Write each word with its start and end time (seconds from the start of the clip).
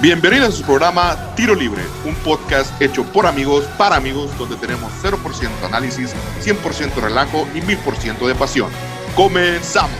Bienvenidos 0.00 0.48
a 0.48 0.52
su 0.52 0.62
programa 0.64 1.34
Tiro 1.36 1.54
Libre, 1.54 1.82
un 2.06 2.14
podcast 2.16 2.80
hecho 2.80 3.04
por 3.12 3.26
amigos 3.26 3.64
para 3.76 3.96
amigos 3.96 4.36
donde 4.38 4.56
tenemos 4.56 4.90
0% 5.02 5.48
análisis, 5.66 6.14
100% 6.42 6.94
relajo 6.94 7.46
y 7.54 7.60
1000% 7.60 8.26
de 8.26 8.34
pasión. 8.34 8.70
Comenzamos. 9.14 9.90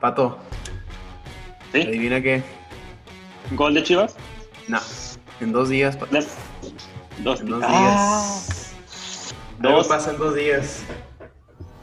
Pato, 0.00 0.38
¿Sí? 1.72 1.82
adivina 1.82 2.20
qué. 2.22 2.42
¿Gol 3.52 3.74
de 3.74 3.82
Chivas? 3.82 4.14
No, 4.68 4.78
en 5.40 5.52
dos 5.52 5.68
días, 5.68 5.96
Pato. 5.96 6.16
Dos, 7.18 7.40
En 7.40 7.46
dos 7.48 7.62
Ah, 7.66 8.38
Algo 9.62 9.78
dos. 9.78 9.88
pasa 9.88 10.10
en 10.12 10.18
dos 10.18 10.34
días. 10.36 10.82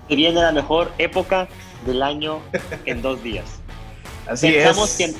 Se 0.07 0.15
viene 0.15 0.41
la 0.41 0.51
mejor 0.53 0.91
época 0.97 1.47
del 1.85 2.01
año 2.01 2.39
en 2.85 3.01
dos 3.01 3.21
días. 3.21 3.56
Así 4.29 4.51
pensamos, 4.51 4.89
es. 4.99 5.13
que, 5.13 5.19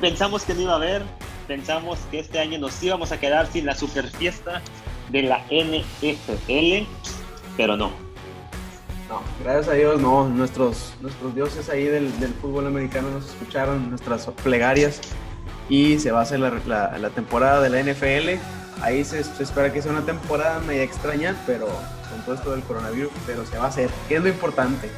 pensamos 0.00 0.42
que 0.44 0.54
no 0.54 0.60
iba 0.62 0.72
a 0.72 0.76
haber, 0.76 1.02
pensamos 1.46 1.98
que 2.10 2.18
este 2.20 2.38
año 2.40 2.58
nos 2.58 2.82
íbamos 2.82 3.12
a 3.12 3.18
quedar 3.20 3.46
sin 3.52 3.66
la 3.66 3.74
super 3.74 4.08
fiesta 4.08 4.60
de 5.10 5.22
la 5.22 5.38
NFL, 5.50 6.86
pero 7.56 7.76
no. 7.76 7.90
No, 9.08 9.22
gracias 9.42 9.68
a 9.68 9.72
Dios, 9.72 10.00
no. 10.00 10.28
Nuestros, 10.28 10.94
nuestros 11.00 11.34
dioses 11.34 11.68
ahí 11.68 11.84
del, 11.84 12.18
del 12.20 12.32
fútbol 12.34 12.66
americano 12.68 13.10
nos 13.10 13.26
escucharon 13.28 13.90
nuestras 13.90 14.26
plegarias 14.44 15.00
y 15.68 15.98
se 15.98 16.12
va 16.12 16.20
a 16.20 16.22
hacer 16.22 16.38
la, 16.40 16.52
la- 16.66 16.96
la 16.98 17.10
temporada 17.10 17.60
de 17.60 17.70
la 17.70 17.82
NFL. 17.82 18.38
Ahí 18.82 19.04
se, 19.04 19.22
se 19.24 19.42
espera 19.42 19.72
que 19.72 19.82
sea 19.82 19.90
una 19.92 20.06
temporada 20.06 20.60
media 20.60 20.84
extraña, 20.84 21.36
pero 21.46 21.66
con 21.66 22.22
todo 22.24 22.34
esto 22.36 22.50
del 22.52 22.62
coronavirus, 22.62 23.10
pero 23.26 23.44
se 23.44 23.58
va 23.58 23.64
a 23.64 23.68
hacer, 23.68 23.90
que 24.08 24.16
es 24.16 24.22
lo 24.22 24.28
importante. 24.28 24.88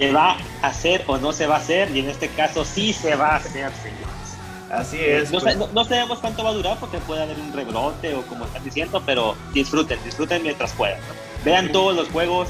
¿Se 0.00 0.12
va 0.12 0.32
a 0.62 0.66
hacer 0.68 1.04
o 1.06 1.18
no 1.18 1.32
se 1.32 1.46
va 1.46 1.56
a 1.56 1.58
hacer? 1.58 1.94
Y 1.94 2.00
en 2.00 2.08
este 2.08 2.28
caso 2.28 2.64
sí 2.64 2.92
se 2.92 3.14
va 3.14 3.28
a 3.28 3.36
hacer, 3.36 3.70
señores. 3.72 4.06
Así 4.70 4.98
es. 5.00 5.30
no, 5.30 5.40
pues. 5.40 5.56
no- 5.56 5.68
no 5.72 5.84
sabemos 5.84 6.18
cuánto 6.20 6.42
va 6.44 6.50
a 6.50 6.54
durar 6.54 6.78
porque 6.80 6.98
puede 6.98 7.22
haber 7.22 7.38
un 7.38 7.52
rebrote 7.52 8.14
o 8.14 8.22
como 8.22 8.44
están 8.46 8.64
diciendo, 8.64 9.02
pero 9.04 9.36
disfruten, 9.52 9.98
disfruten 10.04 10.42
mientras 10.42 10.72
puedan. 10.72 10.98
Vean 11.44 11.70
todos 11.72 11.94
los 11.96 12.08
juegos, 12.08 12.48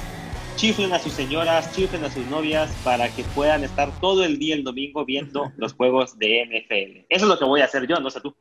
chiflen 0.56 0.92
a 0.92 0.98
sus 0.98 1.12
señoras, 1.12 1.72
chiflen 1.74 2.04
a 2.04 2.10
sus 2.10 2.26
novias 2.26 2.70
para 2.84 3.08
que 3.08 3.24
puedan 3.24 3.64
estar 3.64 3.90
todo 4.00 4.22
el 4.24 4.38
día 4.38 4.54
el 4.54 4.64
domingo 4.64 5.04
viendo 5.04 5.50
los 5.56 5.72
juegos 5.72 6.18
de 6.18 6.42
NFL. 6.44 7.06
Eso 7.08 7.24
es 7.24 7.28
lo 7.28 7.38
que 7.38 7.44
voy 7.46 7.62
a 7.62 7.64
hacer 7.64 7.86
yo, 7.86 7.98
no 8.00 8.10
sé 8.10 8.20
tú. 8.20 8.34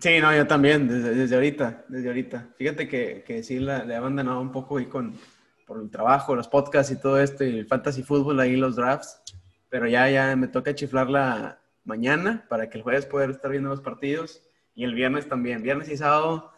Sí, 0.00 0.18
no, 0.20 0.34
yo 0.34 0.46
también, 0.46 0.86
desde, 0.88 1.14
desde 1.14 1.34
ahorita, 1.34 1.84
desde 1.88 2.08
ahorita. 2.08 2.48
Fíjate 2.58 2.86
que, 2.86 3.24
que 3.26 3.42
sí 3.42 3.58
la, 3.58 3.82
le 3.84 3.94
he 3.94 3.96
abandonado 3.96 4.40
un 4.40 4.52
poco 4.52 4.76
ahí 4.76 4.84
con, 4.86 5.18
por 5.66 5.80
el 5.80 5.90
trabajo, 5.90 6.34
los 6.34 6.48
podcasts 6.48 6.92
y 6.92 7.00
todo 7.00 7.20
esto, 7.20 7.44
y 7.44 7.58
el 7.58 7.66
fantasy 7.66 8.02
fútbol, 8.02 8.40
ahí 8.40 8.56
los 8.56 8.76
drafts, 8.76 9.20
pero 9.68 9.88
ya, 9.88 10.08
ya 10.08 10.34
me 10.36 10.48
toca 10.48 10.74
chiflarla 10.74 11.60
mañana 11.84 12.46
para 12.48 12.70
que 12.70 12.78
el 12.78 12.84
jueves 12.84 13.06
pueda 13.06 13.26
estar 13.26 13.50
viendo 13.50 13.68
los 13.68 13.80
partidos, 13.80 14.42
y 14.74 14.84
el 14.84 14.94
viernes 14.94 15.28
también, 15.28 15.62
viernes 15.62 15.88
y 15.88 15.96
sábado 15.96 16.52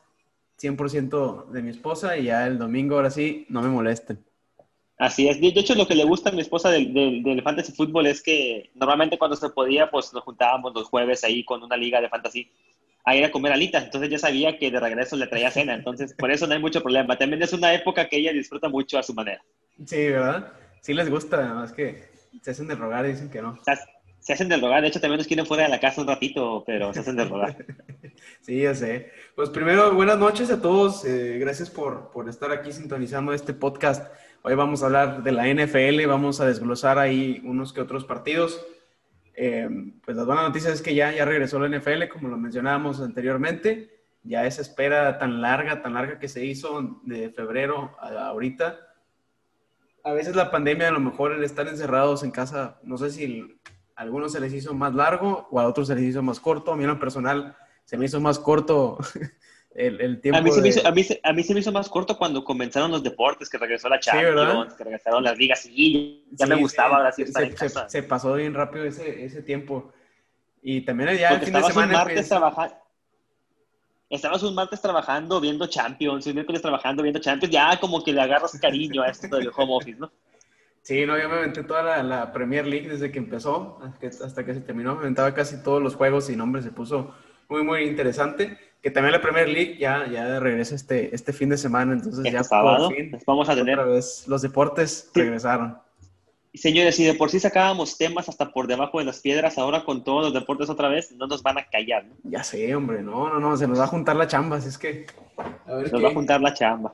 100% 0.61 1.47
de 1.51 1.63
mi 1.63 1.71
esposa, 1.71 2.17
y 2.17 2.25
ya 2.25 2.47
el 2.47 2.59
domingo 2.59 2.97
ahora 2.97 3.11
sí, 3.11 3.47
no 3.49 3.63
me 3.63 3.69
molesten. 3.69 4.25
Así 4.99 5.29
es. 5.29 5.41
De 5.41 5.49
hecho, 5.49 5.77
lo 5.77 5.87
que 5.87 5.95
le 5.95 6.05
gusta 6.05 6.31
a 6.31 6.33
mi 6.33 6.41
esposa 6.41 6.71
del, 6.71 6.93
del, 6.93 7.23
del 7.23 7.43
fantasy 7.43 7.73
fútbol 7.73 8.07
es 8.07 8.21
que 8.21 8.71
normalmente 8.75 9.17
cuando 9.17 9.37
se 9.37 9.49
podía, 9.51 9.89
pues 9.91 10.13
nos 10.13 10.25
juntábamos 10.25 10.75
los 10.75 10.89
jueves 10.89 11.23
ahí 11.23 11.45
con 11.45 11.63
una 11.63 11.77
liga 11.77 12.01
de 12.01 12.09
fantasy 12.09 12.51
a 13.09 13.17
ir 13.17 13.25
a 13.25 13.31
comer 13.31 13.53
alitas. 13.53 13.85
Entonces 13.85 14.11
ya 14.11 14.19
sabía 14.19 14.59
que 14.59 14.71
de 14.71 14.81
regreso 14.81 15.17
le 15.17 15.27
traía 15.27 15.51
cena. 15.51 15.75
Entonces, 15.75 16.15
por 16.15 16.31
eso 16.31 16.47
no 16.47 16.55
hay 16.55 16.61
mucho 16.61 16.83
problema. 16.83 17.17
También 17.17 17.43
es 17.43 17.53
una 17.53 17.73
época 17.73 18.09
que 18.09 18.19
ella 18.19 18.33
disfruta 18.33 18.69
mucho 18.69 18.99
a 18.99 19.03
su 19.03 19.15
manera. 19.15 19.43
Sí, 19.85 20.09
¿verdad? 20.09 20.53
Sí 20.83 20.93
les 20.93 21.09
gusta, 21.09 21.39
además 21.39 21.73
que 21.73 22.05
se 22.43 22.51
hacen 22.51 22.69
de 22.69 22.75
rogar 22.75 23.07
y 23.07 23.11
dicen 23.11 23.31
que 23.31 23.41
no. 23.41 23.51
O 23.61 23.65
sea, 23.65 23.79
se 24.21 24.33
hacen 24.33 24.49
del 24.49 24.61
rogar. 24.61 24.83
De 24.83 24.89
hecho, 24.89 25.01
también 25.01 25.19
nos 25.19 25.27
quieren 25.27 25.47
fuera 25.47 25.65
de 25.65 25.71
la 25.71 25.81
casa 25.81 26.03
un 26.03 26.07
ratito, 26.07 26.63
pero 26.67 26.93
se 26.93 27.01
hacen 27.01 27.17
del 27.17 27.29
rogar. 27.29 27.57
Sí, 28.41 28.63
ya 28.63 28.75
sé. 28.75 29.13
Pues 29.37 29.49
primero, 29.51 29.95
buenas 29.95 30.19
noches 30.19 30.51
a 30.51 30.61
todos. 30.61 31.05
Eh, 31.05 31.39
gracias 31.39 31.71
por, 31.71 32.11
por 32.11 32.29
estar 32.29 32.51
aquí 32.51 32.73
sintonizando 32.73 33.33
este 33.33 33.55
podcast. 33.55 34.13
Hoy 34.43 34.55
vamos 34.55 34.83
a 34.83 34.87
hablar 34.87 35.23
de 35.23 35.33
la 35.33 35.47
NFL, 35.47 36.05
vamos 36.07 36.41
a 36.41 36.47
desglosar 36.47 36.99
ahí 36.99 37.41
unos 37.45 37.73
que 37.73 37.81
otros 37.81 38.05
partidos. 38.05 38.61
Eh, 39.41 39.69
pues 40.05 40.17
la 40.17 40.25
buena 40.25 40.43
noticia 40.43 40.73
es 40.73 40.83
que 40.83 40.97
ya, 40.97 41.13
ya 41.13 41.25
regresó 41.25 41.61
la 41.61 41.69
NFL, 41.69 42.09
como 42.09 42.27
lo 42.27 42.37
mencionábamos 42.37 43.01
anteriormente. 43.01 43.89
Ya 44.25 44.45
esa 44.45 44.63
espera 44.63 45.17
tan 45.17 45.41
larga, 45.41 45.81
tan 45.81 45.95
larga 45.95 46.19
que 46.19 46.27
se 46.27 46.45
hizo 46.45 47.01
de 47.05 47.31
febrero 47.31 47.97
a 48.01 48.09
ahorita. 48.27 48.81
A 50.03 50.13
veces 50.13 50.35
la 50.35 50.51
pandemia, 50.51 50.89
a 50.89 50.93
lo 50.93 50.99
mejor 50.99 51.31
el 51.31 51.45
estar 51.45 51.69
encerrados 51.69 52.25
en 52.25 52.33
casa, 52.33 52.81
no 52.83 52.99
sé 52.99 53.11
si 53.11 53.61
a 53.95 54.03
algunos 54.03 54.33
se 54.33 54.41
les 54.41 54.53
hizo 54.53 54.75
más 54.75 54.93
largo 54.93 55.47
o 55.53 55.61
a 55.61 55.69
otros 55.69 55.87
se 55.87 55.95
les 55.95 56.03
hizo 56.03 56.21
más 56.21 56.41
corto. 56.41 56.73
A 56.73 56.77
mí 56.77 56.83
en 56.83 56.91
lo 56.91 56.99
personal 56.99 57.57
se 57.85 57.97
me 57.97 58.07
hizo 58.07 58.21
más 58.21 58.41
corto 58.41 58.99
el, 59.79 60.01
el 60.01 60.21
tiempo. 60.21 60.39
A 60.39 60.43
mí, 60.43 60.51
se 60.51 60.61
me 60.61 60.69
hizo, 60.69 60.87
a, 60.87 60.91
mí, 60.91 61.03
se- 61.05 61.21
a 61.23 61.33
mí 61.33 61.43
se 61.43 61.55
me 61.55 61.61
hizo 61.61 61.73
más 61.73 61.89
corto 61.89 62.19
cuando 62.19 62.45
comenzaron 62.45 62.91
los 62.91 63.03
deportes, 63.03 63.49
que 63.49 63.59
regresó 63.59 63.89
la. 63.89 64.01
Champions, 64.01 64.75
que 64.75 64.85
regresaron 64.85 65.23
las 65.25 65.39
ligas. 65.39 65.61
Sí, 65.61 66.27
ya 66.33 66.47
Sí, 66.47 66.51
me 66.53 66.57
gustaba 66.61 66.97
ahora 66.97 67.13
sí 67.13 67.23
se, 67.23 67.29
estar 67.29 67.43
en 67.45 67.51
se- 67.51 67.57
casa. 67.57 67.89
se 67.89 68.03
pasó 68.03 68.35
bien 68.35 68.55
rápido 68.55 68.85
ese, 68.85 69.25
ese 69.25 69.43
tiempo. 69.43 69.93
Y 70.63 70.81
también 70.83 71.17
ya 71.17 71.31
el 71.31 71.41
fin 71.41 71.53
de 71.53 71.61
un 71.61 71.65
semana. 71.67 71.93
martes 71.93 72.15
pues, 72.15 72.29
trabajando. 72.29 72.75
Estabas 74.11 74.43
un 74.43 74.55
martes 74.55 74.81
trabajando 74.81 75.41
viendo 75.41 75.67
Champions, 75.67 76.27
un 76.27 76.35
miércoles 76.35 76.63
trabajando 76.63 77.03
viendo 77.03 77.21
Champions, 77.21 77.53
ya 77.53 77.79
como 77.79 78.03
que 78.03 78.13
le 78.13 78.23
agarras 78.23 78.59
cariño 78.59 79.03
a 79.03 79.09
esto 79.09 79.29
del 79.37 79.51
home 79.57 79.75
office, 79.77 79.99
¿no? 79.99 80.11
Sí, 80.81 81.05
no, 81.05 81.19
yo 81.19 81.29
me 81.29 81.37
aventé 81.37 81.63
toda 81.65 81.83
la, 81.83 82.03
la 82.03 82.33
Premier 82.33 82.67
League 82.67 82.89
desde 82.89 83.13
que 83.13 83.19
empezó 83.19 83.79
hasta 83.83 83.99
que, 83.99 84.07
hasta 84.07 84.45
que 84.47 84.55
se 84.55 84.61
terminó. 84.63 84.95
Me 84.95 85.01
aventaba 85.03 85.35
casi 85.35 85.63
todos 85.63 85.83
los 85.83 85.95
juegos 85.95 86.31
y 86.31 86.37
nombre 86.37 86.63
se 86.63 86.71
puso 86.71 87.15
muy, 87.51 87.63
muy 87.63 87.83
interesante. 87.83 88.57
Que 88.83 88.91
también 88.93 89.13
la 89.13 89.21
Premier 89.21 89.49
League 89.49 89.77
ya, 89.79 90.07
ya 90.09 90.39
regresa 90.39 90.75
este, 90.75 91.15
este 91.15 91.33
fin 91.33 91.49
de 91.49 91.57
semana. 91.59 91.95
Entonces 91.95 92.21
Este 92.25 92.31
ya 92.33 92.45
sábado 92.45 92.89
por 92.89 92.97
fin, 92.97 93.19
vamos 93.27 93.49
a 93.49 93.55
tener. 93.57 93.79
otra 93.79 93.91
vez, 93.93 94.25
los 94.29 94.43
deportes 94.43 95.11
Sí. 95.13 95.21
regresaron. 95.21 95.79
Señores, 96.55 96.97
si 96.97 97.05
de 97.05 97.15
por 97.15 97.29
sí 97.31 97.39
sacábamos 97.39 97.99
temas 97.99 98.29
hasta 98.29 98.51
por 98.53 98.67
debajo 98.67 98.99
de 98.99 99.05
las 99.05 99.21
piedras, 99.21 99.59
ahora 99.59 99.85
con 99.85 100.03
todos 100.03 100.25
los 100.25 100.35
deportes 100.35 100.71
otra 100.71 100.89
vez, 100.89 101.13
no 101.13 101.27
nos 101.27 101.43
van 101.43 101.59
a 101.59 101.65
callar, 101.69 102.05
¿no? 102.07 102.15
Ya 102.25 102.43
sé, 102.43 102.75
hombre, 102.75 103.03
no, 103.03 103.29
no, 103.29 103.39
no, 103.39 103.57
se 103.57 103.69
nos 103.69 103.79
va 103.79 103.85
a 103.85 103.89
juntar 103.89 104.17
la 104.17 104.27
chamba, 104.27 104.57
así 104.57 104.69
es 104.69 104.79
que... 104.79 105.07
A 105.67 105.75
ver 105.75 105.93
Nos 105.93 106.01
qué. 106.01 106.05
va 106.07 106.09
a 106.11 106.15
juntar 106.15 106.41
la 106.41 106.55
chamba. 106.55 106.93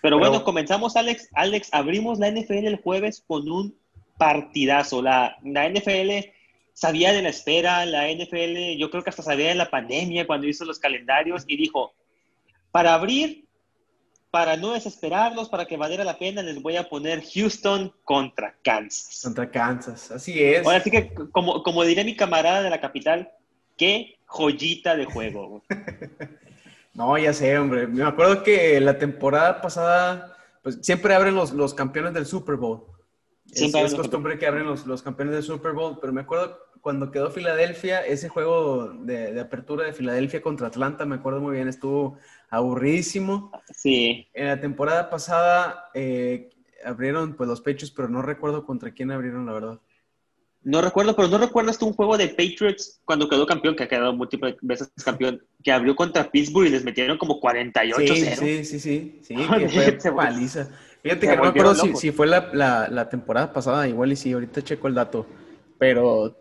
Pero 0.00 0.16
Pero- 0.16 0.18
bueno, 0.18 0.44
comenzamos, 0.44 0.96
Alex. 0.96 1.28
Alex, 1.34 1.68
abrimos 1.72 2.18
la 2.18 2.28
NFL 2.28 2.66
el 2.66 2.80
jueves 2.80 3.22
con 3.26 3.48
un 3.50 3.76
partidazo. 4.18 5.02
La, 5.02 5.36
la 5.44 5.66
NFL 5.68 6.32
sabía 6.74 7.12
de 7.12 7.22
la 7.22 7.30
espera, 7.30 7.86
la 7.86 8.08
NFL, 8.10 8.76
yo 8.78 8.90
creo 8.90 9.02
que 9.02 9.10
hasta 9.10 9.22
sabía 9.22 9.48
de 9.48 9.54
la 9.54 9.70
pandemia 9.70 10.26
cuando 10.26 10.46
hizo 10.46 10.64
los 10.64 10.78
calendarios 10.78 11.44
y 11.46 11.56
dijo, 11.56 11.94
para 12.70 12.94
abrir, 12.94 13.46
para 14.30 14.56
no 14.56 14.72
desesperarlos, 14.72 15.48
para 15.48 15.64
que 15.64 15.76
valiera 15.76 16.04
la 16.04 16.18
pena, 16.18 16.42
les 16.42 16.60
voy 16.60 16.76
a 16.76 16.88
poner 16.88 17.22
Houston 17.24 17.94
contra 18.02 18.56
Kansas. 18.62 19.20
Contra 19.22 19.50
Kansas, 19.50 20.10
así 20.10 20.42
es. 20.42 20.66
Ahora 20.66 20.80
sí 20.80 20.90
que, 20.90 21.14
como, 21.32 21.62
como 21.62 21.84
diría 21.84 22.04
mi 22.04 22.16
camarada 22.16 22.60
de 22.60 22.70
la 22.70 22.80
capital, 22.80 23.30
qué 23.78 24.18
joyita 24.26 24.96
de 24.96 25.06
juego. 25.06 25.62
No, 26.94 27.18
ya 27.18 27.32
sé, 27.32 27.58
hombre. 27.58 27.88
Me 27.88 28.04
acuerdo 28.04 28.44
que 28.44 28.80
la 28.80 28.98
temporada 28.98 29.60
pasada, 29.60 30.36
pues 30.62 30.78
siempre 30.80 31.12
abren 31.12 31.34
los, 31.34 31.52
los 31.52 31.74
campeones 31.74 32.14
del 32.14 32.24
Super 32.24 32.54
Bowl. 32.54 32.84
Siempre 33.54 33.82
es, 33.82 33.92
es 33.92 33.94
costumbre 33.94 34.38
que 34.38 34.46
abren 34.46 34.66
los, 34.66 34.86
los 34.86 35.02
campeones 35.02 35.34
del 35.34 35.42
Super 35.42 35.72
Bowl, 35.72 35.98
pero 36.00 36.12
me 36.12 36.22
acuerdo 36.22 36.58
cuando 36.80 37.10
quedó 37.10 37.30
Filadelfia, 37.30 38.04
ese 38.04 38.28
juego 38.28 38.88
de, 38.88 39.32
de 39.32 39.40
apertura 39.40 39.86
de 39.86 39.94
Filadelfia 39.94 40.42
contra 40.42 40.66
Atlanta, 40.66 41.06
me 41.06 41.14
acuerdo 41.14 41.40
muy 41.40 41.54
bien, 41.54 41.66
estuvo 41.66 42.18
aburridísimo. 42.50 43.50
Sí, 43.74 44.28
En 44.34 44.48
la 44.48 44.60
temporada 44.60 45.08
pasada 45.08 45.90
eh, 45.94 46.50
abrieron 46.84 47.34
pues 47.34 47.48
los 47.48 47.60
pechos, 47.60 47.90
pero 47.90 48.08
no 48.08 48.22
recuerdo 48.22 48.66
contra 48.66 48.92
quién 48.92 49.10
abrieron, 49.10 49.46
la 49.46 49.52
verdad. 49.52 49.80
No 50.62 50.80
recuerdo, 50.80 51.14
pero 51.14 51.28
no 51.28 51.38
recuerdas 51.38 51.78
tú 51.78 51.86
un 51.86 51.92
juego 51.92 52.16
de 52.16 52.28
Patriots 52.28 53.00
cuando 53.04 53.28
quedó 53.28 53.46
campeón, 53.46 53.76
que 53.76 53.84
ha 53.84 53.88
quedado 53.88 54.14
múltiples 54.14 54.56
veces 54.62 54.90
campeón, 55.04 55.42
que 55.62 55.72
abrió 55.72 55.94
contra 55.94 56.30
Pittsburgh 56.30 56.66
y 56.66 56.70
les 56.70 56.84
metieron 56.84 57.18
como 57.18 57.40
48-0. 57.40 57.96
Sí, 57.96 58.16
sí, 58.16 58.64
sí, 58.64 58.78
sí, 58.78 59.20
sí, 59.22 59.36
que 59.58 59.98
fue 60.00 60.12
paliza. 60.12 60.68
Fíjate 61.04 61.28
que 61.28 61.36
no 61.36 61.42
me 61.42 61.48
acuerdo 61.50 61.74
si, 61.74 61.94
si 61.96 62.10
fue 62.12 62.26
la, 62.26 62.48
la- 62.54 62.88
la 62.88 63.08
temporada 63.08 63.52
pasada, 63.52 63.86
igual 63.86 64.10
y 64.12 64.16
sí, 64.16 64.32
ahorita 64.32 64.62
checo 64.62 64.88
el 64.88 64.94
dato. 64.94 65.26
Pero 65.78 66.34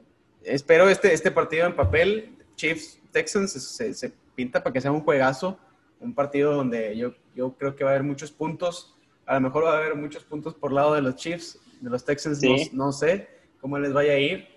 espero 0.43 0.87
este, 0.89 1.13
este 1.13 1.31
partido 1.31 1.65
en 1.67 1.75
papel, 1.75 2.37
Chiefs 2.55 2.97
Texans, 3.11 3.51
se, 3.51 3.93
se 3.93 4.13
pinta 4.35 4.63
para 4.63 4.73
que 4.73 4.79
sea 4.81 4.91
un 4.91 5.01
juegazo, 5.01 5.59
un 5.99 6.13
partido 6.15 6.53
donde 6.53 6.95
yo, 6.97 7.13
yo 7.35 7.51
creo 7.57 7.75
que 7.75 7.83
va 7.83 7.89
a 7.91 7.93
haber 7.93 8.03
muchos 8.03 8.31
puntos. 8.31 8.95
A 9.25 9.35
lo 9.35 9.41
mejor 9.41 9.65
va 9.65 9.73
a 9.73 9.77
haber 9.77 9.95
muchos 9.95 10.23
puntos 10.23 10.53
por 10.55 10.71
lado 10.71 10.93
de 10.95 11.01
los 11.01 11.15
Chiefs, 11.17 11.59
de 11.81 11.89
los 11.89 12.05
Texans, 12.05 12.39
Sí. 12.39 12.69
no, 12.71 12.85
no 12.85 12.91
sé 12.93 13.27
cómo 13.59 13.77
les 13.79 13.91
vaya 13.91 14.13
a 14.13 14.17
ir. 14.17 14.47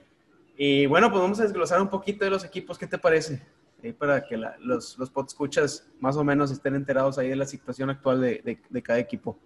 Y 0.57 0.87
bueno, 0.87 1.11
pues 1.11 1.21
vamos 1.21 1.41
a 1.41 1.43
desglosar 1.43 1.81
un 1.83 1.89
poquito 1.91 2.25
de 2.25 2.31
los 2.31 2.45
equipos, 2.45 2.79
¿qué 2.79 2.87
te 2.87 2.97
parece? 2.97 3.43
Ahí 3.83 3.93
para 3.93 4.25
que 4.25 4.37
la- 4.37 4.57
los, 4.61 4.97
los 4.99 5.11
escuchas 5.27 5.87
más 5.99 6.17
o 6.17 6.23
menos 6.23 6.51
estén 6.53 6.77
enterados 6.77 7.19
ahí 7.19 7.29
de 7.29 7.37
la 7.37 7.45
situación 7.45 7.91
actual 7.91 8.21
de, 8.21 8.41
de- 8.45 8.59
de 8.71 8.83
cada 8.83 8.99
equipo. 9.01 9.37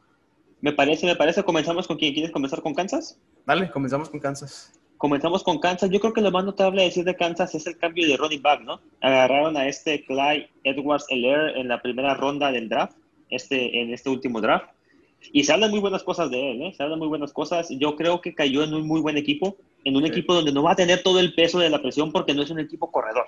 Me 0.60 0.72
parece, 0.72 1.06
me 1.06 1.16
parece. 1.16 1.42
Comenzamos 1.42 1.86
con 1.86 1.96
quién. 1.96 2.12
¿Quieres 2.12 2.30
comenzar 2.30 2.60
con 2.62 2.74
Kansas? 2.74 3.18
Dale, 3.46 3.70
comenzamos 3.70 4.10
con 4.10 4.20
Kansas. 4.20 4.72
comenzamos 4.98 5.42
con 5.42 5.58
Kansas. 5.58 5.88
Yo 5.90 5.98
creo 5.98 6.12
que 6.12 6.20
lo 6.20 6.30
más 6.30 6.44
notable 6.44 6.82
de 6.82 6.88
decir 6.88 7.04
de 7.04 7.16
Kansas 7.16 7.54
es 7.54 7.66
el 7.66 7.78
cambio 7.78 8.06
de 8.06 8.18
running 8.18 8.42
back, 8.42 8.60
¿no? 8.60 8.80
Agarraron 9.00 9.56
a 9.56 9.66
este 9.66 10.04
Clyde 10.04 10.50
Edwards 10.64 11.06
Heller 11.08 11.56
en 11.56 11.68
la 11.68 11.80
primera 11.80 12.12
ronda 12.14 12.52
del 12.52 12.68
draft, 12.68 12.96
este, 13.30 13.80
en 13.80 13.94
este 13.94 14.10
último 14.10 14.42
draft. 14.42 14.66
Y 15.32 15.44
se 15.44 15.54
hablan 15.54 15.70
muy 15.70 15.80
buenas 15.80 16.02
cosas 16.02 16.30
de 16.30 16.50
él, 16.50 16.62
¿eh? 16.62 16.74
Se 16.76 16.82
hablan 16.82 16.98
muy 16.98 17.08
buenas 17.08 17.32
cosas. 17.32 17.68
Yo 17.70 17.96
creo 17.96 18.20
que 18.20 18.34
cayó 18.34 18.62
en 18.62 18.74
un 18.74 18.86
muy 18.86 19.00
buen 19.00 19.16
equipo, 19.16 19.56
en 19.84 19.96
un 19.96 20.04
equipo 20.04 20.34
donde 20.34 20.52
no 20.52 20.62
va 20.62 20.72
a 20.72 20.76
tener 20.76 21.02
todo 21.02 21.18
el 21.18 21.34
peso 21.34 21.58
de 21.58 21.70
la 21.70 21.80
presión 21.80 22.12
porque 22.12 22.34
no 22.34 22.42
es 22.42 22.50
un 22.50 22.60
equipo 22.60 22.90
corredor. 22.90 23.26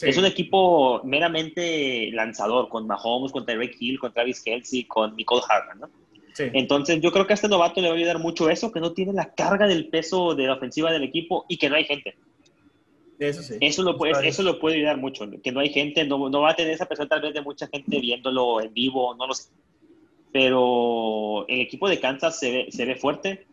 Es 0.00 0.16
un 0.16 0.26
equipo 0.26 1.00
meramente 1.02 2.10
lanzador, 2.12 2.68
con 2.68 2.86
Mahomes, 2.86 3.32
con 3.32 3.44
Tyreek 3.44 3.76
Hill, 3.80 3.98
con 3.98 4.12
Travis 4.12 4.40
Kelsey, 4.40 4.84
con 4.84 5.16
Nicole 5.16 5.42
Harman, 5.48 5.80
¿no? 5.80 5.90
Entonces, 6.38 7.00
yo 7.00 7.10
creo 7.12 7.26
que 7.26 7.32
a 7.32 7.34
este 7.34 7.48
novato 7.48 7.80
le 7.80 7.88
va 7.88 7.94
a 7.94 7.96
ayudar 7.96 8.18
mucho 8.18 8.48
eso, 8.50 8.72
que 8.72 8.80
no 8.80 8.92
tiene 8.92 9.12
la 9.12 9.34
carga 9.34 9.66
del 9.66 9.88
peso 9.88 10.34
de 10.34 10.46
la 10.46 10.54
ofensiva 10.54 10.92
del 10.92 11.04
equipo 11.04 11.44
y 11.48 11.56
que 11.56 11.68
no 11.68 11.76
hay 11.76 11.84
gente. 11.84 12.16
Eso 13.18 13.42
sí. 13.42 13.54
Eso 13.60 13.82
lo 13.82 13.96
puede, 13.96 14.28
eso 14.28 14.42
lo 14.42 14.60
puede 14.60 14.76
ayudar 14.76 14.98
mucho, 14.98 15.28
que 15.42 15.50
no 15.50 15.60
hay 15.60 15.70
gente, 15.70 16.04
no, 16.04 16.28
no 16.30 16.40
va 16.42 16.50
a 16.50 16.56
tener 16.56 16.72
esa 16.72 16.86
presión 16.86 17.08
tal 17.08 17.20
vez 17.20 17.34
de 17.34 17.42
mucha 17.42 17.66
gente 17.66 17.98
viéndolo 18.00 18.60
en 18.60 18.72
vivo, 18.72 19.14
no 19.16 19.26
lo 19.26 19.34
sé. 19.34 19.50
Pero 20.32 21.46
el 21.48 21.60
equipo 21.60 21.88
de 21.88 21.98
Kansas 21.98 22.38
se 22.38 22.50
ve, 22.50 22.66
se 22.70 22.84
ve 22.84 22.94
fuerte. 22.94 23.46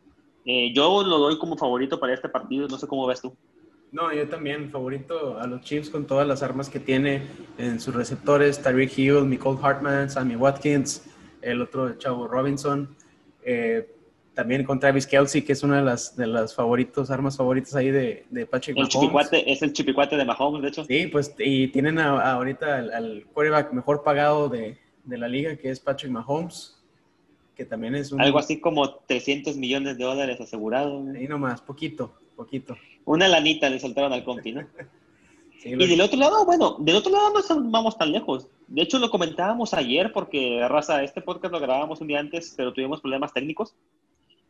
Eh, 0.46 0.72
yo 0.74 1.04
lo 1.04 1.18
doy 1.18 1.40
como 1.40 1.58
favorito 1.58 2.00
para 2.00 2.14
este 2.14 2.30
partido, 2.30 2.68
no 2.68 2.78
sé 2.78 2.86
cómo 2.86 3.08
ves 3.08 3.22
tú. 3.22 3.36
No, 3.92 4.14
yo 4.14 4.28
también, 4.28 4.70
favorito 4.70 5.40
a 5.40 5.48
los 5.48 5.62
Chiefs 5.62 5.90
con 5.90 6.06
todas 6.06 6.28
las 6.28 6.44
armas 6.44 6.70
que 6.70 6.82
tiene 6.82 7.22
en 7.58 7.80
sus 7.80 7.96
receptores, 7.96 8.62
Tyreek 8.62 8.98
Hill, 8.98 9.30
Nicole 9.30 9.58
Hartman, 9.62 10.10
Sammy 10.10 10.36
Watkins, 10.36 11.02
el 11.46 11.62
otro 11.62 11.98
chavo 11.98 12.28
Robinson, 12.28 12.96
eh, 13.44 13.88
también 14.34 14.64
con 14.66 14.80
Travis 14.80 15.08
Kelsey, 15.08 15.44
que 15.44 15.54
es 15.54 15.64
una 15.64 15.78
de 15.78 15.84
las, 15.84 16.16
de 16.16 16.28
las 16.28 16.54
favoritos, 16.54 17.10
armas 17.10 17.38
favoritas 17.38 17.76
ahí 17.76 17.92
de, 17.92 18.26
de 18.30 18.46
Patrick 18.46 18.78
el 18.78 18.84
Mahomes. 18.84 19.30
es 19.32 19.62
el 19.62 19.72
chipicuate 19.72 20.18
de 20.18 20.26
Mahomes, 20.26 20.62
de 20.62 20.68
hecho. 20.68 20.84
Sí, 20.86 21.08
pues, 21.08 21.34
y 21.40 21.68
tienen 21.70 22.00
ahorita 22.00 22.80
al, 22.80 23.26
quarterback 23.34 23.72
mejor 23.72 24.04
pagado 24.04 24.50
de, 24.50 24.78
de, 25.06 25.18
la 25.18 25.28
liga, 25.28 25.56
que 25.56 25.70
es 25.70 25.80
Patrick 25.80 26.12
Mahomes, 26.12 26.84
que 27.56 27.64
también 27.64 27.96
es 27.96 28.12
un... 28.12 28.20
Algo 28.20 28.40
así 28.40 28.60
como 28.60 28.96
300 28.96 29.56
millones 29.56 29.98
de 29.98 30.04
dólares 30.04 30.42
asegurados. 30.42 31.08
Ahí 31.16 31.28
nomás, 31.28 31.62
poquito, 31.62 32.14
poquito. 32.36 32.76
Una 33.06 33.28
lanita 33.28 33.70
le 33.70 33.80
soltaron 33.80 34.12
al 34.12 34.26
compi, 34.26 34.52
¿no? 34.52 34.68
y 35.64 35.76
del 35.76 36.02
otro 36.02 36.18
lado, 36.18 36.44
bueno, 36.46 36.76
del 36.80 36.96
otro 36.98 37.12
lado 37.12 37.32
no 37.32 37.72
vamos 37.72 37.98
tan 37.98 38.12
lejos. 38.12 38.50
De 38.68 38.82
hecho, 38.82 39.00
lo 39.00 39.10
comentábamos 39.10 39.74
ayer 39.74 40.12
porque, 40.12 40.66
raza, 40.68 41.04
este 41.04 41.22
podcast 41.22 41.54
lo 41.54 41.60
grabábamos 41.60 42.02
un 42.02 42.08
día 42.08 42.20
antes, 42.20 42.54
pero 42.58 42.74
tuvimos 42.74 43.02
problemas 43.02 43.34
técnicos. 43.34 43.76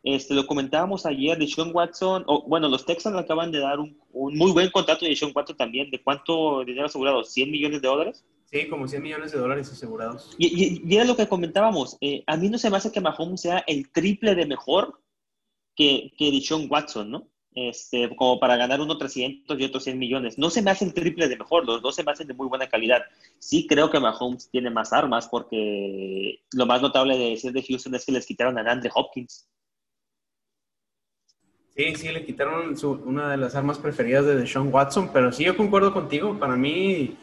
Este, 0.02 0.34
lo 0.34 0.46
comentábamos 0.46 1.04
ayer 1.04 1.36
de 1.36 1.48
Sean 1.48 1.74
Watson, 1.74 2.24
o 2.26 2.44
bueno, 2.46 2.68
los 2.68 2.86
Texans 2.86 3.16
acaban 3.16 3.50
de 3.50 3.58
dar 3.58 3.80
un, 3.80 3.98
muy 4.12 4.52
buen 4.52 4.70
contrato 4.70 5.04
de 5.04 5.16
Sean 5.16 5.32
Watson 5.34 5.56
también. 5.56 5.90
¿De 5.90 6.00
cuánto 6.02 6.64
dinero 6.64 6.86
asegurado? 6.86 7.22
¿100 7.22 7.50
millones 7.50 7.82
de 7.82 7.88
dólares? 7.88 8.24
Sí, 8.50 8.68
como 8.68 8.86
100 8.86 9.02
millones 9.02 9.32
de 9.32 9.38
dólares 9.38 9.70
asegurados. 9.70 10.34
Y, 10.38 10.80
y, 10.86 10.94
era 10.94 11.04
lo 11.04 11.16
que 11.16 11.26
comentábamos. 11.26 11.98
Eh, 12.00 12.22
a 12.26 12.36
mí 12.36 12.48
no 12.48 12.58
se 12.58 12.70
me 12.70 12.76
hace 12.76 12.92
que 12.92 13.00
Mahomes 13.00 13.40
sea 13.40 13.64
el 13.66 13.90
triple 13.90 14.34
de 14.36 14.46
mejor 14.46 15.00
que, 15.74 16.12
que 16.16 16.40
Sean 16.40 16.68
Watson, 16.70 17.10
¿no? 17.10 17.28
Este, 17.56 18.14
como 18.14 18.38
para 18.38 18.56
ganar 18.58 18.82
uno 18.82 18.98
300 18.98 19.58
y 19.58 19.64
otro 19.64 19.80
100 19.80 19.98
millones. 19.98 20.36
No 20.36 20.50
se 20.50 20.60
me 20.60 20.70
hacen 20.70 20.92
triple 20.92 21.26
de 21.26 21.38
mejor, 21.38 21.64
los 21.64 21.80
dos 21.80 21.96
se 21.96 22.04
me 22.04 22.12
hacen 22.12 22.26
de 22.26 22.34
muy 22.34 22.46
buena 22.48 22.68
calidad. 22.68 23.02
Sí 23.38 23.66
creo 23.66 23.90
que 23.90 23.98
Mahomes 23.98 24.50
tiene 24.50 24.68
más 24.68 24.92
armas 24.92 25.26
porque 25.26 26.42
lo 26.52 26.66
más 26.66 26.82
notable 26.82 27.16
de 27.16 27.30
decir 27.30 27.52
de 27.52 27.62
Houston 27.62 27.94
es 27.94 28.04
que 28.04 28.12
les 28.12 28.26
quitaron 28.26 28.58
a 28.58 28.70
Andre 28.70 28.90
Hopkins. 28.94 29.48
Sí, 31.74 31.94
sí, 31.94 32.08
le 32.12 32.24
quitaron 32.26 32.74
una 33.06 33.30
de 33.30 33.38
las 33.38 33.54
armas 33.54 33.78
preferidas 33.78 34.26
de 34.26 34.36
Deshaun 34.36 34.72
Watson, 34.72 35.10
pero 35.12 35.32
sí, 35.32 35.44
yo 35.44 35.56
concuerdo 35.56 35.94
contigo. 35.94 36.38
Para 36.38 36.56
mí, 36.56 37.16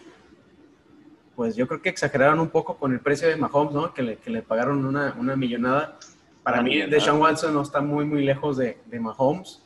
pues 1.35 1.55
yo 1.55 1.67
creo 1.67 1.81
que 1.81 1.89
exageraron 1.89 2.39
un 2.39 2.49
poco 2.49 2.77
con 2.77 2.91
el 2.91 2.99
precio 3.01 3.27
de 3.27 3.35
Mahomes, 3.35 3.73
¿no? 3.73 3.93
Que 3.93 4.01
le, 4.01 4.17
que 4.17 4.31
le 4.31 4.41
pagaron 4.41 4.83
una, 4.83 5.15
una 5.19 5.35
millonada. 5.35 5.99
Para 6.41 6.63
mí, 6.63 6.81
Deshaun 6.87 7.21
Watson 7.21 7.53
no 7.53 7.61
está 7.61 7.81
muy, 7.81 8.05
muy 8.05 8.23
lejos 8.23 8.57
de, 8.57 8.79
de 8.85 8.99
Mahomes. 8.99 9.62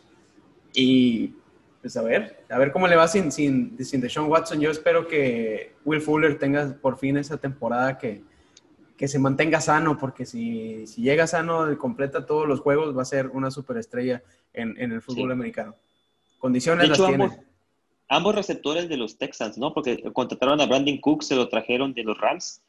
Y 0.79 1.33
pues 1.81 1.97
a 1.97 2.03
ver, 2.03 2.45
a 2.49 2.59
ver 2.59 2.71
cómo 2.71 2.87
le 2.87 2.95
va 2.95 3.07
sin, 3.07 3.31
sin, 3.31 3.83
sin 3.83 3.99
Deshaun 3.99 4.29
Watson. 4.29 4.59
Yo 4.59 4.69
espero 4.69 5.07
que 5.07 5.73
Will 5.85 6.01
Fuller 6.01 6.37
tenga 6.37 6.77
por 6.79 6.99
fin 6.99 7.17
esa 7.17 7.37
temporada 7.37 7.97
que, 7.97 8.21
que 8.95 9.07
se 9.07 9.17
mantenga 9.17 9.59
sano, 9.59 9.97
porque 9.97 10.27
si, 10.27 10.85
si, 10.85 11.01
llega 11.01 11.25
sano 11.25 11.71
y 11.71 11.77
completa 11.77 12.27
todos 12.27 12.47
los 12.47 12.59
juegos, 12.59 12.95
va 12.95 13.01
a 13.01 13.05
ser 13.05 13.29
una 13.29 13.49
superestrella 13.49 14.21
en, 14.53 14.79
en 14.79 14.91
el 14.91 15.01
fútbol 15.01 15.31
americano. 15.31 15.75
Condiciones 16.37 16.89
las 16.89 16.99
ambos, 16.99 17.31
tiene. 17.31 17.47
Ambos 18.07 18.35
receptores 18.35 18.87
de 18.87 18.97
los 18.97 19.17
Texans, 19.17 19.57
¿no? 19.57 19.73
Porque 19.73 20.03
contrataron 20.13 20.61
a 20.61 20.67
Brandon 20.67 20.99
Cooks, 20.99 21.25
se 21.25 21.35
lo 21.35 21.49
trajeron 21.49 21.91
de 21.95 22.03
los 22.03 22.19
Rams, 22.19 22.61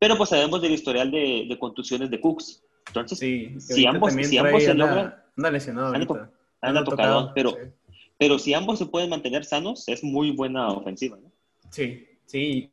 pero 0.00 0.16
pues 0.16 0.30
sabemos 0.30 0.60
del 0.60 0.72
historial 0.72 1.12
de, 1.12 1.46
de 1.48 1.58
contusiones 1.60 2.10
de 2.10 2.20
Cooks. 2.20 2.64
Entonces, 2.88 3.18
si 3.20 3.86
ambos, 3.86 4.12
si 4.12 4.38
ambos 4.38 4.64
se 4.64 4.74
logran... 4.74 5.14
Anda 5.36 5.50
lesionado 5.52 5.86
ahorita 5.88 6.30
anda 6.68 6.84
tocado, 6.84 7.32
pero, 7.34 7.56
pero 8.18 8.38
si 8.38 8.54
ambos 8.54 8.78
se 8.78 8.86
pueden 8.86 9.10
mantener 9.10 9.44
sanos, 9.44 9.88
es 9.88 10.02
muy 10.02 10.30
buena 10.30 10.68
ofensiva, 10.68 11.18
¿no? 11.22 11.30
Sí, 11.70 12.06
sí. 12.26 12.70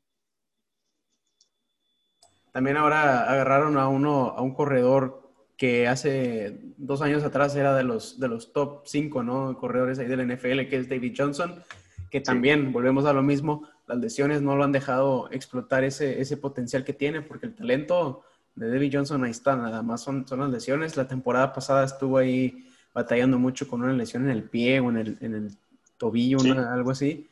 También 2.51 2.77
ahora 2.77 3.31
agarraron 3.31 3.77
a 3.77 3.87
uno, 3.87 4.33
a 4.35 4.41
un 4.41 4.53
corredor 4.53 5.21
que 5.57 5.87
hace 5.87 6.59
dos 6.77 7.01
años 7.01 7.23
atrás 7.23 7.55
era 7.55 7.75
de 7.75 7.83
los, 7.83 8.19
de 8.19 8.27
los 8.27 8.51
top 8.51 8.81
5, 8.85 9.23
¿no? 9.23 9.57
Corredores 9.57 9.99
ahí 9.99 10.07
del 10.07 10.27
NFL, 10.27 10.67
que 10.67 10.77
es 10.77 10.89
David 10.89 11.13
Johnson, 11.15 11.63
que 12.09 12.19
también, 12.19 12.73
volvemos 12.73 13.05
a 13.05 13.13
lo 13.13 13.21
mismo, 13.21 13.69
las 13.87 13.99
lesiones 13.99 14.41
no 14.41 14.55
lo 14.55 14.63
han 14.63 14.71
dejado 14.71 15.29
explotar 15.31 15.83
ese, 15.83 16.19
ese 16.19 16.37
potencial 16.37 16.83
que 16.83 16.93
tiene, 16.93 17.21
porque 17.21 17.45
el 17.45 17.55
talento 17.55 18.23
de 18.55 18.69
David 18.69 18.91
Johnson 18.93 19.23
ahí 19.23 19.31
está, 19.31 19.55
nada 19.55 19.81
más 19.81 20.01
son, 20.01 20.27
son 20.27 20.39
las 20.39 20.49
lesiones. 20.49 20.97
La 20.97 21.07
temporada 21.07 21.53
pasada 21.53 21.83
estuvo 21.85 22.17
ahí 22.17 22.67
batallando 22.93 23.39
mucho 23.39 23.67
con 23.67 23.81
una 23.81 23.93
lesión 23.93 24.23
en 24.25 24.31
el 24.31 24.43
pie 24.43 24.79
o 24.79 24.89
en 24.89 24.97
el, 24.97 25.17
en 25.21 25.35
el 25.35 25.51
tobillo, 25.97 26.39
algo 26.69 26.91
así. 26.91 27.27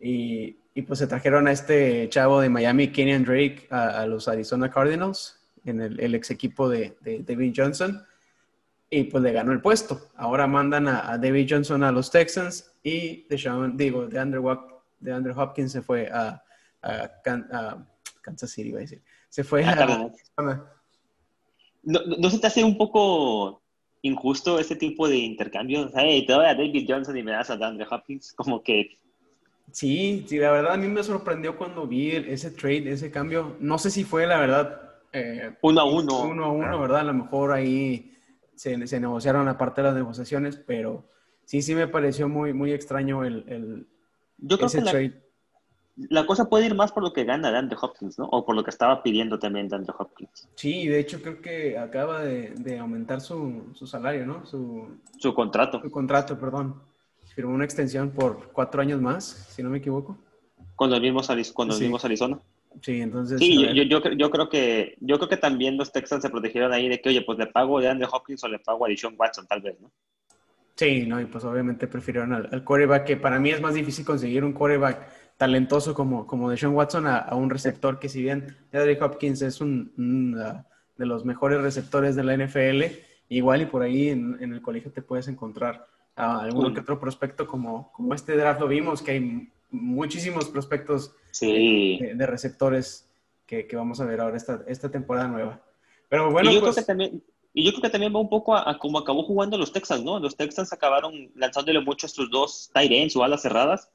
Y, 0.00 0.56
y, 0.74 0.82
pues 0.82 0.98
se 0.98 1.06
trajeron 1.06 1.46
a 1.46 1.52
este 1.52 2.08
chavo 2.08 2.40
de 2.40 2.48
Miami, 2.48 2.88
Kenyan 2.88 3.24
Drake, 3.24 3.66
a, 3.70 4.06
los 4.06 4.28
Arizona 4.28 4.70
Cardinals, 4.70 5.38
en 5.64 5.80
el, 5.80 6.00
el 6.00 6.14
ex 6.14 6.30
equipo 6.30 6.68
de, 6.68 6.96
de, 7.00 7.22
David 7.22 7.52
Johnson, 7.56 8.02
y 8.88 9.04
pues 9.04 9.22
le 9.22 9.32
ganó 9.32 9.52
el 9.52 9.60
puesto. 9.60 10.08
Ahora 10.16 10.46
mandan 10.46 10.88
a, 10.88 11.16
David 11.18 11.46
Johnson 11.48 11.84
a 11.84 11.92
los 11.92 12.10
Texans 12.10 12.72
y 12.82 13.26
de 13.28 13.72
digo, 13.74 14.06
de 14.06 14.18
Andrew, 14.18 14.58
de 14.98 15.12
Andrew 15.12 15.38
Hopkins 15.38 15.72
se 15.72 15.82
fue 15.82 16.08
a, 16.10 16.42
a, 16.82 17.10
Kansas 18.22 18.50
City, 18.50 18.72
va 18.72 18.78
a 18.78 18.82
decir. 18.82 19.02
Se 19.28 19.44
fue 19.44 19.64
a... 19.64 20.10
¿No, 21.82 22.00
¿No 22.04 22.28
se 22.28 22.38
te 22.38 22.46
hace 22.46 22.62
un 22.62 22.76
poco 22.76 23.62
injusto 24.02 24.58
ese 24.58 24.76
tipo 24.76 25.08
de 25.08 25.16
intercambio. 25.16 25.90
Hey, 25.94 26.26
te 26.26 26.32
doy 26.32 26.46
a 26.46 26.54
David 26.54 26.86
Johnson 26.88 27.16
y 27.16 27.22
me 27.22 27.32
das 27.32 27.50
a 27.50 27.56
DeAndre 27.56 27.86
Hopkins, 27.90 28.32
como 28.32 28.62
que... 28.62 28.98
Sí, 29.72 30.24
sí, 30.26 30.38
la 30.38 30.50
verdad 30.50 30.72
a 30.72 30.76
mí 30.76 30.88
me 30.88 31.02
sorprendió 31.02 31.56
cuando 31.56 31.86
vi 31.86 32.10
ese 32.10 32.50
trade, 32.50 32.90
ese 32.90 33.10
cambio. 33.10 33.56
No 33.60 33.78
sé 33.78 33.90
si 33.90 34.04
fue 34.04 34.26
la 34.26 34.40
verdad... 34.40 34.80
Eh, 35.12 35.54
uno 35.62 35.80
a 35.80 35.84
uno. 35.84 36.22
Uno 36.22 36.44
a 36.44 36.52
uno, 36.52 36.80
¿verdad? 36.80 37.00
A 37.00 37.04
lo 37.04 37.14
mejor 37.14 37.52
ahí 37.52 38.16
se, 38.54 38.86
se 38.86 39.00
negociaron 39.00 39.48
aparte 39.48 39.80
de 39.80 39.88
las 39.88 39.96
negociaciones, 39.96 40.56
pero 40.56 41.08
sí, 41.44 41.62
sí 41.62 41.74
me 41.74 41.88
pareció 41.88 42.28
muy, 42.28 42.52
muy 42.52 42.72
extraño 42.72 43.24
el, 43.24 43.44
el 43.48 43.86
Yo 44.38 44.56
creo 44.56 44.66
ese 44.66 44.78
que 44.78 44.90
trade 44.90 45.29
la 46.08 46.26
cosa 46.26 46.48
puede 46.48 46.66
ir 46.66 46.74
más 46.74 46.92
por 46.92 47.02
lo 47.02 47.12
que 47.12 47.24
gana 47.24 47.50
DeAndre 47.50 47.76
Hopkins, 47.80 48.18
¿no? 48.18 48.26
O 48.26 48.44
por 48.44 48.54
lo 48.54 48.64
que 48.64 48.70
estaba 48.70 49.02
pidiendo 49.02 49.38
también 49.38 49.68
DeAndre 49.68 49.94
Hopkins. 49.98 50.48
Sí, 50.54 50.86
de 50.88 50.98
hecho 50.98 51.20
creo 51.20 51.40
que 51.40 51.76
acaba 51.76 52.24
de, 52.24 52.78
aumentar 52.78 53.20
su, 53.20 53.72
salario, 53.84 54.26
¿no? 54.26 54.46
Su, 54.46 54.88
su 55.18 55.34
contrato. 55.34 55.80
Su 55.82 55.90
contrato, 55.90 56.38
perdón. 56.38 56.80
Firmó 57.34 57.54
una 57.54 57.64
extensión 57.64 58.10
por 58.10 58.50
cuatro 58.52 58.80
años 58.80 59.00
más, 59.00 59.24
si 59.50 59.62
no 59.62 59.70
me 59.70 59.78
equivoco. 59.78 60.18
Con 60.74 60.90
los 60.90 61.00
mismos, 61.00 61.28
con 61.52 61.70
Arizona. 61.70 62.38
Sí, 62.82 63.00
entonces. 63.00 63.38
Sí, 63.38 63.66
yo, 63.74 63.82
yo, 63.82 64.30
creo 64.30 64.48
que, 64.48 64.96
yo 65.00 65.18
creo 65.18 65.28
que 65.28 65.36
también 65.36 65.76
los 65.76 65.92
Texans 65.92 66.22
se 66.22 66.30
protegieron 66.30 66.72
ahí 66.72 66.88
de 66.88 67.00
que, 67.00 67.10
oye, 67.10 67.22
pues 67.22 67.38
le 67.38 67.46
pago 67.46 67.78
a 67.78 67.82
DeAndre 67.82 68.08
Hopkins 68.10 68.42
o 68.44 68.48
le 68.48 68.58
pago 68.58 68.86
a 68.86 68.88
Deshaun 68.88 69.16
Watson, 69.18 69.46
tal 69.46 69.60
vez, 69.60 69.80
¿no? 69.80 69.90
Sí, 70.76 71.04
no, 71.06 71.20
y 71.20 71.26
pues 71.26 71.44
obviamente 71.44 71.86
prefirieron 71.88 72.32
al, 72.32 72.48
al 72.50 72.64
quarterback, 72.64 73.04
que 73.04 73.16
para 73.16 73.38
mí 73.38 73.50
es 73.50 73.60
más 73.60 73.74
difícil 73.74 74.02
conseguir 74.04 74.44
un 74.44 74.54
quarterback 74.54 75.19
talentoso 75.40 75.94
como, 75.94 76.26
como 76.26 76.54
Sean 76.54 76.74
Watson 76.74 77.06
a, 77.06 77.34
un 77.34 77.48
receptor 77.48 77.98
que 77.98 78.10
si 78.10 78.20
bien 78.20 78.58
Edric 78.72 79.00
Hopkins 79.00 79.40
es 79.40 79.62
un, 79.62 79.90
uh, 80.36 80.62
de 80.98 81.06
los 81.06 81.24
mejores 81.24 81.62
receptores 81.62 82.14
de 82.14 82.24
la 82.24 82.36
NFL, 82.36 82.94
igual 83.30 83.62
y 83.62 83.64
por 83.64 83.80
ahí 83.80 84.10
en, 84.10 84.36
el 84.38 84.60
colegio 84.60 84.92
te 84.92 85.00
puedes 85.00 85.28
encontrar 85.28 85.86
a 86.14 86.40
algún 86.40 86.74
que 86.74 86.80
otro 86.80 87.00
prospecto 87.00 87.46
como, 87.46 87.90
como 87.92 88.12
este 88.12 88.36
draft 88.36 88.60
lo 88.60 88.68
vimos, 88.68 89.00
que 89.00 89.12
hay 89.12 89.48
muchísimos 89.70 90.46
prospectos 90.50 91.14
de, 91.40 92.26
receptores 92.26 93.08
que, 93.46 93.66
vamos 93.72 93.98
a 94.02 94.04
ver 94.04 94.20
ahora 94.20 94.36
esta, 94.36 94.62
esta 94.68 94.90
temporada 94.90 95.26
nueva. 95.26 95.62
Pero 96.10 96.30
bueno, 96.30 96.50
yo 96.50 96.60
creo 96.60 96.74
pues 96.74 96.84
que 96.84 96.84
también, 96.84 97.22
Y 97.54 97.64
yo 97.64 97.70
creo 97.70 97.80
que 97.80 97.88
también 97.88 98.14
va 98.14 98.20
un 98.20 98.28
poco 98.28 98.54
a, 98.54 98.78
cómo 98.78 98.98
acabó 98.98 99.22
jugando 99.22 99.56
los 99.56 99.72
Texans, 99.72 100.04
¿no? 100.04 100.20
Los 100.20 100.36
Texans 100.36 100.70
acabaron 100.70 101.30
lanzándole 101.34 101.80
mucho 101.80 102.08
a 102.08 102.10
sus 102.10 102.30
dos 102.30 102.70
tight 102.74 102.92
ends 102.92 103.16
o 103.16 103.24
alas 103.24 103.40
cerradas. 103.40 103.90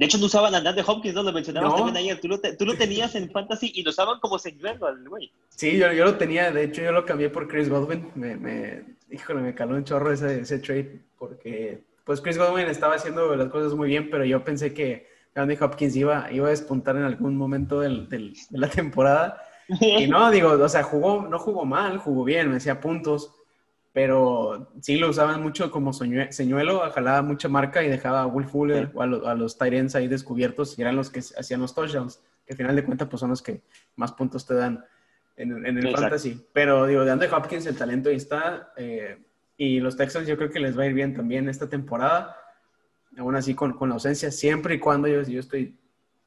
De 0.00 0.06
hecho, 0.06 0.16
no 0.16 0.24
usaban 0.24 0.54
a 0.54 0.82
Hopkins, 0.86 1.14
¿no? 1.14 1.22
Lo 1.22 1.30
mencionabas 1.30 1.76
también 1.76 1.98
ayer. 1.98 2.18
Tú 2.18 2.26
lo, 2.26 2.40
tú 2.40 2.64
lo, 2.64 2.74
tenías 2.74 3.14
en 3.16 3.30
Fantasy 3.30 3.70
y 3.74 3.82
lo 3.82 3.90
usaban 3.90 4.18
como 4.18 4.38
señuelo 4.38 4.86
al 4.86 5.06
güey. 5.06 5.30
Sí, 5.50 5.76
yo, 5.76 5.92
yo, 5.92 6.06
lo 6.06 6.16
tenía. 6.16 6.50
De 6.50 6.64
hecho, 6.64 6.80
yo 6.80 6.90
lo 6.90 7.04
cambié 7.04 7.28
por 7.28 7.46
Chris 7.46 7.68
Godwin. 7.68 8.10
Me, 8.14 8.34
me, 8.34 8.82
híjole, 9.10 9.42
me 9.42 9.54
caló 9.54 9.76
un 9.76 9.84
chorro 9.84 10.10
ese, 10.10 10.40
ese 10.40 10.58
trade 10.58 11.02
porque, 11.18 11.82
pues, 12.04 12.22
Chris 12.22 12.38
Godwin 12.38 12.68
estaba 12.68 12.94
haciendo 12.94 13.36
las 13.36 13.50
cosas 13.50 13.74
muy 13.74 13.88
bien, 13.88 14.08
pero 14.08 14.24
yo 14.24 14.42
pensé 14.42 14.72
que 14.72 15.06
Andy 15.34 15.58
Hopkins 15.60 15.94
iba, 15.94 16.32
iba 16.32 16.46
a 16.46 16.50
despuntar 16.50 16.96
en 16.96 17.02
algún 17.02 17.36
momento 17.36 17.80
del, 17.80 18.08
del, 18.08 18.32
de 18.48 18.58
la 18.58 18.70
temporada 18.70 19.42
y 19.68 20.06
no, 20.06 20.30
digo, 20.30 20.52
o 20.52 20.68
sea, 20.70 20.82
jugó, 20.82 21.28
no 21.28 21.38
jugó 21.38 21.66
mal, 21.66 21.98
jugó 21.98 22.24
bien, 22.24 22.48
me 22.48 22.56
hacía 22.56 22.80
puntos, 22.80 23.34
pero 23.92 24.72
sí 24.80 24.96
lo 24.96 25.10
usaban 25.10 25.42
mucho 25.42 25.70
como 25.70 25.92
señuelo, 25.92 26.80
jalaba 26.92 27.22
mucha 27.22 27.48
marca 27.48 27.82
y 27.82 27.88
dejaba 27.88 28.22
a 28.22 28.26
Will 28.26 28.46
Fuller 28.46 28.90
o 28.94 29.02
a, 29.02 29.04
a 29.04 29.34
los 29.34 29.58
Tyrants 29.58 29.96
ahí 29.96 30.06
descubiertos 30.06 30.78
y 30.78 30.82
eran 30.82 30.96
los 30.96 31.10
que 31.10 31.20
hacían 31.20 31.60
los 31.60 31.74
touchdowns, 31.74 32.20
que 32.46 32.52
al 32.52 32.56
final 32.56 32.76
de 32.76 32.84
cuentas 32.84 33.08
pues 33.08 33.20
son 33.20 33.30
los 33.30 33.42
que 33.42 33.62
más 33.96 34.12
puntos 34.12 34.46
te 34.46 34.54
dan 34.54 34.84
en, 35.36 35.64
el 35.66 35.96
fantasy. 35.96 36.46
Pero 36.52 36.86
digo, 36.86 37.04
de 37.04 37.10
Andre 37.10 37.28
Hopkins 37.32 37.66
el 37.66 37.76
talento 37.76 38.10
ahí 38.10 38.16
está 38.16 38.72
eh, 38.76 39.18
y 39.56 39.80
los 39.80 39.96
Texans 39.96 40.28
yo 40.28 40.36
creo 40.36 40.50
que 40.50 40.60
les 40.60 40.78
va 40.78 40.84
a 40.84 40.86
ir 40.86 40.94
bien 40.94 41.14
también 41.14 41.48
esta 41.48 41.68
temporada, 41.68 42.36
aún 43.18 43.34
así 43.34 43.54
con, 43.54 43.72
con 43.72 43.88
la 43.88 43.94
ausencia, 43.94 44.30
siempre 44.30 44.76
y 44.76 44.78
cuando 44.78 45.08
yo, 45.08 45.22
yo 45.22 45.40
estoy 45.40 45.76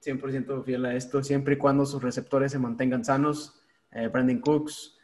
100% 0.03 0.63
fiel 0.63 0.86
a 0.86 0.96
esto, 0.96 1.24
siempre 1.24 1.55
y 1.55 1.58
cuando 1.58 1.86
sus 1.86 2.03
receptores 2.03 2.51
se 2.51 2.60
mantengan 2.60 3.05
sanos. 3.05 3.60
Eh, 3.91 4.08
Brandon 4.08 4.39
Cooks, 4.39 4.98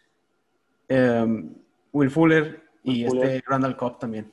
em, 0.88 1.54
Will 1.92 2.10
Fuller 2.10 2.64
y 2.84 3.04
este 3.04 3.44
Randall 3.46 3.76
Cobb 3.76 4.00
también. 4.00 4.32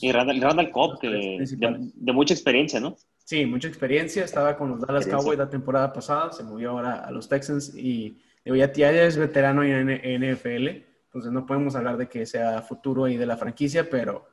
y 0.00 0.12
Randall, 0.12 0.40
Randall 0.40 0.70
Cobb, 0.70 0.98
que 1.00 1.08
de, 1.08 2.12
mucha 2.12 2.34
experiencia, 2.34 2.80
¿no? 2.80 2.96
Sí, 3.24 3.46
mucha 3.46 3.68
experiencia. 3.68 4.24
Estaba 4.24 4.56
con 4.56 4.70
los 4.70 4.80
Dallas 4.80 5.06
Cowboys 5.06 5.38
la 5.38 5.48
temporada 5.48 5.92
pasada, 5.92 6.32
se 6.32 6.44
movió 6.44 6.70
ahora 6.70 7.04
a 7.04 7.10
los 7.10 7.28
Texans 7.28 7.74
y 7.76 8.18
digo, 8.44 8.56
ya, 8.56 8.72
ya 8.72 8.90
es 8.90 9.16
veterano 9.16 9.62
en 9.62 9.88
NFL, 10.32 10.68
entonces 11.06 11.30
no 11.30 11.46
podemos 11.46 11.76
hablar 11.76 11.96
de 11.96 12.08
que 12.08 12.26
sea 12.26 12.62
futuro 12.62 13.08
y 13.08 13.16
de 13.16 13.26
la 13.26 13.36
franquicia, 13.36 13.88
pero 13.88 14.26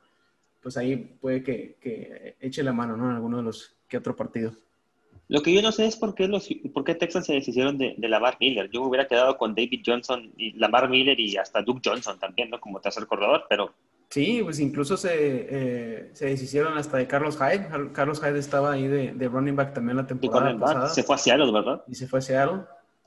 pues 0.60 0.76
ahí 0.76 0.96
puede 0.96 1.42
que, 1.42 1.76
que 1.80 2.36
eche 2.40 2.62
la 2.62 2.72
mano, 2.72 2.96
¿no? 2.96 3.08
En 3.10 3.16
alguno 3.16 3.38
de 3.38 3.42
los 3.42 3.76
que 3.88 3.96
otro 3.96 4.16
partido. 4.16 4.52
Lo 5.30 5.42
que 5.42 5.52
yo 5.54 5.62
no 5.62 5.70
sé 5.70 5.86
es 5.86 5.94
por 5.94 6.16
qué, 6.16 6.26
los, 6.26 6.48
por 6.74 6.82
qué 6.82 6.96
Texas 6.96 7.24
se 7.24 7.34
deshicieron 7.34 7.78
de, 7.78 7.94
de 7.96 8.08
Lamar 8.08 8.36
Miller. 8.40 8.68
Yo 8.68 8.80
me 8.80 8.88
hubiera 8.88 9.06
quedado 9.06 9.38
con 9.38 9.54
David 9.54 9.82
Johnson 9.86 10.32
y 10.36 10.58
Lamar 10.58 10.90
Miller 10.90 11.20
y 11.20 11.36
hasta 11.36 11.62
Duke 11.62 11.88
Johnson 11.88 12.18
también, 12.18 12.50
¿no? 12.50 12.58
Como 12.58 12.80
tercer 12.80 13.06
corredor, 13.06 13.44
pero... 13.48 13.72
Sí, 14.08 14.40
pues 14.42 14.58
incluso 14.58 14.96
se, 14.96 15.12
eh, 15.14 16.10
se 16.14 16.26
deshicieron 16.26 16.76
hasta 16.76 16.96
de 16.96 17.06
Carlos 17.06 17.38
Hyde. 17.38 17.92
Carlos 17.92 18.20
Hyde 18.20 18.40
estaba 18.40 18.72
ahí 18.72 18.88
de, 18.88 19.12
de 19.12 19.28
running 19.28 19.54
back 19.54 19.72
también 19.72 19.98
la 19.98 20.06
temporada 20.08 20.58
pasada. 20.58 20.88
Se 20.88 21.04
fue 21.04 21.14
a 21.14 21.18
Seattle, 21.18 21.52
¿verdad? 21.52 21.84
Y 21.86 21.94
se 21.94 22.08
fue 22.08 22.18
a 22.18 22.22
Seattle. 22.22 22.62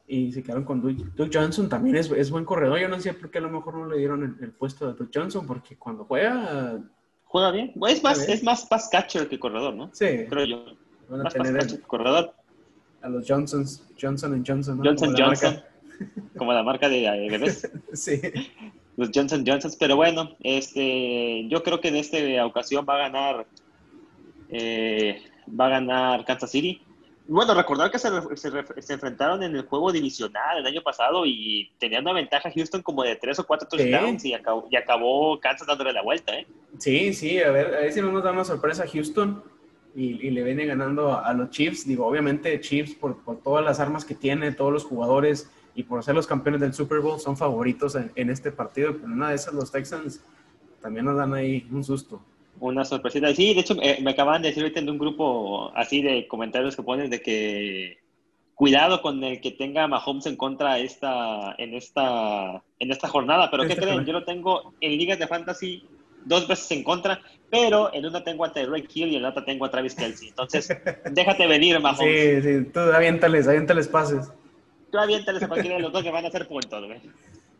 Y 0.07 0.31
se 0.31 0.41
quedaron 0.41 0.63
con 0.63 0.81
Duke, 0.81 1.03
Duke 1.17 1.37
Johnson, 1.37 1.67
también 1.67 1.97
es, 1.97 2.09
es, 2.09 2.31
buen 2.31 2.45
corredor. 2.45 2.79
Yo 2.79 2.87
no 2.87 3.01
sé 3.01 3.13
por 3.15 3.31
qué 3.31 3.39
a 3.39 3.41
lo 3.41 3.49
mejor 3.49 3.75
no 3.75 3.85
le 3.87 3.97
dieron 3.97 4.23
el, 4.23 4.41
el 4.41 4.53
puesto 4.53 4.87
de 4.87 4.93
Duke 4.93 5.11
Johnson, 5.13 5.45
porque 5.45 5.77
cuando 5.77 6.05
juega... 6.05 6.79
Juega 7.25 7.51
bien. 7.51 7.73
Es 7.89 8.01
más, 8.01 8.29
es 8.29 8.41
más 8.43 8.65
pass 8.65 8.87
catcher 8.89 9.27
que 9.27 9.37
corredor, 9.37 9.73
¿no? 9.73 9.89
Sí. 9.91 10.25
Creo 10.29 10.45
yo. 10.45 10.65
Más 11.09 11.33
pass 11.33 11.49
catcher 11.51 11.79
que 11.79 11.87
corredor 11.87 12.33
a 13.03 13.09
los 13.09 13.25
Johnsons, 13.27 13.83
Johnson 14.01 14.43
Johnson. 14.45 14.81
Johnson 14.83 15.13
Johnson, 15.15 15.61
como 16.37 16.53
la 16.53 16.63
marca 16.63 16.89
de, 16.89 17.27
bebés. 17.29 17.69
sí. 17.93 18.19
Los 18.95 19.09
Johnson 19.13 19.43
Johnsons, 19.45 19.75
pero 19.75 19.95
bueno, 19.95 20.35
este, 20.41 21.47
yo 21.49 21.61
creo 21.63 21.81
que 21.81 21.89
en 21.89 21.97
esta 21.97 22.17
ocasión 22.45 22.85
va 22.87 22.95
a 22.95 23.09
ganar, 23.09 23.47
eh, 24.49 25.21
va 25.47 25.65
a 25.65 25.69
ganar 25.69 26.25
Kansas 26.25 26.51
City. 26.51 26.81
Bueno, 27.27 27.53
recordar 27.53 27.89
que 27.89 27.99
se, 27.99 28.09
se, 28.35 28.93
enfrentaron 28.93 29.41
en 29.43 29.55
el 29.55 29.63
juego 29.63 29.91
divisional 29.91 30.59
el 30.59 30.65
año 30.65 30.81
pasado 30.81 31.25
y 31.25 31.71
tenían 31.79 32.03
una 32.03 32.13
ventaja 32.13 32.51
Houston 32.51 32.81
como 32.81 33.03
de 33.03 33.15
tres 33.15 33.39
o 33.39 33.47
cuatro 33.47 33.67
touchdowns 33.67 34.25
y, 34.25 34.33
acabó, 34.33 34.67
y 34.69 34.75
acabó 34.75 35.39
Kansas 35.39 35.67
dándole 35.67 35.93
la 35.93 36.03
vuelta, 36.03 36.37
¿eh? 36.37 36.45
Sí, 36.77 37.13
sí, 37.13 37.39
a 37.39 37.49
ver, 37.49 37.67
a 37.67 37.79
ver 37.79 37.93
si 37.93 38.01
no 38.01 38.11
nos 38.11 38.23
da 38.23 38.31
una 38.31 38.43
sorpresa 38.43 38.85
Houston 38.85 39.41
y, 39.95 40.29
le 40.31 40.43
viene 40.43 40.65
ganando 40.65 41.17
a, 41.17 41.33
los 41.33 41.49
Chiefs. 41.51 41.87
Digo, 41.87 42.05
obviamente 42.05 42.59
Chiefs 42.59 42.95
por, 42.95 43.23
por, 43.23 43.39
todas 43.41 43.63
las 43.63 43.79
armas 43.79 44.05
que 44.05 44.15
tiene, 44.15 44.51
todos 44.51 44.73
los 44.73 44.83
jugadores 44.83 45.49
y 45.75 45.83
por 45.83 46.03
ser 46.03 46.15
los 46.15 46.27
campeones 46.27 46.61
del 46.61 46.73
Super 46.73 46.99
Bowl 46.99 47.19
son 47.19 47.37
favoritos 47.37 47.95
en, 47.95 48.29
este 48.29 48.51
partido. 48.51 48.93
Pero 48.93 49.05
una 49.05 49.29
de 49.29 49.35
esas 49.35 49.53
los 49.53 49.71
Texans 49.71 50.23
también 50.81 51.05
nos 51.05 51.17
dan 51.17 51.33
ahí 51.33 51.67
un 51.71 51.83
susto. 51.83 52.21
Una 52.59 52.85
sorpresita. 52.85 53.33
Sí, 53.33 53.53
de 53.53 53.61
hecho 53.61 53.75
eh, 53.81 53.99
me 54.01 54.11
acaban 54.11 54.41
de 54.41 54.49
decir 54.49 54.63
ahorita 54.63 54.79
en 54.79 54.89
un 54.89 54.97
grupo 54.97 55.71
así 55.75 56.01
de 56.01 56.27
comentarios 56.27 56.75
que 56.75 56.83
ponen 56.83 57.09
de 57.09 57.21
que 57.21 57.97
cuidado 58.53 59.01
con 59.01 59.23
el 59.23 59.41
que 59.41 59.51
tenga 59.51 59.87
Mahomes 59.87 60.27
en 60.27 60.35
contra 60.37 60.77
esta, 60.77 61.55
en, 61.57 61.73
esta, 61.73 62.63
en 62.79 62.91
esta 62.91 63.07
jornada. 63.07 63.49
Pero 63.49 63.67
¿qué 63.67 63.75
creen? 63.75 64.05
Yo 64.05 64.13
lo 64.13 64.23
tengo 64.23 64.73
en 64.79 64.97
ligas 64.97 65.17
de 65.17 65.27
fantasy 65.27 65.83
dos 66.25 66.47
veces 66.47 66.69
en 66.71 66.83
contra, 66.83 67.21
pero 67.49 67.93
en 67.93 68.05
una 68.05 68.23
tengo 68.23 68.45
a 68.45 68.51
Tyreek 68.51 68.89
Hill 68.93 69.09
y 69.09 69.15
en 69.17 69.21
la 69.23 69.29
otra 69.29 69.45
tengo 69.45 69.65
a 69.65 69.71
Travis 69.71 69.95
Kelsey. 69.95 70.29
Entonces, 70.29 70.69
déjate 71.11 71.47
venir, 71.47 71.79
Mahomes. 71.79 71.99
Sí, 71.99 72.41
sí, 72.41 72.65
tú 72.73 72.79
aviéntales, 72.79 73.47
aviéntales 73.47 73.87
pases. 73.87 74.31
Tú 74.91 74.97
aviéntales 74.97 75.43
a 75.43 75.47
cualquiera 75.47 75.77
de 75.77 75.81
los 75.83 75.91
dos 75.91 76.03
que 76.03 76.11
van 76.11 76.25
a 76.25 76.27
hacer 76.27 76.47
puntos, 76.47 76.85
güey. 76.85 76.99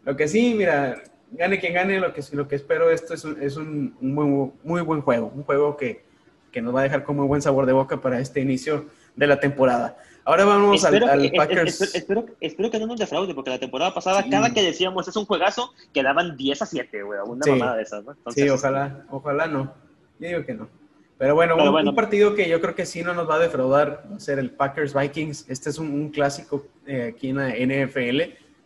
Lo 0.06 0.16
que 0.16 0.28
sí, 0.28 0.54
mira, 0.54 1.02
gane 1.32 1.60
quien 1.60 1.74
gane, 1.74 2.00
lo 2.00 2.14
que, 2.14 2.22
lo 2.32 2.48
que 2.48 2.56
espero 2.56 2.90
esto 2.90 3.14
es 3.14 3.24
un, 3.24 3.42
es 3.42 3.58
un 3.58 3.96
muy, 4.02 4.52
muy, 4.64 4.82
buen 4.82 5.02
juego, 5.02 5.32
un 5.34 5.44
juego 5.44 5.78
que, 5.78 6.04
que 6.52 6.62
nos 6.62 6.76
va 6.76 6.82
a 6.82 6.84
dejar 6.84 7.04
con 7.04 7.16
muy 7.16 7.26
buen 7.26 7.42
sabor 7.42 7.66
de 7.66 7.74
boca 7.74 8.02
para 8.02 8.20
este 8.20 8.40
inicio 8.40 8.88
de 9.16 9.28
la 9.28 9.40
temporada. 9.40 9.98
Ahora 10.26 10.46
vamos 10.46 10.84
al, 10.86 11.32
Packers. 11.36 11.82
Espero, 11.96 12.26
espero, 12.40 12.72
que 12.72 12.80
no 12.80 12.88
nos 12.88 13.00
defraude, 13.00 13.34
porque 13.34 13.50
la 13.50 13.60
temporada 13.60 13.94
pasada, 13.94 14.24
cada 14.30 14.54
que 14.54 14.62
decíamos 14.62 15.08
es 15.08 15.16
un 15.18 15.26
juegazo, 15.26 15.74
quedaban 15.94 16.38
10 16.38 16.62
a 16.62 16.66
7, 16.66 17.04
güey. 17.04 17.20
Una 17.26 17.46
mamada 17.46 17.76
de 17.76 17.84
esas, 17.84 18.06
¿no? 18.06 18.16
sí, 18.32 18.48
ojalá, 18.50 19.06
ojalá 19.10 19.48
no. 19.48 19.74
Yo 20.20 20.28
digo 20.30 20.46
que 20.46 20.54
no. 20.54 20.70
Pero 21.18 21.36
bueno, 21.36 21.56
un, 21.56 21.96
partido 21.96 22.36
que 22.36 22.50
yo 22.50 22.60
creo 22.60 22.76
que 22.76 22.86
sí 22.86 23.04
no 23.04 23.14
nos 23.14 23.30
va 23.30 23.36
a 23.36 23.40
defraudar 23.40 24.06
va 24.12 24.16
a 24.16 24.20
ser 24.20 24.40
el 24.40 24.52
Packers 24.52 24.94
Vikings. 24.94 25.50
Este 25.50 25.70
es 25.70 25.78
un, 25.78 26.10
clásico 26.10 26.66
eh, 26.86 27.14
aquí 27.14 27.30
en 27.30 27.38
la 27.38 27.50
NFL, 27.50 28.22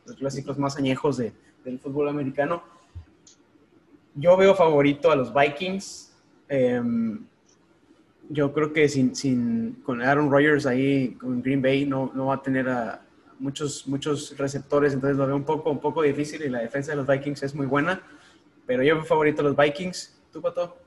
los 0.05 0.15
clásicos 0.15 0.57
más 0.57 0.77
añejos 0.77 1.17
de, 1.17 1.33
del 1.65 1.79
fútbol 1.79 2.09
americano. 2.09 2.63
Yo 4.15 4.37
veo 4.37 4.55
favorito 4.55 5.11
a 5.11 5.15
los 5.15 5.33
Vikings. 5.33 6.15
Eh, 6.49 6.81
yo 8.29 8.53
creo 8.53 8.73
que 8.73 8.89
sin, 8.89 9.15
sin, 9.15 9.81
con 9.83 10.01
Aaron 10.01 10.29
Rodgers 10.29 10.65
ahí, 10.65 11.15
con 11.15 11.41
Green 11.41 11.61
Bay, 11.61 11.85
no, 11.85 12.11
no 12.13 12.27
va 12.27 12.35
a 12.35 12.41
tener 12.41 12.67
a 12.69 13.01
muchos, 13.39 13.87
muchos 13.87 14.37
receptores, 14.37 14.93
entonces 14.93 15.17
lo 15.17 15.27
veo 15.27 15.35
un 15.35 15.43
poco, 15.43 15.69
un 15.69 15.79
poco 15.79 16.01
difícil 16.01 16.41
y 16.43 16.49
la 16.49 16.59
defensa 16.59 16.91
de 16.91 16.97
los 16.97 17.07
Vikings 17.07 17.43
es 17.43 17.55
muy 17.55 17.65
buena, 17.65 18.01
pero 18.65 18.83
yo 18.83 18.95
veo 18.95 19.05
favorito 19.05 19.41
a 19.41 19.45
los 19.45 19.55
Vikings. 19.55 20.19
¿Tú, 20.31 20.41
Pato? 20.41 20.77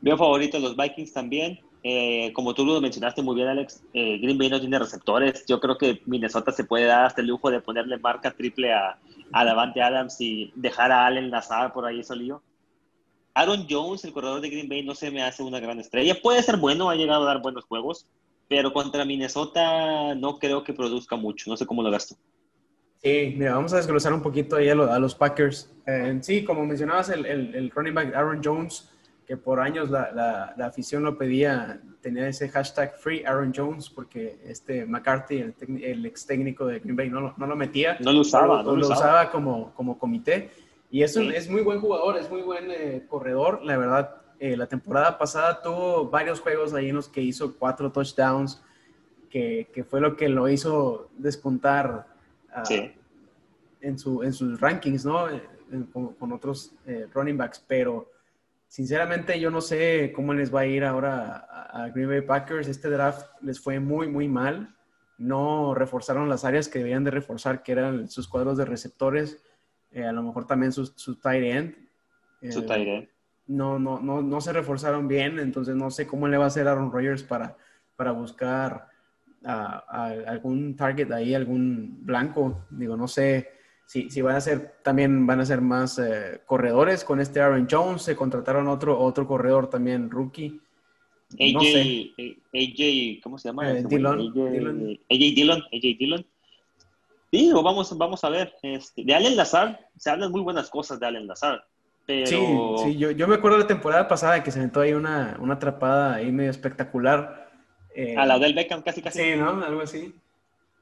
Veo 0.00 0.16
favorito 0.16 0.56
a 0.58 0.60
los 0.60 0.76
Vikings 0.76 1.12
también. 1.12 1.60
Eh, 1.84 2.32
como 2.34 2.54
tú 2.54 2.64
lo 2.64 2.80
mencionaste 2.80 3.22
muy 3.22 3.34
bien, 3.34 3.48
Alex, 3.48 3.82
eh, 3.92 4.18
Green 4.18 4.38
Bay 4.38 4.48
no 4.48 4.60
tiene 4.60 4.78
receptores. 4.78 5.44
Yo 5.46 5.58
creo 5.58 5.78
que 5.78 6.00
Minnesota 6.06 6.52
se 6.52 6.64
puede 6.64 6.84
dar 6.84 7.06
hasta 7.06 7.22
el 7.22 7.28
lujo 7.28 7.50
de 7.50 7.60
ponerle 7.60 7.98
marca 7.98 8.30
triple 8.30 8.72
a, 8.72 8.98
a 9.32 9.44
Davante 9.44 9.82
Adams 9.82 10.20
y 10.20 10.52
dejar 10.54 10.92
a 10.92 11.06
Allen 11.06 11.30
Lazar 11.30 11.72
por 11.72 11.86
ahí 11.86 12.04
solillo. 12.04 12.42
Aaron 13.34 13.66
Jones, 13.68 14.04
el 14.04 14.12
corredor 14.12 14.40
de 14.40 14.50
Green 14.50 14.68
Bay, 14.68 14.82
no 14.84 14.94
se 14.94 15.10
me 15.10 15.22
hace 15.22 15.42
una 15.42 15.60
gran 15.60 15.78
estrella. 15.78 16.18
Puede 16.22 16.42
ser 16.42 16.58
bueno, 16.58 16.90
ha 16.90 16.96
llegado 16.96 17.22
a 17.22 17.26
dar 17.26 17.42
buenos 17.42 17.64
juegos, 17.64 18.06
pero 18.48 18.72
contra 18.72 19.04
Minnesota 19.04 20.14
no 20.14 20.38
creo 20.38 20.62
que 20.64 20.74
produzca 20.74 21.16
mucho. 21.16 21.50
No 21.50 21.56
sé 21.56 21.66
cómo 21.66 21.82
lo 21.82 21.90
gasto. 21.90 22.16
Sí, 23.02 23.34
mira, 23.36 23.54
vamos 23.54 23.72
a 23.72 23.78
desglosar 23.78 24.12
un 24.12 24.22
poquito 24.22 24.56
ahí 24.56 24.68
a, 24.68 24.74
los 24.74 25.14
Packers. 25.14 25.72
Eh, 25.86 26.18
sí, 26.20 26.44
como 26.44 26.64
mencionabas, 26.64 27.08
el, 27.08 27.26
el, 27.26 27.70
running 27.70 27.94
back 27.94 28.14
Aaron 28.14 28.40
Jones, 28.44 28.90
que 29.26 29.36
por 29.36 29.58
años 29.58 29.90
la, 29.90 30.54
la, 30.56 30.66
afición 30.66 31.02
lo 31.02 31.18
pedía, 31.18 31.80
tenía 32.00 32.28
ese 32.28 32.48
hashtag 32.48 32.96
Free 32.96 33.24
Aaron 33.24 33.52
Jones, 33.54 33.90
porque 33.90 34.38
este 34.44 34.86
McCarthy, 34.86 35.38
el, 35.38 35.54
el 35.82 36.06
ex 36.06 36.26
técnico 36.26 36.64
de 36.66 36.78
Green 36.78 36.94
Bay, 36.94 37.10
no 37.10 37.20
lo, 37.20 37.34
no 37.36 37.46
lo 37.46 37.56
metía. 37.56 37.96
No 37.98 38.12
lo 38.12 38.20
usaba. 38.20 38.62
No 38.62 38.76
lo, 38.76 38.86
usaba. 38.86 39.32
como, 39.32 39.74
como 39.74 39.98
comité. 39.98 40.50
Y 40.92 41.02
es, 41.02 41.16
un, 41.16 41.32
es 41.32 41.48
muy 41.48 41.62
buen 41.62 41.80
jugador, 41.80 42.18
es 42.18 42.30
muy 42.30 42.42
buen 42.42 42.70
eh, 42.70 43.06
corredor. 43.08 43.64
La 43.64 43.78
verdad, 43.78 44.16
eh, 44.38 44.58
la 44.58 44.66
temporada 44.66 45.16
pasada 45.16 45.62
tuvo 45.62 46.10
varios 46.10 46.38
juegos 46.38 46.74
ahí 46.74 46.90
en 46.90 46.96
los 46.96 47.08
que 47.08 47.22
hizo 47.22 47.56
cuatro 47.58 47.90
touchdowns, 47.90 48.62
que, 49.30 49.70
que 49.72 49.84
fue 49.84 50.02
lo 50.02 50.18
que 50.18 50.28
lo 50.28 50.50
hizo 50.50 51.08
despuntar 51.16 52.08
ah, 52.54 52.62
en, 53.80 53.98
su, 53.98 54.22
en 54.22 54.34
sus 54.34 54.60
rankings, 54.60 55.06
¿no? 55.06 55.30
Eh, 55.30 55.42
con, 55.94 56.30
otros 56.30 56.74
running 57.14 57.38
backs. 57.38 57.64
Pero 57.66 58.10
sinceramente 58.68 59.40
yo 59.40 59.50
no 59.50 59.62
sé 59.62 60.12
cómo 60.14 60.34
les 60.34 60.54
va 60.54 60.60
a 60.60 60.66
ir 60.66 60.84
ahora 60.84 61.48
a, 61.50 61.84
a 61.84 61.88
Green 61.88 62.10
Bay 62.10 62.20
Packers. 62.20 62.68
Este 62.68 62.90
draft 62.90 63.30
les 63.40 63.58
fue 63.58 63.80
muy, 63.80 64.08
muy 64.08 64.28
mal. 64.28 64.76
No 65.16 65.74
reforzaron 65.74 66.28
las 66.28 66.44
áreas 66.44 66.68
que 66.68 66.80
debían 66.80 67.02
de 67.02 67.12
reforzar, 67.12 67.62
que 67.62 67.72
eran 67.72 68.10
sus 68.10 68.28
cuadros 68.28 68.58
de 68.58 68.66
receptores 68.66 69.42
eh, 69.92 70.04
a 70.04 70.12
lo 70.12 70.22
mejor 70.22 70.46
también 70.46 70.72
su, 70.72 70.86
su 70.86 71.16
tight 71.16 71.44
end. 71.44 71.74
Su 72.50 72.60
Eh, 72.60 72.62
tight 72.62 72.88
end. 72.88 73.08
no, 73.46 73.78
no, 73.78 74.00
no, 74.00 74.22
no 74.22 74.40
se 74.40 74.52
reforzaron 74.52 75.08
bien, 75.08 75.38
entonces 75.38 75.74
no 75.76 75.90
sé 75.90 76.06
cómo 76.06 76.28
le 76.28 76.38
va 76.38 76.44
a 76.44 76.48
hacer 76.48 76.66
Aaron 76.68 76.90
Rodgers 76.92 77.22
para, 77.22 77.56
para 77.96 78.12
buscar 78.12 78.88
a, 79.44 79.84
a 79.88 80.06
algún 80.30 80.76
target 80.76 81.10
ahí, 81.12 81.34
algún 81.34 81.98
blanco. 82.04 82.64
Digo, 82.70 82.96
no 82.96 83.08
sé 83.08 83.48
si, 83.86 84.08
si 84.10 84.22
van 84.22 84.36
a 84.36 84.40
ser, 84.40 84.76
también 84.82 85.26
van 85.26 85.40
a 85.40 85.44
ser 85.46 85.60
más 85.60 85.98
eh, 85.98 86.40
corredores 86.46 87.04
con 87.04 87.20
este 87.20 87.40
Aaron 87.40 87.66
Jones, 87.70 88.02
se 88.02 88.16
contrataron 88.16 88.68
otro, 88.68 88.98
otro 88.98 89.26
corredor 89.26 89.68
también, 89.68 90.10
rookie. 90.10 90.60
AJ, 91.38 91.52
no 91.54 91.60
sé. 91.60 92.12
AJ, 92.54 93.22
¿cómo 93.22 93.38
se 93.38 93.48
llama? 93.48 93.70
Eh? 93.70 93.84
Dillon, 93.88 94.20
AJ, 94.20 94.50
Dillon. 94.50 94.80
AJ 95.10 95.18
Dillon, 95.34 95.60
AJ 95.72 95.80
Dillon. 95.98 96.26
Digo, 97.32 97.62
vamos, 97.62 97.96
vamos 97.96 98.22
a 98.24 98.28
ver. 98.28 98.54
Este, 98.62 99.04
de 99.04 99.14
Allen 99.14 99.36
Lazar, 99.36 99.88
se 99.96 100.10
hablan 100.10 100.30
muy 100.30 100.42
buenas 100.42 100.68
cosas 100.68 101.00
de 101.00 101.06
Allen 101.06 101.26
Lazar. 101.26 101.64
Pero 102.06 102.26
Sí, 102.26 102.46
sí, 102.84 102.98
yo, 102.98 103.10
yo 103.12 103.26
me 103.26 103.36
acuerdo 103.36 103.56
de 103.56 103.62
la 103.62 103.68
temporada 103.68 104.06
pasada 104.06 104.42
que 104.42 104.50
se 104.50 104.60
metió 104.60 104.82
ahí 104.82 104.92
una, 104.92 105.36
una 105.40 105.54
atrapada 105.54 106.14
ahí 106.16 106.30
medio 106.30 106.50
espectacular. 106.50 107.50
eh, 107.94 108.16
a 108.16 108.26
la 108.26 108.38
del 108.38 108.54
Beckham 108.54 108.82
casi 108.82 109.00
casi. 109.00 109.18
Sí, 109.22 109.36
¿no? 109.36 109.64
Algo 109.64 109.80
así. 109.80 110.14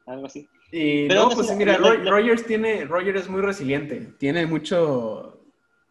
Algo 0.07 0.27
así. 0.27 0.49
Y 0.73 1.07
Pero 1.09 1.29
no, 1.29 1.31
pues 1.31 1.55
mira, 1.57 1.77
Roy- 1.77 2.05
Rogers 2.09 2.45
tiene, 2.47 2.85
Rogers 2.85 3.23
es 3.23 3.29
muy 3.29 3.43
resiliente, 3.43 4.13
tiene 4.19 4.47
mucho, 4.47 5.41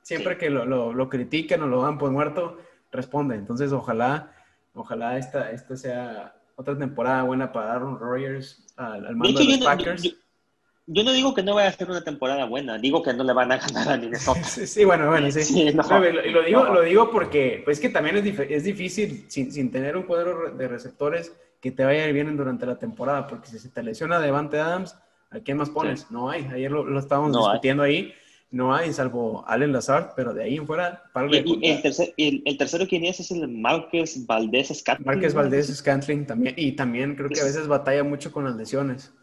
siempre 0.02 0.34
Sí. 0.34 0.40
que 0.40 0.50
lo, 0.50 0.66
lo, 0.66 0.94
lo 0.94 1.10
critican 1.10 1.62
o 1.64 1.68
lo 1.68 1.82
dan 1.84 1.98
por 1.98 2.12
muerto, 2.12 2.58
responde. 2.92 3.36
Entonces, 3.36 3.72
ojalá, 3.72 4.34
ojalá 4.74 5.18
esta, 5.18 5.52
esta 5.52 5.76
sea 5.78 6.36
otra 6.56 6.78
temporada 6.78 7.24
buena 7.24 7.52
para 7.52 7.74
Aaron 7.74 8.00
Rodgers 8.00 8.66
al, 8.78 9.06
al 9.06 9.14
De 9.14 9.16
mando 9.16 9.40
hecho, 9.40 9.50
de 9.52 9.58
los 9.58 9.66
Packers. 9.66 10.04
yo- 10.04 10.12
yo 10.92 11.04
no 11.04 11.12
digo 11.14 11.34
que 11.36 11.44
no 11.44 11.56
vaya 11.56 11.70
a 11.70 11.74
ser 11.74 11.90
una 11.90 12.04
temporada 12.04 12.46
buena, 12.46 12.78
digo 12.78 13.04
que 13.04 13.14
no 13.14 13.24
le 13.24 13.34
van 13.34 13.52
a 13.52 13.58
ganar 13.58 13.90
a 13.94 13.98
Minnesota. 13.98 14.42
Sí, 14.44 14.66
sí, 14.68 14.84
bueno, 14.86 15.08
bueno, 15.08 15.32
sí. 15.32 15.44
Sí, 15.44 15.66
no. 15.74 15.84
No, 15.84 16.08
y 16.08 16.32
lo, 16.32 16.42
digo, 16.44 16.64
No. 16.66 16.74
lo 16.74 16.82
digo 16.82 17.12
porque 17.12 17.62
pues 17.64 17.80
que 17.80 17.90
también 17.90 18.18
es, 18.18 18.24
dif- 18.26 18.48
es 18.50 18.64
difícil 18.64 19.26
sin, 19.28 19.52
sin 19.52 19.72
tener 19.72 19.96
un 19.96 20.04
cuadro 20.04 20.52
de 20.52 20.68
receptores 20.68 21.32
que 21.62 21.72
te 21.72 21.84
vaya 21.86 22.04
a 22.04 22.08
ir 22.08 22.14
bien 22.14 22.36
durante 22.36 22.66
la 22.66 22.80
temporada, 22.80 23.28
porque 23.28 23.48
si 23.50 23.60
se 23.60 23.70
te 23.70 23.84
lesiona 23.84 24.20
Devante 24.20 24.60
Adams, 24.60 24.96
¿a 25.30 25.40
quién 25.40 25.58
más 25.58 25.70
pones? 25.70 26.10
No 26.10 26.30
hay, 26.30 26.48
ayer 26.54 26.72
lo, 26.72 26.84
lo 26.86 27.00
estábamos 27.00 27.36
hay. 27.36 27.44
discutiendo 27.44 27.84
ahí, 27.84 28.14
no 28.52 28.74
hay, 28.74 28.92
salvo 28.94 29.44
Allen 29.46 29.72
Lazard, 29.74 30.14
pero 30.16 30.34
de 30.34 30.44
ahí 30.44 30.56
en 30.56 30.66
fuera, 30.66 31.04
para 31.14 31.28
Y, 31.28 31.60
y 31.62 31.70
el, 31.70 31.84
tercer- 31.84 32.14
el, 32.18 32.42
el 32.46 32.58
tercero, 32.58 32.88
¿quién 32.88 33.06
es? 33.06 33.20
Es 33.20 33.30
el 33.32 33.48
Márquez 33.48 34.26
Valdés 34.26 34.70
Scantling. 34.70 35.06
Márquez. 35.06 35.34
Valdés, 35.36 35.68
Scantling 35.78 36.26
también, 36.26 36.56
y 36.58 36.72
también 36.72 37.16
creo 37.16 37.30
que 37.30 37.42
a 37.42 37.44
veces 37.44 37.68
batalla 37.68 38.04
mucho 38.04 38.32
con 38.32 38.46
las 38.46 38.56
lesiones. 38.56 39.14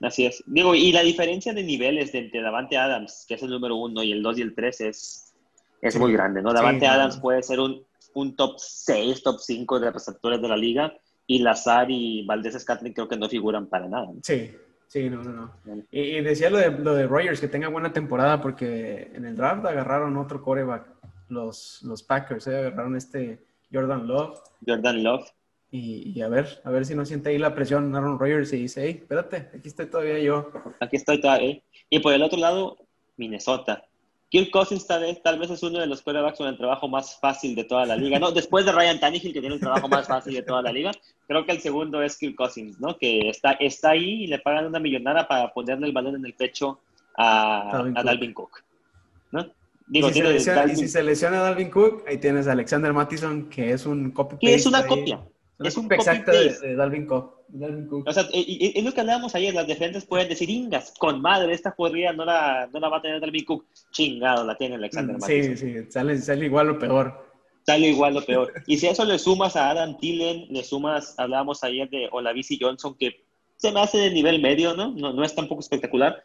Así 0.00 0.26
es. 0.26 0.42
Digo, 0.46 0.74
y 0.74 0.92
la 0.92 1.02
diferencia 1.02 1.52
de 1.52 1.62
niveles 1.64 2.12
de 2.12 2.20
entre 2.20 2.40
Davante 2.40 2.76
Adams, 2.76 3.24
que 3.26 3.34
es 3.34 3.42
el 3.42 3.50
número 3.50 3.76
uno, 3.76 4.02
y 4.02 4.12
el 4.12 4.22
dos 4.22 4.38
y 4.38 4.42
el 4.42 4.54
tres 4.54 4.80
es, 4.80 5.34
es 5.80 5.94
Sí. 5.94 5.98
muy 5.98 6.12
grande, 6.12 6.40
¿no? 6.42 6.50
Sí, 6.50 6.56
Davante 6.56 6.86
no. 6.86 6.92
Adams 6.92 7.18
puede 7.18 7.42
ser 7.42 7.58
un, 7.60 7.82
un 8.14 8.36
top 8.36 8.54
6, 8.58 9.22
top 9.22 9.38
5 9.40 9.80
de 9.80 9.90
receptores 9.90 10.40
de 10.40 10.48
la 10.48 10.56
liga, 10.56 10.94
y 11.26 11.40
Lazar 11.40 11.90
y 11.90 12.24
Valdés 12.26 12.58
Scantling 12.60 12.92
creo 12.94 13.08
que 13.08 13.16
no 13.16 13.28
figuran 13.28 13.66
para 13.66 13.88
nada. 13.88 14.06
¿no? 14.06 14.20
Sí, 14.22 14.50
sí, 14.86 15.10
no, 15.10 15.22
no, 15.22 15.32
no. 15.64 15.82
Y 15.90 16.20
decía 16.22 16.48
lo 16.48 16.58
de, 16.58 16.70
lo 16.70 16.94
de 16.94 17.06
Rogers, 17.06 17.40
que 17.40 17.48
tenga 17.48 17.68
buena 17.68 17.92
temporada, 17.92 18.40
porque 18.40 19.10
en 19.14 19.24
el 19.24 19.36
draft 19.36 19.66
agarraron 19.66 20.16
otro 20.16 20.42
coreback, 20.42 20.86
los, 21.28 21.82
los 21.82 22.02
Packers, 22.02 22.46
¿eh? 22.46 22.56
agarraron 22.56 22.96
este 22.96 23.44
Jordan 23.72 24.06
Love. 24.06 24.38
Jordan 24.66 25.02
Love. 25.02 25.28
Y, 25.70 26.12
y 26.14 26.22
a 26.22 26.28
ver, 26.28 26.60
a 26.64 26.70
ver 26.70 26.86
si 26.86 26.94
no 26.94 27.04
siente 27.04 27.28
ahí 27.30 27.38
la 27.38 27.54
presión 27.54 27.94
Aaron 27.94 28.18
Rodgers 28.18 28.52
y 28.54 28.58
dice, 28.58 28.82
hey, 28.84 28.96
espérate, 29.02 29.50
aquí 29.54 29.68
estoy 29.68 29.86
todavía 29.86 30.18
yo. 30.18 30.50
Aquí 30.80 30.96
estoy 30.96 31.20
todavía. 31.20 31.50
¿eh? 31.50 31.62
Y 31.90 31.98
por 31.98 32.14
el 32.14 32.22
otro 32.22 32.38
lado, 32.38 32.78
Minnesota. 33.16 33.84
Kirk 34.30 34.50
Cousins 34.50 34.86
tal 34.86 35.02
vez, 35.02 35.22
tal 35.22 35.38
vez 35.38 35.50
es 35.50 35.62
uno 35.62 35.78
de 35.78 35.86
los 35.86 36.02
quarterbacks 36.02 36.36
con 36.36 36.48
el 36.48 36.56
trabajo 36.58 36.86
más 36.86 37.18
fácil 37.18 37.54
de 37.54 37.64
toda 37.64 37.86
la 37.86 37.96
liga, 37.96 38.18
¿no? 38.18 38.30
Después 38.30 38.66
de 38.66 38.72
Ryan 38.72 39.00
Tannehill, 39.00 39.32
que 39.32 39.40
tiene 39.40 39.54
el 39.54 39.60
trabajo 39.60 39.88
más 39.88 40.06
fácil 40.06 40.34
de 40.34 40.42
toda 40.42 40.60
la 40.60 40.70
liga, 40.70 40.90
creo 41.26 41.46
que 41.46 41.52
el 41.52 41.60
segundo 41.60 42.02
es 42.02 42.18
Kirk 42.18 42.34
Cousins, 42.34 42.78
¿no? 42.78 42.98
Que 42.98 43.30
está, 43.30 43.52
está 43.52 43.90
ahí 43.90 44.24
y 44.24 44.26
le 44.26 44.38
pagan 44.38 44.66
una 44.66 44.78
millonada 44.80 45.26
para 45.26 45.50
ponerle 45.54 45.86
el 45.86 45.92
balón 45.94 46.16
en 46.16 46.26
el 46.26 46.34
pecho 46.34 46.78
a, 47.16 47.70
Dalvin 47.72 47.96
a 47.96 48.00
Cook. 48.00 48.04
Dalvin 48.06 48.34
Cook, 48.34 48.64
¿no? 49.32 49.46
Y 49.90 50.02
si, 50.02 50.20
lesiona, 50.22 50.64
y 50.64 50.66
Dalvin- 50.66 50.76
si 50.76 50.88
se 50.88 51.02
lesiona 51.02 51.38
Dalvin 51.40 51.70
Cook, 51.70 52.04
ahí 52.06 52.18
tienes 52.18 52.46
a 52.48 52.52
Alexander 52.52 52.92
Mattison, 52.92 53.48
que 53.48 53.70
es 53.72 53.86
un 53.86 54.10
copy 54.10 54.36
que 54.38 54.54
es 54.54 54.66
una 54.66 54.80
ahí. 54.80 54.88
copia. 54.88 55.20
Es 55.60 55.76
un 55.76 55.84
copia 55.84 55.96
exacta 55.96 56.32
de, 56.32 56.56
de 56.58 56.76
Dalvin 56.76 57.06
Cook. 57.06 57.34
Dalvin 57.48 57.86
Cook. 57.88 58.08
O 58.08 58.12
sea, 58.12 58.28
es 58.32 58.84
lo 58.84 58.92
que 58.92 59.00
hablábamos 59.00 59.34
ayer, 59.34 59.52
las 59.54 59.66
defensas 59.66 60.04
pueden 60.04 60.28
decir, 60.28 60.48
ingas, 60.48 60.94
con 60.98 61.20
madre, 61.20 61.52
esta 61.52 61.72
corrida 61.72 62.12
no 62.12 62.24
la, 62.24 62.68
no 62.72 62.78
la 62.78 62.88
va 62.88 62.98
a 62.98 63.02
tener 63.02 63.20
Dalvin 63.20 63.44
Cook. 63.44 63.66
Chingado, 63.90 64.44
la 64.44 64.56
tiene 64.56 64.76
Alexander 64.76 65.16
Mm, 65.16 65.22
sí, 65.22 65.56
sí, 65.56 65.74
sale, 65.88 66.18
sale 66.18 66.46
igual 66.46 66.70
o 66.70 66.78
peor. 66.78 67.26
Sale 67.66 67.88
igual 67.88 68.16
o 68.16 68.24
peor. 68.24 68.52
Y 68.66 68.78
si 68.78 68.86
a 68.86 68.92
eso 68.92 69.04
le 69.04 69.18
sumas 69.18 69.56
a 69.56 69.70
Adam 69.70 69.98
Tillen, 69.98 70.46
le 70.48 70.62
sumas, 70.62 71.14
hablábamos 71.18 71.64
ayer 71.64 71.88
de 71.90 72.08
Olavisi 72.12 72.58
Johnson, 72.60 72.96
que 72.96 73.24
se 73.56 73.72
me 73.72 73.80
hace 73.80 73.98
de 73.98 74.10
nivel 74.10 74.40
medio, 74.40 74.74
¿no? 74.74 74.92
¿no? 74.92 75.12
No 75.12 75.24
es 75.24 75.34
tampoco 75.34 75.60
espectacular. 75.60 76.22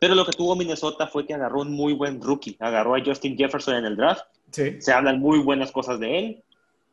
Pero 0.00 0.14
lo 0.14 0.24
que 0.24 0.32
tuvo 0.32 0.56
Minnesota 0.56 1.06
fue 1.06 1.26
que 1.26 1.34
agarró 1.34 1.62
un 1.62 1.72
muy 1.72 1.92
buen 1.92 2.20
rookie. 2.20 2.56
Agarró 2.60 2.94
a 2.94 3.04
Justin 3.04 3.36
Jefferson 3.36 3.76
en 3.76 3.84
el 3.84 3.96
draft. 3.96 4.24
Sí. 4.50 4.80
Se 4.80 4.92
hablan 4.92 5.20
muy 5.20 5.38
buenas 5.38 5.72
cosas 5.72 5.98
de 6.00 6.18
él. 6.18 6.44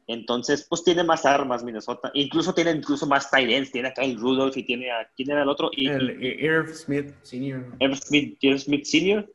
Entonces, 0.07 0.65
pues 0.69 0.83
tiene 0.83 1.03
más 1.03 1.25
armas 1.25 1.63
Minnesota. 1.63 2.11
Incluso 2.13 2.53
tiene 2.53 2.71
incluso 2.71 3.07
más 3.07 3.29
tight 3.31 3.49
ends. 3.49 3.71
Tiene 3.71 3.87
a 3.89 3.93
Kyle 3.93 4.17
Rudolph 4.17 4.55
y 4.55 4.63
tiene 4.63 4.91
a... 4.91 5.09
¿Quién 5.15 5.31
era 5.31 5.41
el 5.41 5.49
otro? 5.49 5.69
Y, 5.73 5.87
El 5.87 6.23
Irv 6.23 6.73
Smith 6.73 7.13
Sr. 7.23 7.65
Irv 7.79 7.95
Smith, 7.95 8.37
Irv 8.41 8.59
Smith 8.59 8.85
Sr. 8.85 9.27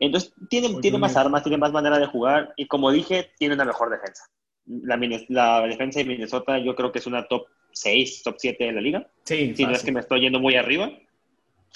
Entonces, 0.00 0.32
tiene, 0.48 0.80
tiene 0.80 0.98
más 0.98 1.16
armas, 1.16 1.42
tiene 1.42 1.58
más 1.58 1.72
manera 1.72 1.98
de 1.98 2.06
jugar 2.06 2.52
y 2.56 2.66
como 2.66 2.90
dije, 2.90 3.30
tiene 3.38 3.54
una 3.54 3.64
mejor 3.64 3.90
defensa. 3.90 4.24
La, 4.66 4.98
la 5.28 5.66
defensa 5.66 6.00
de 6.00 6.06
Minnesota 6.06 6.58
yo 6.58 6.74
creo 6.74 6.90
que 6.90 6.98
es 6.98 7.06
una 7.06 7.26
top 7.28 7.46
6, 7.72 8.22
top 8.22 8.36
7 8.38 8.64
de 8.64 8.72
la 8.72 8.80
liga. 8.80 9.08
Sí, 9.24 9.54
Si 9.54 9.64
no 9.64 9.72
es 9.72 9.84
que 9.84 9.92
me 9.92 10.00
estoy 10.00 10.20
yendo 10.20 10.40
muy 10.40 10.56
arriba. 10.56 10.90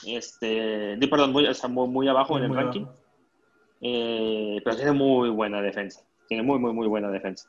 Este, 0.07 0.97
perdón, 1.11 1.33
muy, 1.33 1.47
o 1.47 1.55
sea, 1.55 1.69
muy, 1.69 1.89
muy 1.89 2.09
abajo 2.09 2.39
en 2.39 2.45
el 2.45 2.55
ranking. 2.55 2.87
Eh, 3.81 4.61
pero 4.65 4.77
tiene 4.77 4.93
muy 4.93 5.29
buena 5.31 5.61
defensa. 5.61 6.03
Tiene 6.27 6.43
muy, 6.43 6.59
muy, 6.59 6.73
muy 6.73 6.87
buena 6.87 7.11
defensa. 7.11 7.49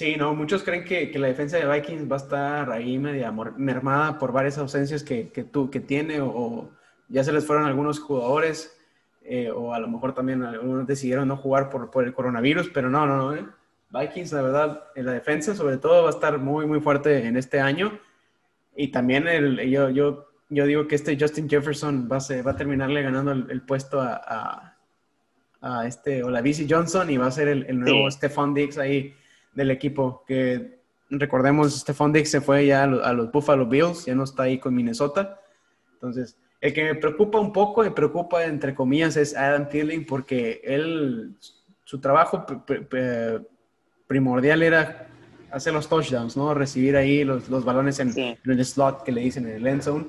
Sí, 0.00 0.16
no, 0.16 0.34
muchos 0.34 0.62
creen 0.62 0.82
que, 0.84 1.10
que 1.10 1.18
la 1.18 1.26
defensa 1.26 1.58
de 1.58 1.66
Vikings 1.70 2.10
va 2.10 2.16
a 2.16 2.18
estar 2.24 2.72
ahí 2.72 2.98
media 2.98 3.30
mermada 3.58 4.18
por 4.18 4.32
varias 4.32 4.56
ausencias 4.56 5.02
que, 5.02 5.28
que, 5.28 5.44
tú, 5.44 5.68
que 5.70 5.78
tiene 5.78 6.22
o, 6.22 6.28
o 6.28 6.70
ya 7.08 7.22
se 7.22 7.32
les 7.34 7.44
fueron 7.44 7.66
algunos 7.66 8.00
jugadores 8.00 8.80
eh, 9.24 9.50
o 9.54 9.74
a 9.74 9.78
lo 9.78 9.88
mejor 9.88 10.14
también 10.14 10.42
algunos 10.42 10.86
decidieron 10.86 11.28
no 11.28 11.36
jugar 11.36 11.68
por, 11.68 11.90
por 11.90 12.04
el 12.04 12.14
coronavirus, 12.14 12.70
pero 12.72 12.88
no, 12.88 13.04
no, 13.04 13.16
no. 13.18 13.34
¿eh? 13.34 13.44
Vikings, 13.90 14.32
la 14.32 14.40
verdad, 14.40 14.84
en 14.94 15.04
la 15.04 15.12
defensa 15.12 15.54
sobre 15.54 15.76
todo 15.76 16.02
va 16.04 16.08
a 16.08 16.12
estar 16.12 16.38
muy, 16.38 16.64
muy 16.64 16.80
fuerte 16.80 17.26
en 17.26 17.36
este 17.36 17.60
año 17.60 17.92
y 18.74 18.88
también 18.88 19.28
el, 19.28 19.68
yo, 19.68 19.90
yo, 19.90 20.28
yo 20.48 20.64
digo 20.64 20.88
que 20.88 20.94
este 20.94 21.18
Justin 21.20 21.46
Jefferson 21.46 22.08
va 22.10 22.16
a, 22.16 22.20
ser- 22.20 22.46
va 22.46 22.52
a 22.52 22.56
terminarle 22.56 23.02
ganando 23.02 23.32
el, 23.32 23.50
el 23.50 23.60
puesto 23.60 24.00
a, 24.00 24.14
a, 24.26 24.76
a 25.60 25.86
este 25.86 26.22
Olavisi 26.24 26.66
Johnson 26.66 27.10
y 27.10 27.18
va 27.18 27.26
a 27.26 27.30
ser 27.30 27.48
el, 27.48 27.66
el 27.68 27.78
nuevo 27.80 28.10
Sí. 28.10 28.16
Stephon 28.16 28.54
Diggs 28.54 28.78
ahí 28.78 29.14
del 29.54 29.70
equipo, 29.70 30.24
que 30.26 30.80
recordemos, 31.10 31.80
Stephon 31.80 32.12
Diggs 32.12 32.30
se 32.30 32.40
fue 32.40 32.66
ya 32.66 32.84
a 32.84 32.86
los, 32.86 33.04
a 33.06 33.12
los 33.12 33.32
Buffalo 33.32 33.66
Bills, 33.66 34.04
ya 34.06 34.14
no 34.14 34.24
está 34.24 34.44
ahí 34.44 34.58
con 34.58 34.74
Minnesota. 34.74 35.40
Entonces, 35.94 36.36
el 36.60 36.72
que 36.72 36.84
me 36.84 36.94
preocupa 36.94 37.38
un 37.40 37.52
poco, 37.52 37.82
me 37.82 37.90
preocupa 37.90 38.44
entre 38.44 38.74
comillas, 38.74 39.16
es 39.16 39.36
Adam 39.36 39.68
Thielen, 39.68 40.06
porque 40.06 40.60
él, 40.64 41.34
su 41.84 41.98
trabajo 42.00 42.46
pr- 42.46 42.64
pr- 42.64 42.88
pr- 42.88 43.46
primordial 44.06 44.62
era 44.62 45.08
hacer 45.50 45.72
los 45.72 45.88
touchdowns, 45.88 46.36
¿no? 46.36 46.54
Recibir 46.54 46.96
ahí 46.96 47.24
los, 47.24 47.48
los 47.48 47.64
balones 47.64 47.98
en, 47.98 48.12
Sí. 48.12 48.36
en 48.44 48.50
el 48.50 48.64
slot 48.64 49.02
que 49.02 49.10
le 49.12 49.20
dicen 49.20 49.46
en 49.46 49.56
el 49.56 49.66
end 49.66 49.82
zone. 49.82 50.06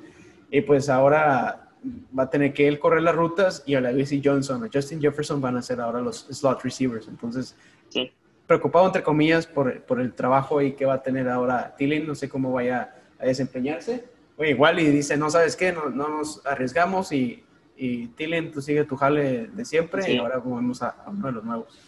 Y 0.52 0.62
pues 0.62 0.88
ahora 0.90 1.70
va 2.18 2.24
a 2.24 2.30
tener 2.30 2.54
que 2.54 2.68
él 2.68 2.78
correr 2.78 3.02
las 3.02 3.16
rutas 3.16 3.64
y 3.66 3.74
a 3.74 3.82
la 3.82 3.92
Johnson 4.24 4.64
o 4.64 4.70
Justin 4.72 5.02
Jefferson 5.02 5.42
van 5.42 5.58
a 5.58 5.62
ser 5.64 5.82
ahora 5.82 6.00
los 6.00 6.28
slot 6.30 6.62
receivers. 6.64 7.08
Entonces, 7.08 7.56
Sí. 7.90 8.12
Preocupado 8.52 8.86
entre 8.88 9.02
comillas 9.02 9.48
por, 9.48 9.82
por 9.84 10.02
el 10.02 10.14
trabajo 10.14 10.60
ahí 10.60 10.74
que 10.74 10.86
va 10.86 10.96
a 10.96 11.02
tener 11.02 11.30
ahora 11.30 11.74
Thielen, 11.78 12.06
no 12.06 12.16
sé 12.16 12.28
cómo 12.28 12.52
vaya 12.52 12.94
a 13.18 13.26
desempeñarse. 13.26 14.04
O 14.38 14.44
igual 14.44 14.78
y 14.80 14.86
dice, 14.88 15.16
no 15.16 15.30
sabes 15.30 15.56
qué, 15.56 15.72
no, 15.72 15.90
no 15.90 16.10
nos 16.10 16.46
arriesgamos 16.46 17.14
y, 17.14 17.44
y 17.78 18.08
Thielen, 18.08 18.52
tú 18.52 18.62
sigue 18.62 18.84
tu 18.84 18.98
jale 18.98 19.48
de 19.48 19.64
siempre 19.64 20.02
Sí. 20.02 20.12
y 20.14 20.18
ahora 20.18 20.40
movemos 20.44 20.82
a, 20.84 20.90
a 20.90 21.10
uno 21.10 21.28
de 21.28 21.34
los 21.34 21.44
nuevos. 21.46 21.80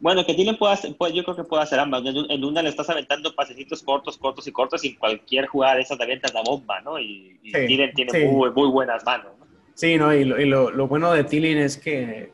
Bueno, 0.00 0.24
que 0.26 0.32
Dylan 0.34 0.56
puede 0.56 0.72
hacer, 0.74 0.96
puede- 0.96 1.14
yo 1.14 1.22
creo 1.24 1.36
que 1.36 1.44
puede 1.44 1.62
hacer 1.62 1.78
ambas. 1.78 2.04
En, 2.06 2.16
un- 2.16 2.30
en 2.30 2.44
una 2.44 2.62
le 2.62 2.68
estás 2.70 2.88
aventando 2.88 3.34
pasecitos 3.34 3.82
cortos, 3.82 4.16
cortos 4.16 4.46
y 4.46 4.52
cortos 4.52 4.84
y 4.84 4.94
cualquier 4.96 5.46
jugada 5.48 5.74
de 5.76 5.82
esas 5.82 5.98
te 5.98 6.04
avientas 6.04 6.32
la 6.34 6.42
bomba, 6.42 6.80
¿no? 6.80 6.98
Y, 6.98 7.38
y 7.42 7.50
Sí, 7.52 7.58
Dylan 7.66 7.92
tiene 7.94 8.10
sí. 8.12 8.24
muy, 8.26 8.50
muy 8.52 8.68
buenas 8.70 9.04
manos, 9.04 9.32
¿no? 9.38 9.46
Sí, 9.74 9.96
¿no? 9.98 10.14
Y 10.14 10.24
lo, 10.24 10.40
y 10.40 10.46
lo, 10.46 10.70
lo 10.70 10.86
bueno 10.88 11.12
de 11.12 11.24
Thielen 11.24 11.58
es 11.58 11.76
que 11.76 12.32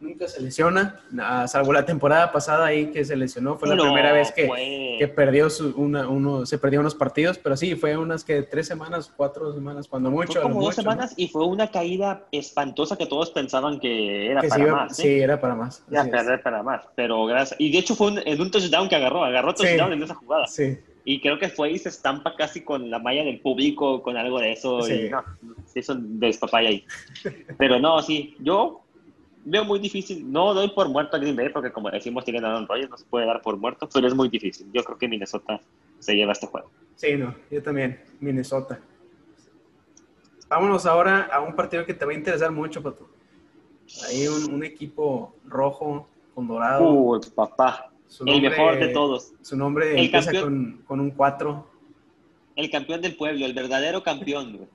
nunca 0.00 0.26
se 0.28 0.40
lesiona, 0.40 1.00
salvo 1.46 1.72
la 1.72 1.84
temporada 1.84 2.32
pasada 2.32 2.66
ahí 2.66 2.86
que 2.86 3.04
se 3.04 3.14
lesionó, 3.16 3.56
fue 3.58 3.68
la 3.68 3.74
No, 3.76 3.82
primera 3.84 4.12
vez 4.12 4.32
que, 4.32 4.96
que 4.98 5.08
perdió 5.08 5.50
su, 5.50 5.74
una, 5.76 6.08
uno, 6.08 6.46
se 6.46 6.58
perdió 6.58 6.80
unos 6.80 6.94
partidos, 6.94 7.36
pero 7.38 7.56
sí, 7.56 7.76
fue 7.76 7.96
unas 7.96 8.24
que 8.24 8.42
tres 8.42 8.66
semanas, 8.66 9.12
cuatro 9.14 9.52
semanas, 9.54 9.86
cuando 9.88 10.10
mucho. 10.10 10.32
Fue 10.32 10.42
como 10.42 10.54
dos 10.56 10.64
mucho, 10.76 10.82
¿no? 10.82 10.90
semanas 10.90 11.14
y 11.16 11.28
fue 11.28 11.46
una 11.46 11.70
caída 11.70 12.24
espantosa 12.32 12.96
que 12.96 13.06
todos 13.06 13.30
pensaban 13.30 13.78
que 13.78 14.30
era 14.30 14.40
Que 14.40 14.48
para 14.48 14.62
iba- 14.64 14.72
más. 14.84 14.98
¿eh? 14.98 15.02
sí, 15.02 15.20
era 15.20 15.40
para 15.40 15.54
más. 15.54 15.84
Era 15.90 16.04
perder 16.04 16.42
para 16.42 16.62
más. 16.62 16.82
Pero 16.96 17.26
gracias. 17.26 17.60
Y 17.60 17.70
de 17.70 17.78
hecho 17.78 17.94
fue 17.94 18.08
un- 18.12 18.22
en 18.24 18.40
un 18.40 18.50
touchdown 18.50 18.88
que 18.88 18.96
agarró. 18.96 19.22
Agarró 19.24 19.50
Sí. 19.54 19.64
touchdown 19.64 19.92
en 19.92 20.02
esa 20.02 20.14
jugada. 20.14 20.46
Sí, 20.46 20.78
Y 21.04 21.20
creo 21.20 21.38
que 21.38 21.48
fue 21.48 21.72
y 21.72 21.78
se 21.78 21.88
estampa 21.88 22.34
casi 22.36 22.62
con 22.62 22.90
la 22.90 22.98
malla 22.98 23.24
del 23.24 23.40
público, 23.40 24.02
con 24.02 24.16
algo 24.16 24.38
de 24.38 24.52
eso. 24.52 24.82
Sí. 24.82 24.92
Y 25.06 25.08
no, 25.10 25.22
se 25.66 25.80
hizo 25.80 25.92
un 25.94 26.20
despapaya 26.20 26.68
ahí. 26.68 26.84
Pero 27.58 27.78
no, 27.78 28.00
sí, 28.02 28.36
yo 28.40 28.82
veo 29.44 29.64
muy 29.64 29.78
difícil. 29.78 30.30
No 30.30 30.54
doy 30.54 30.68
por 30.70 30.88
muerto 30.88 31.16
a 31.16 31.20
Green 31.20 31.36
Bay 31.36 31.48
porque, 31.50 31.72
como 31.72 31.90
decimos, 31.90 32.24
tienen 32.24 32.44
a 32.44 32.48
Aaron 32.48 32.66
Rodgers, 32.66 32.90
no 32.90 32.96
se 32.96 33.04
puede 33.06 33.26
dar 33.26 33.40
por 33.42 33.56
muerto, 33.56 33.88
pero 33.92 34.06
es 34.06 34.14
muy 34.14 34.28
difícil. 34.28 34.68
Yo 34.72 34.82
creo 34.84 34.98
que 34.98 35.08
Minnesota 35.08 35.60
se 35.98 36.14
lleva 36.14 36.32
este 36.32 36.46
juego. 36.46 36.70
sí, 36.96 37.16
no, 37.16 37.34
yo 37.50 37.62
también, 37.62 38.00
Minnesota. 38.20 38.80
Vámonos 40.48 40.84
ahora 40.86 41.28
a 41.32 41.40
un 41.40 41.54
partido 41.54 41.86
que 41.86 41.94
te 41.94 42.04
va 42.04 42.10
a 42.12 42.14
interesar 42.14 42.50
mucho, 42.50 42.82
Pato. 42.82 43.08
Hay 44.08 44.26
un, 44.26 44.52
un 44.54 44.64
equipo 44.64 45.34
rojo 45.44 46.08
con 46.34 46.48
dorado. 46.48 46.90
Uy, 46.90 47.20
papá, 47.34 47.92
el 48.26 48.42
mejor 48.42 48.78
de 48.78 48.88
todos. 48.88 49.32
Su 49.42 49.56
nombre 49.56 49.92
El 49.92 50.06
empieza 50.06 50.32
campeón. 50.32 50.72
con, 50.78 50.82
con 50.86 51.00
un 51.00 51.10
4. 51.12 51.66
El 52.56 52.70
campeón 52.70 53.00
del 53.00 53.16
pueblo, 53.16 53.46
el 53.46 53.54
verdadero 53.54 54.02
campeón, 54.02 54.56
güey. 54.56 54.68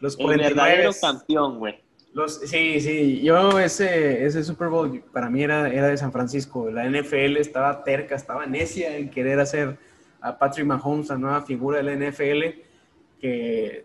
Los 0.00 0.18
El 0.18 0.26
verdadero 0.26 0.90
49. 0.92 0.96
campeón, 1.00 1.58
güey. 1.58 1.80
Los, 2.14 2.40
sí, 2.40 2.80
sí, 2.80 3.20
yo 3.22 3.58
ese, 3.60 4.24
ese 4.24 4.42
Super 4.42 4.68
Bowl 4.68 5.00
para 5.12 5.28
mí 5.30 5.42
era, 5.42 5.68
era 5.68 5.88
de 5.88 5.96
San 5.96 6.10
Francisco. 6.10 6.70
La 6.70 6.84
NFL 6.88 7.36
estaba 7.36 7.84
terca, 7.84 8.14
estaba 8.16 8.46
necia 8.46 8.96
en 8.96 9.10
querer 9.10 9.38
hacer 9.40 9.78
a 10.20 10.36
Patrick 10.36 10.66
Mahomes 10.66 11.08
la 11.10 11.18
nueva 11.18 11.42
figura 11.42 11.78
de 11.78 11.84
la 11.84 11.92
NFL 12.10 12.60
que 13.20 13.84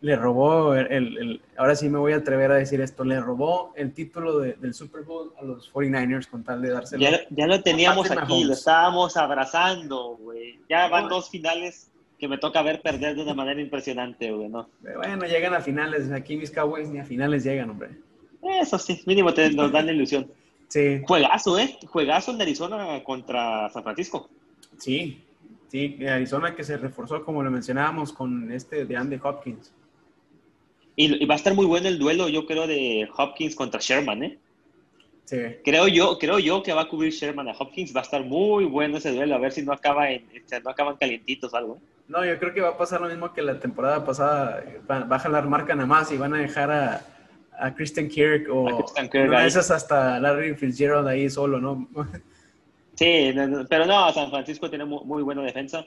le 0.00 0.14
robó, 0.16 0.74
el, 0.74 0.86
el- 0.92 1.18
el- 1.18 1.42
ahora 1.56 1.74
sí 1.74 1.88
me 1.88 1.98
voy 1.98 2.12
a 2.12 2.16
atrever 2.16 2.50
a 2.52 2.56
decir 2.56 2.80
esto, 2.80 3.02
le 3.04 3.18
robó 3.20 3.72
el 3.76 3.92
título 3.92 4.38
de- 4.38 4.52
del 4.54 4.74
Super 4.74 5.02
Bowl 5.02 5.32
a 5.40 5.44
los 5.44 5.72
49ers 5.72 6.28
con 6.28 6.44
tal 6.44 6.60
de 6.62 6.70
dárselo. 6.70 7.02
Ya, 7.02 7.20
ya 7.30 7.46
lo 7.46 7.62
teníamos 7.62 8.10
aquí, 8.10 8.44
lo 8.44 8.52
estábamos 8.52 9.16
abrazando, 9.16 10.16
güey. 10.16 10.60
Ya 10.68 10.88
van 10.88 11.08
dos 11.08 11.30
finales 11.30 11.90
que 12.18 12.28
me 12.28 12.38
toca 12.38 12.62
ver 12.62 12.80
perder 12.82 13.16
de 13.16 13.22
una 13.22 13.34
manera 13.34 13.60
impresionante, 13.60 14.30
güey, 14.32 14.48
¿no? 14.48 14.68
Pero 14.82 14.98
Bueno, 14.98 15.26
llegan 15.26 15.54
a 15.54 15.60
finales, 15.60 16.10
aquí 16.10 16.36
mis 16.36 16.50
Cowboys 16.50 16.88
ni 16.88 16.98
a 16.98 17.04
finales 17.04 17.44
llegan, 17.44 17.70
hombre. 17.70 17.90
Eso 18.42 18.78
sí, 18.78 19.02
mínimo 19.06 19.34
te, 19.34 19.50
nos 19.50 19.72
dan 19.72 19.86
la 19.86 19.92
ilusión. 19.92 20.30
Sí, 20.68 21.00
Juegazo, 21.06 21.60
¿eh? 21.60 21.78
Juegazo 21.86 22.32
en 22.32 22.42
Arizona 22.42 23.04
contra 23.04 23.70
San 23.70 23.84
Francisco. 23.84 24.28
sí, 24.78 25.22
sí, 25.68 26.04
Arizona 26.04 26.56
que 26.56 26.64
se 26.64 26.76
reforzó 26.76 27.24
como 27.24 27.40
lo 27.40 27.52
mencionábamos 27.52 28.12
con 28.12 28.50
este 28.50 28.84
de 28.84 28.96
Andy 28.96 29.16
Hopkins. 29.22 29.72
Y, 30.96 31.22
y 31.22 31.24
va 31.24 31.34
a 31.34 31.36
estar 31.36 31.54
muy 31.54 31.66
bueno 31.66 31.86
el 31.86 32.00
duelo, 32.00 32.28
yo 32.28 32.46
creo, 32.46 32.66
de 32.66 33.08
Hopkins 33.16 33.54
contra 33.54 33.78
Sherman, 33.80 34.24
¿eh? 34.24 34.38
Sí. 35.24 35.36
Creo 35.64 35.86
yo, 35.88 36.18
creo 36.18 36.38
yo 36.38 36.62
que 36.62 36.72
va 36.72 36.82
a 36.82 36.88
cubrir 36.88 37.12
Sherman 37.12 37.48
a 37.48 37.52
Hopkins. 37.52 37.94
Va 37.94 38.00
a 38.00 38.04
estar 38.04 38.24
muy 38.24 38.64
bueno 38.64 38.96
ese 38.96 39.12
duelo, 39.12 39.34
a 39.34 39.38
ver 39.38 39.52
si 39.52 39.62
no 39.62 39.72
acaba 39.72 40.10
en, 40.10 40.24
si 40.46 40.56
no 40.64 40.70
acaban 40.70 40.96
calientitos 40.96 41.52
o 41.52 41.56
algo. 41.56 41.80
No, 42.08 42.24
yo 42.24 42.38
creo 42.38 42.54
que 42.54 42.60
va 42.60 42.70
a 42.70 42.78
pasar 42.78 43.00
lo 43.00 43.08
mismo 43.08 43.32
que 43.32 43.42
la 43.42 43.58
temporada 43.58 44.04
pasada. 44.04 44.62
Va, 44.88 45.16
a 45.16 45.18
jalar 45.18 45.48
marca 45.48 45.74
nada 45.74 45.86
más 45.86 46.10
y 46.12 46.16
van 46.16 46.34
a 46.34 46.38
dejar 46.38 46.70
a, 46.70 47.02
a 47.58 47.74
Christian 47.74 48.08
Kirk 48.08 48.48
o 48.50 48.68
A 48.68 48.78
Christian 48.78 49.08
Kirk 49.08 49.28
una 49.28 49.38
de 49.38 49.42
ahí. 49.42 49.48
esas 49.48 49.70
hasta 49.70 50.20
Larry 50.20 50.54
Fitzgerald 50.54 51.08
ahí 51.08 51.28
solo, 51.28 51.60
¿no? 51.60 51.88
Sí, 52.94 53.34
pero 53.68 53.84
no, 53.84 54.10
San 54.10 54.30
Francisco 54.30 54.70
tiene 54.70 54.86
muy, 54.86 55.04
muy 55.04 55.22
buena 55.22 55.42
defensa. 55.42 55.84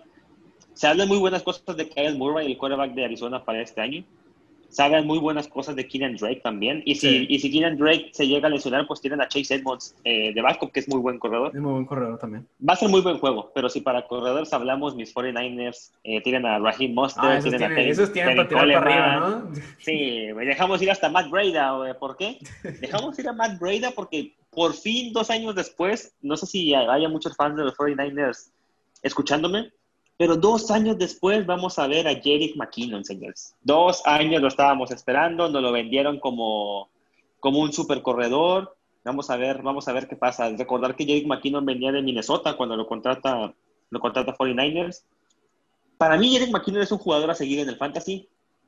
Se 0.74 0.86
hablan 0.86 1.08
muy 1.08 1.18
buenas 1.18 1.42
cosas 1.42 1.76
de 1.76 1.90
Kyle 1.90 2.16
Murray, 2.16 2.52
el 2.52 2.56
quarterback 2.56 2.94
de 2.94 3.06
Arizona 3.06 3.44
para 3.44 3.62
este 3.62 3.82
año. 3.82 4.04
Se 4.70 4.84
hablan 4.84 5.08
muy 5.08 5.18
buenas 5.18 5.48
cosas 5.48 5.76
de 5.76 5.88
Keenan 5.88 6.16
Drake 6.16 6.42
también. 6.44 6.84
Y 6.86 6.96
si, 6.96 7.10
Sí. 7.10 7.26
y 7.28 7.40
si 7.40 7.52
Keenan 7.52 7.76
Drake 7.78 8.10
se 8.14 8.28
llega 8.28 8.48
a 8.48 8.52
lesionar, 8.52 8.86
pues 8.88 9.02
tienen 9.02 9.20
a 9.20 9.28
Chase 9.28 9.56
Edmonds 9.56 9.96
eh, 10.04 10.32
de 10.34 10.42
backup, 10.42 10.72
que 10.72 10.80
es 10.82 10.88
muy 10.88 11.00
buen 11.00 11.18
corredor. 11.18 11.52
Es 11.56 11.60
muy 11.62 11.72
buen 11.74 11.86
corredor 11.86 12.20
también. 12.20 12.48
Va 12.68 12.74
a 12.74 12.76
ser 12.76 12.88
muy 12.90 13.02
buen 13.02 13.18
juego, 13.18 13.52
pero 13.56 13.68
si 13.70 13.82
para 13.82 14.06
corredores 14.08 14.54
hablamos, 14.54 14.96
mis 14.96 15.14
49ers 15.14 15.92
eh, 16.04 16.22
tienen 16.22 16.46
a 16.46 16.60
Raheem 16.60 16.94
Mostert, 16.94 17.26
Ah, 17.26 17.40
tienen 17.42 17.64
a 17.64 17.68
Terry- 17.68 17.90
esos 17.90 18.14
tienen 18.14 18.36
para 18.38 18.48
tirar 18.48 18.68
para 18.84 19.16
arriba, 19.16 19.30
¿no? 19.30 19.52
Sí, 19.80 20.28
dejamos 20.46 20.82
ir 20.82 20.92
hasta 20.92 21.10
Matt 21.10 21.30
Breda. 21.30 21.76
¿Por 22.00 22.16
qué? 22.16 22.38
Dejamos 22.82 23.18
ir 23.18 23.28
a 23.28 23.34
Matt 23.34 23.60
Breda 23.60 23.92
porque 23.96 24.34
por 24.52 24.74
fin, 24.74 25.14
dos 25.14 25.30
años 25.30 25.56
después, 25.56 26.14
no 26.22 26.36
sé 26.38 26.46
si 26.46 26.74
haya 26.74 27.08
muchos 27.10 27.36
fans 27.36 27.56
de 27.56 27.64
los 27.64 27.76
49ers 27.76 28.52
escuchándome, 29.04 29.72
pero 30.20 30.36
dos 30.36 30.70
años 30.70 30.98
después 30.98 31.46
vamos 31.46 31.80
a 31.80 31.88
ver 31.88 32.06
a 32.06 32.14
Jerick 32.14 32.58
McKinnon, 32.58 33.06
señores. 33.06 33.56
Dos 33.62 34.06
años 34.06 34.42
lo 34.42 34.50
estábamos 34.50 34.92
esperando, 34.92 35.48
nos 35.48 35.62
lo 35.62 35.72
vendieron 35.72 36.20
como, 36.20 36.90
como 37.40 37.60
un 37.60 37.72
super 37.72 38.02
corredor. 38.02 38.76
Vamos 39.06 39.30
a 39.30 39.38
ver, 39.38 39.62
vamos 39.62 39.88
a 39.88 39.94
ver 39.94 40.10
qué 40.10 40.18
pasa. 40.18 40.50
Recordar 40.50 40.98
que 40.98 41.06
Jerick 41.06 41.26
McKinnon 41.26 41.66
venía 41.66 41.94
de 41.94 42.02
Minnesota 42.02 42.58
cuando 42.58 42.76
lo 42.76 42.86
contrata, 42.86 43.54
lo 43.90 44.00
contrata 44.02 44.36
49ers. 44.36 45.04
Para 45.98 46.18
mí, 46.18 46.32
Jerick 46.32 46.52
McKinnon 46.52 46.82
es 46.82 46.92
un 46.92 46.98
jugador 46.98 47.32
a 47.32 47.36
seguir 47.36 47.60
en 47.60 47.70
el 47.70 47.78
fantasy. 47.78 48.28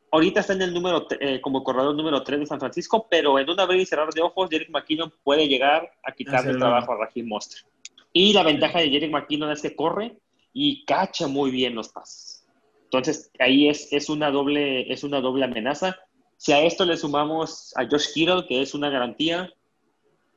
Ahorita 0.10 0.40
está 0.40 0.54
en 0.54 0.62
el 0.62 0.74
número, 0.74 1.06
eh, 1.20 1.42
como 1.42 1.66
corredor 1.66 1.94
número 1.96 2.24
3 2.24 2.40
de 2.40 2.46
San 2.46 2.62
Francisco, 2.62 3.08
pero 3.10 3.38
en 3.38 3.50
un 3.50 3.60
abrir 3.60 3.82
y 3.82 3.86
cerrar 3.86 4.10
de 4.14 4.22
ojos, 4.22 4.50
Jerick 4.50 4.70
McKinnon 4.70 5.12
puede 5.22 5.50
llegar 5.50 5.92
a 6.02 6.14
quitarle 6.14 6.52
el 6.52 6.60
trabajo 6.60 6.94
a 6.94 6.96
Raheem 6.96 7.28
Mostert. 7.28 7.68
Y 8.14 8.32
la 8.32 8.44
ventaja 8.44 8.80
de 8.80 8.90
Jerick 8.90 9.12
McKinnon 9.12 9.52
es 9.52 9.62
que 9.62 9.76
corre 9.76 10.16
y 10.54 10.86
cacha 10.86 11.28
muy 11.28 11.52
bien 11.52 11.76
los 11.76 11.90
pases. 11.90 12.46
Entonces, 12.86 13.32
ahí 13.40 13.70
es, 13.70 13.92
es, 13.92 14.10
una, 14.10 14.32
doble, 14.32 14.92
es 14.92 15.04
una 15.04 15.22
doble 15.22 15.46
amenaza. 15.46 15.98
Si 16.38 16.52
a 16.52 16.62
esto 16.62 16.86
le 16.86 16.98
sumamos 16.98 17.74
a 17.78 17.88
Josh 17.90 18.14
Kittle, 18.14 18.46
que 18.48 18.62
es 18.62 18.74
una 18.74 18.90
garantía, 18.90 19.54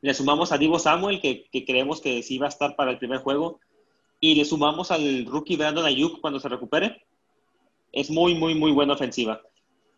le 0.02 0.14
sumamos 0.14 0.52
a 0.52 0.58
Divo 0.58 0.78
Samuel, 0.78 1.20
que, 1.20 1.46
que 1.50 1.64
creemos 1.64 2.00
que 2.00 2.22
sí 2.22 2.38
va 2.38 2.46
a 2.46 2.50
estar 2.50 2.76
para 2.76 2.92
el 2.92 2.98
primer 2.98 3.18
juego, 3.18 3.60
y 4.20 4.34
le 4.34 4.44
sumamos 4.44 4.90
al 4.90 5.26
rookie 5.26 5.56
Brandon 5.56 5.84
Ayuk 5.84 6.20
cuando 6.20 6.40
se 6.40 6.48
recupere, 6.48 7.04
es 7.92 8.10
muy, 8.10 8.34
muy, 8.34 8.54
muy 8.54 8.72
buena 8.72 8.94
ofensiva. 8.94 9.40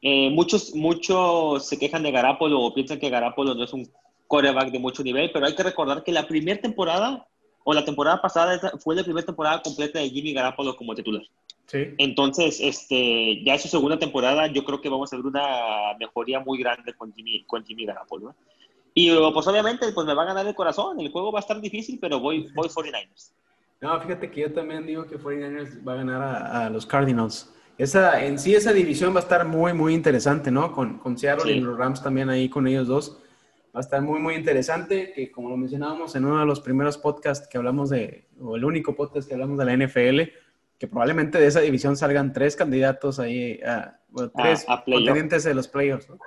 Eh, 0.02 0.30
muchos, 0.30 0.74
muchos 0.74 1.66
se 1.66 1.78
quejan 1.78 2.02
de 2.02 2.10
Garapolo 2.10 2.60
o 2.60 2.74
piensan 2.74 2.98
que 2.98 3.10
Garapolo 3.10 3.54
no 3.54 3.64
es 3.64 3.72
un 3.72 3.90
quarterback 4.26 4.70
de 4.70 4.78
mucho 4.78 5.02
nivel, 5.02 5.30
pero 5.32 5.46
hay 5.46 5.54
que 5.54 5.62
recordar 5.62 6.02
que 6.04 6.12
la 6.12 6.26
primera 6.26 6.60
temporada 6.60 7.26
o 7.68 7.74
la 7.74 7.84
temporada 7.84 8.22
pasada 8.22 8.60
fue 8.78 8.94
la 8.94 9.02
primera 9.02 9.26
temporada 9.26 9.60
completa 9.60 9.98
de 9.98 10.08
Jimmy 10.08 10.32
Garapolo 10.32 10.76
como 10.76 10.94
titular. 10.94 11.22
Sí. 11.66 11.94
Entonces, 11.98 12.60
este, 12.60 13.42
ya 13.44 13.54
es 13.54 13.62
su 13.62 13.66
segunda 13.66 13.98
temporada, 13.98 14.46
yo 14.46 14.64
creo 14.64 14.80
que 14.80 14.88
vamos 14.88 15.12
a 15.12 15.16
ver 15.16 15.26
una 15.26 15.42
mejoría 15.98 16.38
muy 16.38 16.58
grande 16.60 16.94
con 16.94 17.12
Jimmy, 17.12 17.44
con 17.44 17.64
Jimmy 17.64 17.84
Garapolo. 17.84 18.30
¿eh? 18.30 18.34
Y 18.94 19.10
pues 19.34 19.48
obviamente 19.48 19.90
pues 19.92 20.06
me 20.06 20.14
va 20.14 20.22
a 20.22 20.26
ganar 20.26 20.46
el 20.46 20.54
corazón, 20.54 21.00
el 21.00 21.10
juego 21.10 21.32
va 21.32 21.40
a 21.40 21.42
estar 21.42 21.60
difícil, 21.60 21.98
pero 22.00 22.20
voy, 22.20 22.48
voy 22.54 22.68
49ers. 22.68 23.32
No, 23.80 24.00
fíjate 24.00 24.30
que 24.30 24.42
yo 24.42 24.52
también 24.52 24.86
digo 24.86 25.04
que 25.08 25.18
49ers 25.18 25.86
va 25.86 25.94
a 25.94 25.96
ganar 25.96 26.22
a, 26.22 26.66
a 26.66 26.70
los 26.70 26.86
Cardinals. 26.86 27.52
Esa, 27.78 28.24
en 28.24 28.38
sí, 28.38 28.54
esa 28.54 28.72
división 28.72 29.12
va 29.12 29.18
a 29.18 29.22
estar 29.24 29.44
muy, 29.44 29.72
muy 29.72 29.92
interesante, 29.92 30.52
¿no? 30.52 30.70
Con, 30.70 30.98
con 30.98 31.18
Seattle 31.18 31.52
Sí. 31.52 31.58
y 31.58 31.60
los 31.60 31.76
Rams 31.76 32.00
también 32.00 32.30
ahí 32.30 32.48
con 32.48 32.68
ellos 32.68 32.86
dos. 32.86 33.18
Va 33.76 33.80
a 33.80 33.82
estar 33.82 34.00
muy, 34.00 34.18
muy 34.20 34.34
interesante, 34.34 35.12
que 35.12 35.30
como 35.30 35.50
lo 35.50 35.56
mencionábamos 35.58 36.16
en 36.16 36.24
uno 36.24 36.40
de 36.40 36.46
los 36.46 36.60
primeros 36.60 36.96
podcasts 36.96 37.46
que 37.46 37.58
hablamos 37.58 37.90
de, 37.90 38.26
o 38.40 38.56
el 38.56 38.64
único 38.64 38.94
podcast 38.96 39.28
que 39.28 39.34
hablamos 39.34 39.58
de 39.58 39.64
la 39.66 39.76
NFL, 39.76 40.20
que 40.78 40.86
probablemente 40.88 41.38
de 41.38 41.46
esa 41.46 41.60
división 41.60 41.94
salgan 41.94 42.32
tres 42.32 42.56
candidatos 42.56 43.18
ahí, 43.18 43.60
a, 43.66 44.00
bueno, 44.08 44.30
A- 44.34 44.42
tres 44.42 44.64
a 44.66 44.82
playoff. 44.82 45.00
contendientes 45.04 45.44
de 45.44 45.52
los 45.54 45.68
playoffs, 45.68 46.08
¿no? 46.08 46.18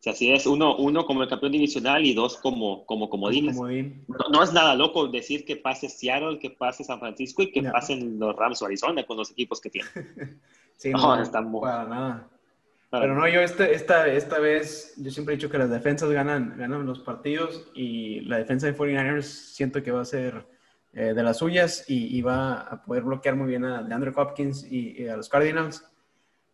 Si 0.00 0.10
así 0.10 0.32
es, 0.32 0.46
uno, 0.46 0.76
uno 0.76 1.04
como 1.04 1.22
el 1.22 1.28
campeón 1.28 1.52
divisional 1.52 2.06
y 2.06 2.14
dos 2.14 2.38
como, 2.38 2.86
como 2.86 3.10
comodines. 3.10 3.56
Comodín. 3.56 4.04
No, 4.08 4.28
no 4.30 4.42
es 4.42 4.52
nada 4.52 4.74
loco 4.74 5.08
decir 5.08 5.44
que 5.44 5.56
pase 5.56 5.88
Seattle, 5.90 6.38
que 6.38 6.48
pase 6.50 6.84
San 6.84 6.98
Francisco 7.00 7.42
y 7.42 7.50
que 7.50 7.60
No. 7.62 7.72
pasen 7.72 8.18
los 8.18 8.34
Rams 8.36 8.62
o 8.62 8.66
Arizona 8.66 9.04
con 9.04 9.16
los 9.18 9.30
equipos 9.32 9.60
que 9.60 9.68
tienen. 9.70 9.90
Sí, 10.78 10.90
No, 10.90 11.20
está 11.20 11.40
muy- 11.40 11.62
para 11.62 11.84
nada. 11.86 12.28
Pero 13.00 13.14
no, 13.14 13.28
yo 13.28 13.40
este- 13.40 13.74
esta, 13.74 14.06
esta 14.08 14.38
vez, 14.38 14.94
yo 14.96 15.10
siempre 15.10 15.34
he 15.34 15.36
dicho 15.36 15.50
que 15.50 15.58
las 15.58 15.70
defensas 15.70 16.10
ganan, 16.10 16.54
ganan 16.58 16.86
los 16.86 17.00
partidos 17.00 17.68
y 17.74 18.20
la 18.22 18.38
defensa 18.38 18.66
de 18.66 18.76
49ers 18.76 19.22
siento 19.24 19.82
que 19.82 19.90
va 19.90 20.02
a 20.02 20.04
ser 20.04 20.46
eh, 20.92 21.12
de 21.14 21.22
las 21.22 21.38
suyas 21.38 21.84
y, 21.88 22.16
y 22.16 22.22
va 22.22 22.60
a 22.60 22.82
poder 22.84 23.02
bloquear 23.02 23.36
muy 23.36 23.48
bien 23.48 23.64
a 23.64 23.82
DeAndre 23.82 24.12
Hopkins 24.16 24.66
y, 24.70 25.02
y 25.02 25.08
a 25.08 25.16
los 25.16 25.28
Cardinals. 25.28 25.84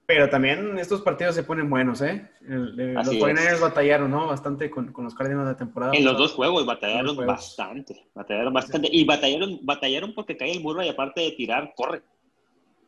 Pero 0.05 0.29
también 0.29 0.79
estos 0.79 1.01
partidos 1.01 1.35
se 1.37 1.45
ponen 1.45 1.71
buenos, 1.71 2.03
¿eh? 2.03 2.29
El- 2.47 2.79
el- 2.79 2.95
los 2.95 3.07
Así 3.07 3.21
49ers 3.21 3.53
es. 3.55 3.61
batallaron, 3.61 4.11
¿no? 4.11 4.27
Bastante 4.27 4.69
con, 4.69 4.93
con 4.93 5.05
los 5.05 5.15
Cardinals 5.15 5.49
de 5.49 5.55
temporada. 5.55 5.93
En 5.95 6.05
los 6.05 6.19
dos 6.19 6.33
juegos 6.33 6.67
batallaron 6.67 7.15
juegos. 7.15 7.27
bastante, 7.35 8.05
batallaron 8.15 8.53
bastante. 8.53 8.89
Y 8.91 9.05
batallaron, 9.05 9.61
batallaron 9.63 10.13
porque 10.13 10.37
cae 10.37 10.51
el 10.51 10.61
Murray, 10.61 10.89
aparte 10.89 11.21
de 11.21 11.31
tirar, 11.33 11.73
corre. 11.77 12.03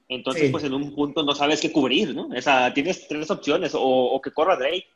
Entonces, 0.09 0.45
Sí. 0.45 0.49
pues 0.51 0.65
en 0.65 0.75
un 0.75 0.95
punto 0.95 1.23
no 1.23 1.35
sabes 1.35 1.61
qué 1.61 1.73
cubrir, 1.73 2.15
¿no? 2.15 2.29
O 2.29 2.41
sea, 2.43 2.73
tienes 2.75 3.09
tres 3.09 3.31
opciones, 3.31 3.75
o, 3.75 3.81
o 3.83 4.21
que 4.21 4.31
corra 4.33 4.57
Drake, 4.57 4.87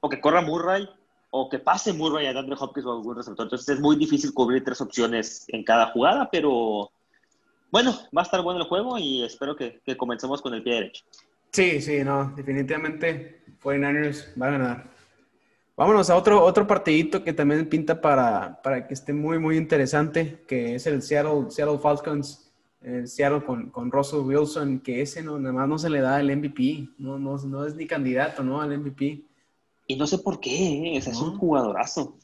o 0.00 0.08
que 0.08 0.20
corra 0.20 0.42
Murray, 0.42 0.88
o 1.30 1.48
que 1.48 1.58
pase 1.58 1.92
Murray 1.92 2.26
a 2.26 2.30
Andrew 2.30 2.56
Hopkins 2.60 2.86
o 2.86 2.92
algún 2.92 3.16
receptor. 3.16 3.46
Entonces 3.46 3.68
es 3.68 3.80
muy 3.80 3.96
difícil 3.96 4.32
cubrir 4.34 4.64
tres 4.64 4.80
opciones 4.80 5.44
en 5.48 5.64
cada 5.64 5.86
jugada, 5.92 6.28
pero 6.30 6.90
bueno, 7.70 7.92
va 8.16 8.22
a 8.22 8.24
estar 8.24 8.42
bueno 8.42 8.60
el 8.60 8.66
juego 8.66 8.98
y 8.98 9.22
espero 9.22 9.54
que, 9.56 9.80
que 9.86 9.96
comencemos 9.96 10.42
con 10.42 10.52
el 10.54 10.62
pie 10.62 10.74
derecho. 10.74 11.04
Sí, 11.52 11.80
sí, 11.80 12.04
no, 12.04 12.32
definitivamente 12.36 13.42
49ers 13.62 14.40
va 14.40 14.46
a 14.48 14.50
ganar. 14.50 14.90
Vámonos 15.76 16.10
a 16.10 16.16
otro, 16.16 16.44
otro 16.44 16.66
partidito 16.66 17.24
que 17.24 17.32
también 17.32 17.66
pinta 17.68 18.00
para, 18.00 18.60
para 18.62 18.86
que 18.86 18.92
esté 18.94 19.12
muy, 19.14 19.38
muy 19.38 19.56
interesante, 19.56 20.44
que 20.46 20.74
es 20.74 20.86
el 20.86 21.00
Seattle, 21.00 21.50
Seattle 21.50 21.78
Falcons, 21.78 22.49
el 22.82 23.08
Seattle 23.08 23.44
con, 23.44 23.70
con 23.70 23.90
Russell 23.90 24.20
Wilson, 24.20 24.80
que 24.80 25.02
ese 25.02 25.22
no, 25.22 25.38
nada 25.38 25.52
más 25.52 25.68
no 25.68 25.78
se 25.78 25.90
le 25.90 26.00
da 26.00 26.20
el 26.20 26.34
MVP, 26.36 26.88
no, 26.98 27.18
no, 27.18 27.36
no 27.36 27.66
es 27.66 27.74
ni 27.74 27.86
candidato 27.86 28.42
¿no? 28.42 28.60
al 28.60 28.78
MVP. 28.78 29.22
Y 29.86 29.96
no 29.96 30.06
sé 30.06 30.18
por 30.18 30.40
qué, 30.40 30.50
¿eh? 30.50 30.96
es 30.96 31.06
un 31.20 31.36
jugadorazo. 31.36 32.16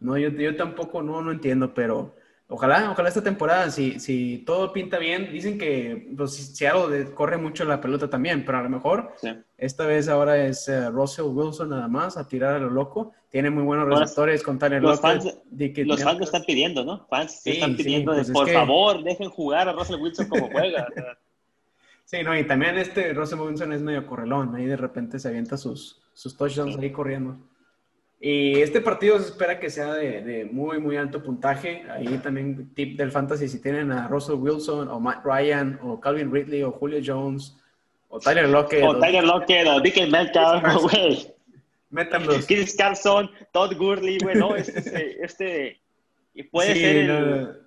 No, 0.00 0.16
yo, 0.16 0.28
yo 0.30 0.56
tampoco 0.56 1.02
no, 1.02 1.22
no 1.22 1.32
entiendo, 1.32 1.74
pero 1.74 2.14
ojalá, 2.50 2.90
ojalá 2.90 3.08
esta 3.08 3.22
temporada, 3.22 3.70
si, 3.70 3.98
si 4.00 4.38
todo 4.38 4.72
pinta 4.72 4.98
bien, 4.98 5.32
dicen 5.32 5.56
que 5.56 6.12
pues, 6.16 6.32
Seattle 6.54 7.12
corre 7.14 7.38
mucho 7.38 7.64
la 7.64 7.80
pelota 7.80 8.10
también, 8.10 8.44
pero 8.44 8.58
a 8.58 8.62
lo 8.62 8.68
mejor 8.68 9.14
esta 9.56 9.86
vez 9.86 10.08
ahora 10.08 10.44
es 10.44 10.68
uh, 10.68 10.90
Russell 10.90 11.26
Wilson 11.26 11.70
nada 11.70 11.88
más 11.88 12.16
a 12.16 12.26
tirar 12.26 12.54
a 12.54 12.58
lo 12.58 12.68
loco. 12.68 13.12
Tiene 13.30 13.48
muy 13.50 13.62
buenos 13.62 13.88
receptores 13.88 14.42
con 14.42 14.58
Tyler 14.58 14.82
Los 14.82 15.00
fans, 15.00 15.24
los 15.24 16.02
fans 16.02 16.18
lo 16.18 16.24
están 16.24 16.44
pidiendo, 16.44 16.84
¿no? 16.84 17.06
Fans 17.08 17.40
sí, 17.42 17.52
están 17.52 17.76
pidiendo, 17.76 18.12
pues 18.12 18.30
por 18.30 18.50
favor, 18.50 19.04
dejen 19.04 19.30
jugar 19.30 19.68
a 19.68 19.72
Russell 19.72 20.00
Wilson 20.00 20.28
como 20.28 20.48
juega. 20.52 20.88
sí, 22.04 22.24
no, 22.24 22.36
y 22.36 22.44
también 22.44 22.76
este 22.76 23.12
Russell 23.14 23.38
Wilson 23.38 23.72
es 23.72 23.82
medio 23.82 24.04
correlón, 24.04 24.56
ahí 24.56 24.66
de 24.66 24.76
repente 24.76 25.20
se 25.20 25.28
avienta 25.28 25.56
sus, 25.56 26.02
sus 26.12 26.36
touchdowns 26.36 26.76
ahí 26.78 26.90
corriendo. 26.90 27.38
Y 28.22 28.60
este 28.60 28.82
partido 28.82 29.18
se 29.18 29.30
espera 29.30 29.58
que 29.58 29.70
sea 29.70 29.94
de, 29.94 30.46
muy, 30.52 30.78
muy 30.78 30.98
alto 30.98 31.22
puntaje. 31.22 31.84
Ahí 31.90 32.06
también 32.18 32.74
tip 32.74 32.98
del 32.98 33.10
fantasy, 33.10 33.48
si 33.48 33.62
tienen 33.62 33.90
a 33.90 34.08
Russell 34.08 34.34
Wilson 34.34 34.88
o 34.88 35.00
Matt 35.00 35.24
Ryan 35.24 35.78
o 35.82 35.98
Calvin 35.98 36.30
Ridley 36.30 36.62
o 36.62 36.70
Julio 36.70 37.00
Jones 37.04 37.56
o 38.10 38.20
Tyler 38.20 38.46
Lockett. 38.48 38.84
O, 38.84 38.98
Tyler 38.98 39.24
Lockett 39.24 39.66
o 39.68 39.80
Dick 39.80 40.06
Metcalf, 40.10 40.62
güey. 40.82 41.34
Métanlos. 41.88 42.46
Chris 42.46 42.76
Carson, 42.76 43.30
Todd 43.52 43.74
Gurley, 43.76 44.18
güey, 44.18 44.36
no, 44.36 44.54
este, 44.54 45.24
este 45.24 45.80
puede 46.50 46.74
ser 46.74 47.60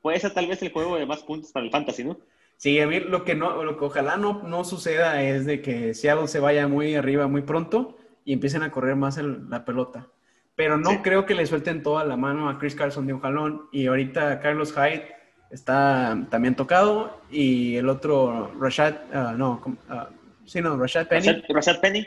puede 0.00 0.20
ser 0.20 0.34
tal 0.34 0.46
vez 0.46 0.62
el 0.62 0.70
juego 0.70 0.96
de 0.96 1.06
más 1.06 1.22
puntos 1.22 1.50
para 1.50 1.64
el 1.64 1.72
fantasy, 1.72 2.04
¿no? 2.04 2.18
Sí, 2.58 2.78
a 2.78 2.86
mí 2.86 3.00
lo 3.00 3.24
que 3.24 3.34
no, 3.34 3.64
lo 3.64 3.78
que 3.78 3.86
ojalá 3.86 4.16
no, 4.16 4.42
no 4.42 4.62
suceda 4.64 5.22
es 5.22 5.46
de 5.46 5.62
que 5.62 5.94
Seattle 5.94 6.28
se 6.28 6.38
vaya 6.38 6.68
muy 6.68 6.94
arriba 6.94 7.26
muy 7.26 7.42
pronto 7.42 7.96
y 8.24 8.32
empiecen 8.32 8.62
a 8.62 8.70
correr 8.70 8.96
más 8.96 9.18
la 9.18 9.64
pelota. 9.64 10.08
Pero 10.54 10.78
no 10.78 11.02
creo 11.02 11.26
que 11.26 11.34
le 11.34 11.46
suelten 11.46 11.82
toda 11.82 12.04
la 12.04 12.16
mano 12.16 12.48
a 12.48 12.58
Chris 12.58 12.76
Carson 12.76 13.06
de 13.06 13.12
un 13.12 13.20
jalón. 13.20 13.62
Y 13.72 13.86
ahorita 13.86 14.40
Carlos 14.40 14.72
Hyde 14.72 15.14
está 15.50 16.26
también 16.30 16.54
tocado 16.54 17.20
y 17.30 17.76
el 17.76 17.88
otro 17.88 18.52
Rashad, 18.58 18.94
uh, 19.12 19.36
no, 19.36 19.60
uh, 19.66 20.46
sí, 20.46 20.60
no, 20.60 20.76
Rashad 20.76 21.08
Penny. 21.08 21.42
Rashad, 21.48 21.80
Penny. 21.80 22.06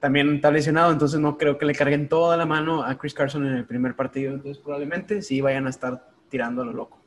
También 0.00 0.36
está 0.36 0.50
lesionado, 0.50 0.92
entonces 0.92 1.18
no 1.18 1.36
creo 1.36 1.58
que 1.58 1.66
le 1.66 1.74
carguen 1.74 2.08
toda 2.08 2.36
la 2.36 2.46
mano 2.46 2.84
a 2.84 2.96
Chris 2.96 3.14
Carson 3.14 3.46
en 3.46 3.54
el 3.54 3.64
primer 3.64 3.96
partido. 3.96 4.34
Entonces 4.34 4.62
probablemente 4.62 5.22
sí 5.22 5.40
vayan 5.40 5.66
a 5.66 5.70
estar 5.70 6.10
tirando 6.28 6.62
a 6.62 6.66
lo 6.66 6.72
loco. 6.72 7.02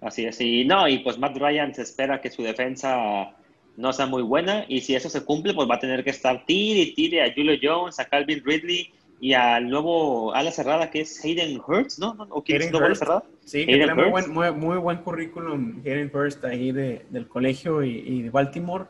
Así 0.00 0.26
es, 0.26 0.40
y 0.40 0.64
no, 0.64 0.86
y 0.86 0.98
pues 0.98 1.18
Matt 1.18 1.36
Ryan 1.36 1.74
se 1.74 1.82
espera 1.82 2.20
que 2.20 2.30
su 2.30 2.42
defensa 2.42 3.34
no 3.76 3.92
sea 3.92 4.06
muy 4.06 4.22
buena, 4.22 4.64
y 4.68 4.80
si 4.80 4.94
eso 4.94 5.08
se 5.08 5.24
cumple, 5.24 5.54
pues 5.54 5.68
va 5.68 5.76
a 5.76 5.80
tener 5.80 6.04
que 6.04 6.10
estar 6.10 6.44
tire 6.46 6.80
y 6.80 6.94
tire 6.94 7.22
a 7.22 7.32
Julio 7.34 7.58
Jones, 7.60 7.98
a 7.98 8.04
Calvin 8.04 8.42
Ridley 8.44 8.92
y 9.20 9.32
al 9.32 9.68
nuevo 9.68 10.34
ala 10.34 10.50
cerrada 10.50 10.90
que 10.90 11.00
es 11.00 11.24
Hayden 11.24 11.60
Hurst, 11.66 11.98
¿no? 11.98 12.16
¿O 12.30 12.42
quién 12.42 12.62
es 12.62 12.68
el 12.68 12.76
ala 12.76 12.94
cerrada? 12.94 13.24
Sí, 13.44 13.66
que 13.66 13.76
tiene 13.76 13.94
muy 13.94 14.10
buen, 14.10 14.30
muy, 14.30 14.52
muy, 14.52 14.76
buen 14.76 14.98
currículum 14.98 15.80
Hayden 15.84 16.10
Hurst 16.14 16.44
ahí 16.44 16.72
de, 16.72 17.06
del 17.10 17.26
colegio 17.26 17.82
y, 17.82 18.22
de 18.22 18.30
Baltimore. 18.30 18.84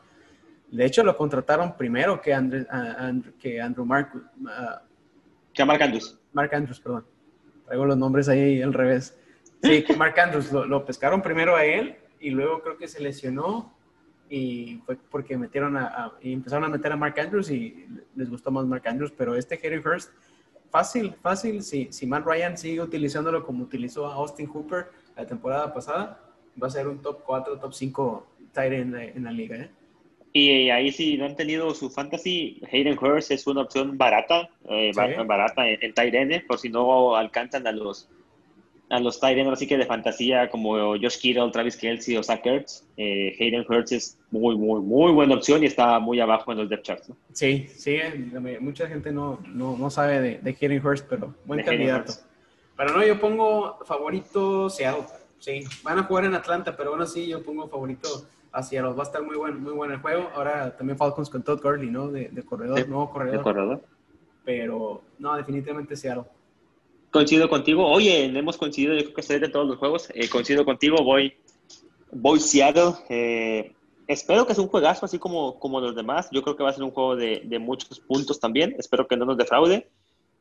De 0.71 0.85
hecho, 0.85 1.03
lo 1.03 1.15
contrataron 1.15 1.77
primero 1.77 2.21
que, 2.21 2.33
Andrew, 2.33 2.65
que 3.39 3.61
Andrew 3.61 3.85
Mark. 3.85 4.09
que 5.53 5.61
a 5.61 5.65
Mark 5.65 5.81
Andrews. 5.81 6.19
Mark 6.33 6.53
Andrews, 6.53 6.79
perdón. 6.79 7.05
Traigo 7.65 7.85
los 7.85 7.97
nombres 7.97 8.27
ahí 8.27 8.61
al 8.61 8.73
revés. 8.73 9.17
Sí, 9.63 9.83
que 9.83 9.95
Mark 9.95 10.19
Andrews 10.19 10.51
lo, 10.51 10.85
pescaron 10.85 11.21
primero 11.21 11.55
a 11.55 11.65
él 11.65 11.95
y 12.19 12.29
luego 12.29 12.61
creo 12.61 12.77
que 12.77 12.87
se 12.87 13.01
lesionó 13.01 13.74
y 14.29 14.81
fue 14.85 14.97
porque 15.09 15.37
metieron 15.37 15.77
a, 15.77 16.13
y 16.21 16.33
empezaron 16.33 16.65
a 16.65 16.69
meter 16.69 16.91
a 16.91 16.95
Mark 16.95 17.19
Andrews 17.19 17.51
y 17.51 17.85
les 18.15 18.29
gustó 18.29 18.51
más 18.51 18.65
Mark 18.65 18.87
Andrews, 18.87 19.13
pero 19.15 19.35
este 19.35 19.59
Harry 19.63 19.77
Hurst, 19.77 20.11
fácil, 20.69 21.13
fácil, 21.21 21.61
si, 21.61 21.87
si 21.91 22.07
Matt 22.07 22.25
Ryan 22.25 22.57
sigue 22.57 22.81
utilizándolo 22.81 23.45
como 23.45 23.63
utilizó 23.63 24.07
a 24.07 24.15
Austin 24.15 24.47
Hooper 24.47 24.87
la 25.15 25.25
temporada 25.25 25.73
pasada, 25.73 26.19
va 26.61 26.67
a 26.67 26.69
ser 26.71 26.87
un 26.87 27.01
top 27.01 27.23
4, 27.23 27.59
top 27.59 27.73
5 27.73 28.27
tight 28.53 28.73
end 28.73 28.95
en, 28.95 29.23
la 29.23 29.31
liga. 29.31 29.57
¿eh? 29.57 29.69
Y 30.33 30.69
ahí 30.69 30.91
si 30.91 31.17
no 31.17 31.25
han 31.25 31.35
tenido 31.35 31.73
su 31.73 31.89
fantasy, 31.89 32.61
Hayden 32.71 32.97
Hurst 32.97 33.31
es 33.31 33.45
una 33.47 33.61
opción 33.61 33.97
barata, 33.97 34.49
eh, 34.69 34.91
barata 34.95 35.67
en, 35.67 35.77
en 35.81 35.93
tight 35.93 36.13
end, 36.13 36.45
por 36.47 36.59
si 36.59 36.69
no 36.69 37.15
alcanzan 37.15 37.67
a 37.67 37.71
los 37.71 38.09
a 38.89 38.99
los 38.99 39.19
Tyrants 39.19 39.53
así 39.53 39.67
que 39.67 39.77
de 39.77 39.85
fantasía 39.85 40.49
como 40.49 40.97
Josh 40.97 41.19
Kittle, 41.19 41.49
Travis 41.51 41.75
Kelsey 41.75 42.17
o 42.17 42.23
Zach 42.23 42.45
Ertz, 42.45 42.83
eh, 42.97 43.35
Hayden 43.39 43.65
Hurts 43.67 43.91
es 43.91 44.19
muy, 44.31 44.55
muy, 44.55 44.81
muy 44.81 45.11
buena 45.11 45.35
opción 45.35 45.63
y 45.63 45.65
está 45.65 45.99
muy 45.99 46.19
abajo 46.19 46.51
en 46.51 46.59
los 46.59 46.69
depth 46.69 46.83
charts. 46.83 47.11
Sí, 47.33 47.67
sí, 47.67 47.95
eh, 47.95 48.59
mucha 48.59 48.87
gente 48.87 49.11
no, 49.11 49.39
no, 49.47 49.77
no 49.77 49.89
sabe 49.89 50.21
de, 50.21 50.37
de, 50.37 50.57
Hayden 50.61 50.85
Hurst, 50.85 51.07
pero 51.09 51.33
buen 51.45 51.63
candidato. 51.63 52.13
Pero 52.77 52.93
no, 52.93 53.05
yo 53.05 53.19
pongo 53.19 53.79
favorito 53.85 54.69
Seattle. 54.69 55.05
Sí, 55.39 55.63
van 55.83 55.99
a 55.99 56.03
jugar 56.03 56.25
en 56.25 56.33
Atlanta, 56.33 56.75
pero 56.75 56.91
bueno, 56.91 57.05
sí, 57.05 57.27
yo 57.27 57.43
pongo 57.43 57.67
favorito 57.67 58.27
a 58.51 58.63
Seattle. 58.63 58.93
Va 58.93 59.03
a 59.03 59.05
estar 59.05 59.21
muy 59.21 59.35
bueno, 59.35 59.59
muy 59.59 59.73
bueno 59.73 59.93
el 59.93 59.99
juego. 59.99 60.29
Ahora 60.33 60.75
también 60.75 60.97
Falcons 60.97 61.29
con 61.29 61.43
Todd 61.43 61.61
Gurley, 61.61 61.89
¿no? 61.89 62.09
De, 62.09 62.29
corredor, 62.43 62.87
nuevo 62.87 63.09
corredor. 63.09 63.37
De 63.37 63.43
corredor. 63.43 63.81
Pero 64.43 65.01
no, 65.19 65.35
definitivamente 65.35 65.95
Seattle. 65.95 66.23
Coincido 67.15 67.47
contigo. 67.47 67.87
Oye, 67.87 68.25
hemos 68.25 68.57
coincidido, 68.57 68.93
yo 68.93 69.03
creo 69.03 69.13
que 69.13 69.21
estoy 69.21 69.39
de 69.39 69.47
todos 69.47 69.65
los 69.65 69.77
juegos. 69.77 70.09
Eh, 70.13 70.27
coincido 70.27 70.65
contigo, 70.65 70.97
voy, 71.01 71.33
voy 72.11 72.41
Seattle. 72.41 72.91
Eh, 73.07 73.73
espero 74.05 74.45
que 74.45 74.53
sea 74.53 74.61
un 74.61 74.69
juegazo 74.69 75.05
así 75.05 75.17
como, 75.17 75.57
como 75.57 75.79
los 75.79 75.95
demás. 75.95 76.27
Yo 76.33 76.41
creo 76.41 76.57
que 76.57 76.63
va 76.63 76.71
a 76.71 76.73
ser 76.73 76.83
un 76.83 76.91
juego 76.91 77.15
de, 77.15 77.43
de, 77.45 77.57
muchos 77.57 78.01
puntos 78.01 78.37
también. 78.37 78.75
Espero 78.77 79.07
que 79.07 79.15
no 79.15 79.23
nos 79.23 79.37
defraude. 79.37 79.89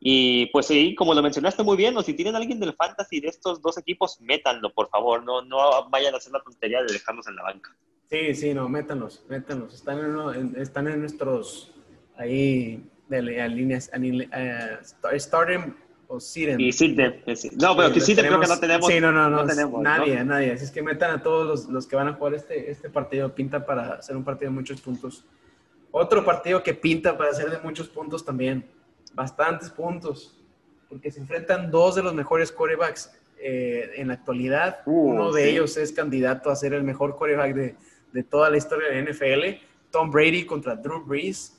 Y 0.00 0.46
pues 0.46 0.66
sí, 0.66 0.96
como 0.96 1.14
lo 1.14 1.22
mencionaste 1.22 1.62
muy 1.62 1.76
bien, 1.76 1.96
o 1.96 2.02
si 2.02 2.12
tienen 2.12 2.34
alguien 2.34 2.58
del 2.58 2.74
fantasy 2.74 3.20
de 3.20 3.28
estos 3.28 3.62
dos 3.62 3.78
equipos, 3.78 4.20
métanlo, 4.20 4.72
por 4.72 4.88
favor. 4.88 5.22
No, 5.22 5.42
no 5.42 5.88
vayan 5.90 6.14
a 6.14 6.16
hacer 6.16 6.32
la 6.32 6.42
tontería 6.42 6.82
de 6.82 6.92
dejarlos 6.92 7.28
en 7.28 7.36
la 7.36 7.44
banca. 7.44 7.70
Sí, 8.10 8.34
sí, 8.34 8.52
no, 8.52 8.68
métanlos, 8.68 9.24
métanlos. 9.28 9.74
Están 9.74 10.00
en, 10.34 10.60
están 10.60 10.88
en 10.88 10.98
nuestros 10.98 11.70
ahí 12.16 12.84
de, 13.08 13.22
líneas, 13.22 13.92
uh, 13.94 15.16
starting 15.16 15.83
o 16.08 16.20
Siren. 16.20 16.60
Y 16.60 16.72
Sidney. 16.72 17.22
No, 17.60 17.76
pero 17.76 17.92
que 17.92 18.00
Sidney 18.00 18.26
creo 18.26 18.40
que 18.40 18.46
no 18.46 18.58
tenemos. 18.58 18.86
Sí, 18.86 19.00
no, 19.00 19.12
no, 19.12 19.28
no. 19.28 19.44
tenemos, 19.44 19.82
nadie, 19.82 20.24
nadie. 20.24 20.52
Así 20.52 20.64
es 20.64 20.70
que 20.70 20.82
metan 20.82 21.10
a 21.10 21.22
todos 21.22 21.46
los, 21.46 21.68
los, 21.68 21.86
que 21.86 21.96
van 21.96 22.08
a 22.08 22.14
jugar 22.14 22.34
este, 22.34 22.70
este 22.70 22.90
partido. 22.90 23.34
Pinta 23.34 23.64
para 23.64 23.94
hacer 23.94 24.16
un 24.16 24.24
partido 24.24 24.50
de 24.50 24.56
muchos 24.56 24.80
puntos. 24.80 25.24
Otro 25.90 26.24
partido 26.24 26.62
que 26.62 26.74
pinta 26.74 27.16
para 27.16 27.30
hacer 27.30 27.50
de 27.50 27.58
muchos 27.58 27.88
puntos 27.88 28.24
también. 28.24 28.64
Bastantes 29.14 29.70
puntos. 29.70 30.36
Porque 30.88 31.10
se 31.10 31.20
enfrentan 31.20 31.70
dos 31.70 31.94
de 31.94 32.02
los 32.02 32.14
mejores 32.14 32.52
corebacks 32.52 33.12
eh, 33.38 33.90
en 33.96 34.08
la 34.08 34.14
actualidad. 34.14 34.80
Uh, 34.86 35.10
Uno 35.10 35.32
de 35.32 35.50
ellos 35.50 35.76
es 35.76 35.92
candidato 35.92 36.50
a 36.50 36.56
ser 36.56 36.72
el 36.72 36.82
mejor 36.82 37.16
coreback 37.16 37.54
de, 37.54 37.76
de 38.12 38.22
toda 38.22 38.50
la 38.50 38.56
historia 38.56 38.88
de 38.88 39.02
la 39.02 39.10
NFL. 39.10 39.60
Tom 39.90 40.10
Brady 40.10 40.44
contra 40.44 40.74
Drew 40.74 41.04
Brees. 41.04 41.53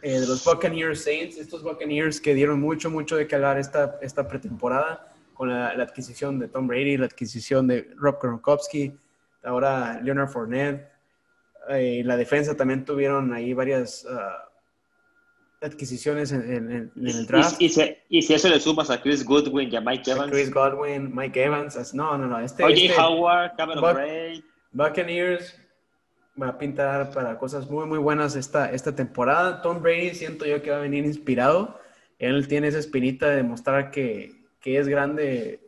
Eh, 0.00 0.20
de 0.20 0.26
los 0.28 0.44
Buccaneers 0.44 1.02
Saints, 1.02 1.38
estos 1.38 1.62
Buccaneers 1.62 2.20
que 2.20 2.32
dieron 2.32 2.60
mucho, 2.60 2.88
mucho 2.88 3.16
de 3.16 3.26
calar 3.26 3.58
esta, 3.58 3.98
esta 4.00 4.28
pretemporada 4.28 5.08
con 5.34 5.48
la, 5.48 5.70
adquisición 5.70 6.38
de 6.38 6.46
Tom 6.48 6.68
Brady, 6.68 6.96
la 6.96 7.06
adquisición 7.06 7.66
de 7.66 7.90
Rob 7.96 8.18
Gronkowski, 8.22 8.92
ahora 9.42 10.00
Leonard 10.02 10.28
Fournette. 10.28 10.88
Eh, 11.70 12.02
la 12.04 12.16
defensa 12.16 12.56
también 12.56 12.84
tuvieron 12.84 13.32
ahí 13.32 13.52
varias 13.52 14.06
uh, 14.08 15.64
adquisiciones 15.64 16.30
en, 16.32 16.92
el 16.96 17.26
draft. 17.26 17.60
Y, 17.60 17.68
si, 17.68 17.96
y, 18.08 18.22
si, 18.22 18.34
eso 18.34 18.48
le 18.48 18.60
sumas 18.60 18.90
a 18.90 19.00
Chris 19.00 19.24
Goodwin 19.24 19.68
y 19.70 19.76
a 19.76 19.80
Mike 19.80 20.10
Evans. 20.12 20.30
Chris 20.30 20.50
Godwin, 20.50 21.14
Mike 21.14 21.42
Evans. 21.42 21.92
No, 21.92 22.16
no, 22.16 22.26
no. 22.26 22.38
Este, 22.40 22.64
Oye, 22.64 22.86
este, 22.86 23.00
Howard, 23.00 23.56
Cameron 23.56 23.94
Bray. 23.94 24.44
Buccaneers 24.72 25.56
va 26.40 26.48
a 26.48 26.58
pintar 26.58 27.10
para 27.10 27.38
cosas 27.38 27.68
muy, 27.68 27.86
muy 27.86 27.98
buenas 27.98 28.36
esta, 28.36 28.70
esta 28.72 28.94
temporada. 28.94 29.60
Tom 29.62 29.82
Brady 29.82 30.14
siento 30.14 30.46
yo 30.46 30.62
que 30.62 30.70
va 30.70 30.76
a 30.76 30.80
venir 30.80 31.04
inspirado. 31.04 31.78
Él 32.18 32.48
tiene 32.48 32.68
esa 32.68 32.78
espinita 32.78 33.28
de 33.28 33.36
demostrar 33.36 33.90
que, 33.90 34.34
que 34.60 34.78
es 34.78 34.88
grande 34.88 35.60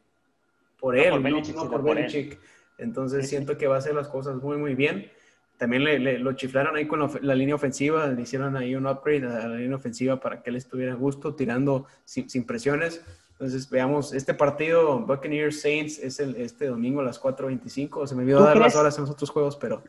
por 0.79 0.97
él, 0.97 1.23
no 1.23 1.71
por, 1.71 1.83
Belichick. 1.83 2.39
Entonces 2.79 3.29
siento 3.29 3.59
que 3.59 3.67
va 3.67 3.77
a 3.77 3.79
hacer 3.79 3.95
las 3.95 4.09
cosas 4.09 4.37
muy, 4.37 4.57
muy 4.57 4.75
bien. 4.75 5.11
también 5.59 5.85
le, 5.85 6.19
lo 6.19 6.33
chiflaron 6.33 6.77
ahí 6.77 6.87
con 6.87 7.11
la, 7.21 7.35
línea 7.35 7.55
ofensiva, 7.55 8.07
le 8.07 8.23
hicieron 8.23 8.57
ahí 8.57 8.75
un 8.75 8.87
upgrade 8.87 9.27
a 9.27 9.47
la 9.47 9.57
línea 9.57 9.77
ofensiva 9.77 10.19
para 10.19 10.43
que 10.43 10.51
él 10.51 10.57
estuviera 10.57 10.93
a 10.93 10.97
gusto, 10.97 11.35
tirando 11.35 11.87
sin, 12.05 12.45
presiones. 12.47 13.05
Entonces, 13.33 13.71
veamos, 13.71 14.13
este 14.13 14.35
partido, 14.35 15.01
Buccaneers 15.01 15.61
Saints, 15.61 15.99
es 15.99 16.21
el, 16.21 16.37
este 16.37 16.67
domingo 16.67 17.01
a 17.01 17.05
las 17.05 17.21
4.25. 17.21 18.07
Se 18.07 18.15
me 18.15 18.23
olvidó 18.23 18.43
dar 18.43 18.59
las 18.59 18.77
horas 18.77 18.97
en 18.97 19.03
los 19.03 19.11
otros 19.11 19.31
juegos, 19.31 19.57
pero... 19.57 19.83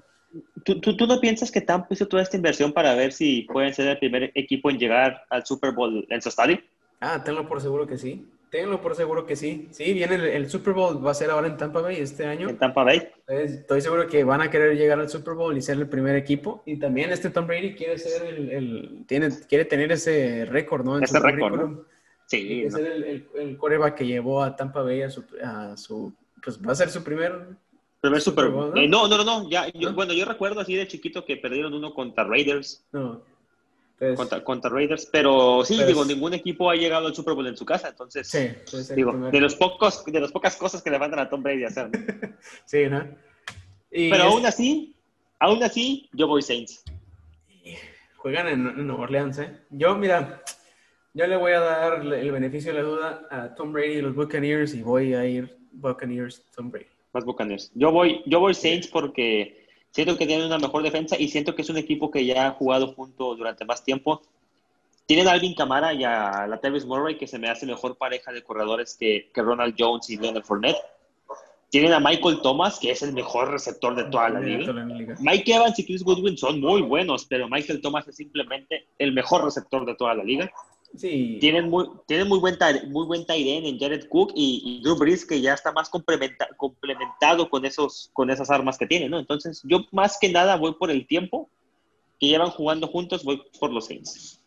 ¿Tú, 0.63 0.79
tú, 0.79 1.07
no 1.07 1.19
piensas 1.19 1.51
que 1.51 1.61
Tampa 1.61 1.87
hizo 1.91 2.07
toda 2.07 2.23
esta 2.23 2.37
inversión 2.37 2.71
para 2.71 2.95
ver 2.95 3.11
si 3.11 3.43
pueden 3.43 3.73
ser 3.73 3.87
el 3.87 3.99
primer 3.99 4.31
equipo 4.35 4.69
en 4.69 4.77
llegar 4.77 5.23
al 5.29 5.45
Super 5.45 5.71
Bowl 5.71 6.05
en 6.09 6.21
su 6.21 6.29
estadio? 6.29 6.59
Ah, 6.99 7.23
tenlo 7.23 7.47
por 7.47 7.61
seguro 7.61 7.87
que 7.87 7.97
sí. 7.97 8.25
Tenlo 8.51 8.81
por 8.81 8.95
seguro 8.95 9.25
que 9.25 9.37
sí. 9.37 9.69
Sí, 9.71 9.93
viene 9.93 10.35
el, 10.35 10.49
Super 10.49 10.73
Bowl, 10.73 11.05
va 11.05 11.11
a 11.11 11.13
ser 11.13 11.31
ahora 11.31 11.47
en 11.47 11.55
Tampa 11.55 11.79
Bay 11.81 11.95
este 11.95 12.25
año. 12.25 12.49
En 12.49 12.57
Tampa 12.57 12.83
Bay. 12.83 13.07
estoy 13.27 13.81
seguro 13.81 14.07
que 14.07 14.25
van 14.25 14.41
a 14.41 14.49
querer 14.49 14.77
llegar 14.77 14.99
al 14.99 15.09
Super 15.09 15.35
Bowl 15.35 15.57
y 15.57 15.61
ser 15.61 15.77
el 15.77 15.87
primer 15.87 16.15
equipo. 16.15 16.61
Y 16.65 16.77
también 16.77 17.11
este 17.11 17.29
Tom 17.29 17.47
Brady 17.47 17.75
quiere 17.75 17.97
ser 17.97 18.25
el, 18.25 19.05
tiene, 19.07 19.29
quiere 19.47 19.65
tener 19.65 19.91
ese 19.93 20.45
récord, 20.45 20.85
¿no? 20.85 20.99
ese 20.99 21.19
récord, 21.19 21.85
Sí. 22.27 22.45
Quiere 22.45 22.71
ser 22.71 22.87
el, 22.87 23.27
el, 23.35 23.57
coreback 23.57 23.95
que 23.95 24.05
llevó 24.05 24.43
a 24.43 24.55
Tampa 24.55 24.81
Bay 24.81 25.01
a 25.01 25.09
su, 25.09 25.23
a 25.43 25.75
su, 25.75 26.13
pues 26.43 26.59
va 26.61 26.73
a 26.73 26.75
ser 26.75 26.89
su 26.89 27.03
primer 27.03 27.55
Primer 28.01 28.21
Super 28.21 28.49
Bowl. 28.49 28.77
Eh, 28.77 28.87
¿no? 28.87 29.07
¿no? 29.07 29.23
no, 29.23 29.49
Ya, 29.49 29.67
Bueno, 29.93 30.13
yo 30.13 30.25
recuerdo 30.25 30.59
así 30.59 30.75
de 30.75 30.87
chiquito 30.87 31.23
que 31.23 31.37
perdieron 31.37 31.73
uno 31.73 31.93
contra 31.93 32.23
Raiders. 32.23 32.83
No 32.91 33.21
contra, 34.43 34.69
Raiders, 34.69 35.07
pero 35.11 35.63
sí, 35.63 35.83
digo, 35.83 36.03
ningún 36.03 36.33
equipo 36.33 36.69
ha 36.69 36.75
llegado 36.75 37.07
al 37.07 37.15
Super 37.15 37.35
Bowl 37.35 37.45
en 37.45 37.55
su 37.55 37.65
casa, 37.65 37.89
entonces, 37.89 38.27
sí, 38.27 38.49
digo, 38.95 39.13
de 39.13 39.39
los 39.39 39.55
pocos, 39.55 40.03
de 40.05 40.19
las 40.19 40.31
pocas 40.31 40.55
cosas 40.55 40.81
que 40.81 40.89
le 40.89 40.97
mandan 40.97 41.19
a 41.19 41.29
Tom 41.29 41.43
Brady 41.43 41.65
a 41.65 41.67
hacer. 41.67 41.89
sí, 42.65 42.87
¿no? 42.89 43.07
pero 43.91 44.23
aún 44.23 44.45
así, 44.45 44.95
aún 45.39 45.61
así, 45.63 46.09
yo 46.13 46.27
voy 46.27 46.41
Saints. 46.41 46.83
Juegan 48.17 48.47
en, 48.47 48.87
Nueva 48.87 49.03
Orleans, 49.03 49.37
¿eh? 49.37 49.59
Yo, 49.69 49.95
mira, 49.95 50.43
yo 51.13 51.27
le 51.27 51.37
voy 51.37 51.51
a 51.51 51.59
dar 51.59 52.01
el 52.01 52.31
beneficio 52.31 52.73
de 52.73 52.81
la 52.81 52.87
duda 52.87 53.27
a 53.29 53.53
Tom 53.53 53.71
Brady 53.71 53.93
y 53.93 54.01
los 54.01 54.15
Buccaneers 54.15 54.73
y 54.73 54.81
voy 54.81 55.13
a 55.13 55.25
ir 55.25 55.57
Buccaneers, 55.73 56.43
Tom 56.55 56.71
Brady. 56.71 56.87
Más 57.13 57.25
Buccaneers. 57.25 57.71
Yo 57.75 57.91
voy, 57.91 58.21
yo 58.25 58.39
voy 58.39 58.53
Saints 58.53 58.87
porque 58.87 59.61
Siento 59.91 60.17
que 60.17 60.25
tienen 60.25 60.45
una 60.45 60.57
mejor 60.57 60.83
defensa 60.83 61.17
y 61.19 61.27
siento 61.27 61.53
que 61.53 61.63
es 61.63 61.69
un 61.69 61.77
equipo 61.77 62.09
que 62.09 62.25
ya 62.25 62.47
ha 62.47 62.51
jugado 62.51 62.93
junto 62.93 63.35
durante 63.35 63.65
más 63.65 63.83
tiempo. 63.83 64.21
Tienen 65.05 65.27
a 65.27 65.31
Alvin 65.31 65.53
Kamara 65.53 65.93
y 65.93 66.05
a 66.05 66.47
la 66.47 66.59
Travis 66.61 66.85
Murray, 66.85 67.17
que 67.17 67.27
se 67.27 67.37
me 67.37 67.49
hace 67.49 67.65
mejor 67.65 67.97
pareja 67.97 68.31
de 68.31 68.41
corredores 68.41 68.95
que, 68.97 69.29
que 69.33 69.41
Ronald 69.41 69.75
Jones 69.77 70.09
y 70.09 70.15
Leonard 70.15 70.45
Fournette. 70.45 70.77
Tienen 71.69 71.91
a 71.91 71.99
Michael 71.99 72.39
Thomas, 72.41 72.79
que 72.79 72.91
es 72.91 73.01
el 73.01 73.13
mejor 73.13 73.51
receptor 73.51 73.95
de 73.95 74.05
toda 74.05 74.29
la 74.29 74.39
liga. 74.39 74.73
Mike 75.19 75.53
Evans 75.53 75.77
y 75.79 75.85
Chris 75.85 76.03
Goodwin 76.03 76.37
son 76.37 76.61
muy 76.61 76.81
buenos, 76.81 77.25
pero 77.25 77.49
Michael 77.49 77.81
Thomas 77.81 78.07
es 78.07 78.15
simplemente 78.15 78.87
el 78.97 79.11
mejor 79.11 79.43
receptor 79.43 79.85
de 79.85 79.95
toda 79.95 80.15
la 80.15 80.23
liga. 80.23 80.51
Sí. 80.95 81.37
Tienen 81.39 81.69
muy, 81.69 81.89
tienen 82.05 82.27
muy 82.27 82.39
buen, 82.39 82.57
muy 82.89 83.05
buen 83.05 83.25
en 83.27 83.79
Jared 83.79 84.07
Cook 84.09 84.33
y, 84.35 84.81
Drew 84.83 84.97
Brees, 84.97 85.25
que 85.25 85.39
ya 85.39 85.53
está 85.53 85.71
más 85.71 85.89
complementado 85.89 87.49
con, 87.49 87.65
esos, 87.65 88.09
con 88.13 88.29
esas 88.29 88.49
armas 88.49 88.77
que 88.77 88.87
tiene, 88.87 89.07
¿no? 89.07 89.19
Entonces, 89.19 89.61
yo 89.63 89.85
más 89.91 90.17
que 90.19 90.29
nada 90.29 90.57
voy 90.57 90.73
por 90.73 90.91
el 90.91 91.07
tiempo 91.07 91.49
que 92.19 92.27
llevan 92.27 92.49
jugando 92.49 92.87
juntos, 92.87 93.23
voy 93.23 93.41
por 93.59 93.71
los 93.71 93.87
Saints. 93.87 94.43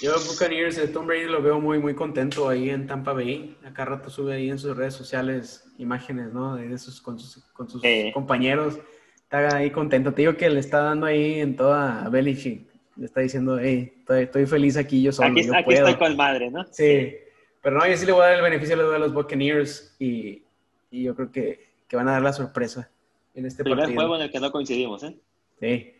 Yo, 0.00 0.14
Buccaneers, 0.26 0.92
Tom 0.92 1.06
Brady 1.06 1.26
lo 1.26 1.42
veo 1.42 1.60
muy, 1.60 1.78
muy 1.78 1.94
contento 1.94 2.48
ahí 2.48 2.70
en 2.70 2.86
Tampa 2.86 3.12
Bay. 3.12 3.56
Acá 3.64 3.84
rato 3.84 4.10
sube 4.10 4.34
ahí 4.34 4.50
en 4.50 4.58
sus 4.58 4.76
redes 4.76 4.94
sociales 4.94 5.64
imágenes, 5.78 6.32
¿no? 6.32 6.56
De 6.56 6.72
esos, 6.72 7.00
con 7.00 7.20
sus, 7.20 7.44
con 7.52 7.68
sus 7.68 7.84
eh. 7.84 8.10
compañeros. 8.12 8.78
Está 9.14 9.56
ahí 9.56 9.70
contento. 9.70 10.12
Te 10.12 10.22
digo 10.22 10.36
que 10.36 10.50
le 10.50 10.58
está 10.58 10.80
dando 10.80 11.06
ahí 11.06 11.38
en 11.40 11.54
toda 11.54 12.08
Belichick 12.08 12.71
le 12.96 13.06
está 13.06 13.20
diciendo, 13.20 13.58
hey, 13.58 13.92
estoy, 14.08 14.46
feliz 14.46 14.76
aquí, 14.76 15.02
yo 15.02 15.12
solo, 15.12 15.30
aquí, 15.32 15.44
yo 15.44 15.54
aquí 15.54 15.74
estoy 15.74 15.94
con 15.94 16.16
madre, 16.16 16.50
¿no? 16.50 16.64
Sí, 16.70 17.14
pero 17.62 17.78
no, 17.78 17.86
yo 17.86 17.96
sí 17.96 18.06
le 18.06 18.12
voy 18.12 18.22
a 18.22 18.26
dar 18.26 18.36
el 18.36 18.42
beneficio 18.42 18.90
de 18.90 18.98
los 18.98 19.14
Buccaneers 19.14 19.94
y, 19.98 20.42
y 20.90 21.04
yo 21.04 21.14
creo 21.14 21.30
que, 21.30 21.68
que, 21.88 21.96
van 21.96 22.08
a 22.08 22.12
dar 22.12 22.22
la 22.22 22.32
sorpresa 22.32 22.90
en 23.34 23.46
este 23.46 23.62
Primer 23.62 23.84
partido. 23.84 24.00
juego 24.00 24.16
en 24.16 24.22
el 24.22 24.30
que 24.30 24.40
no 24.40 24.52
coincidimos, 24.52 25.02
¿eh? 25.04 25.16
Sí. 25.60 25.94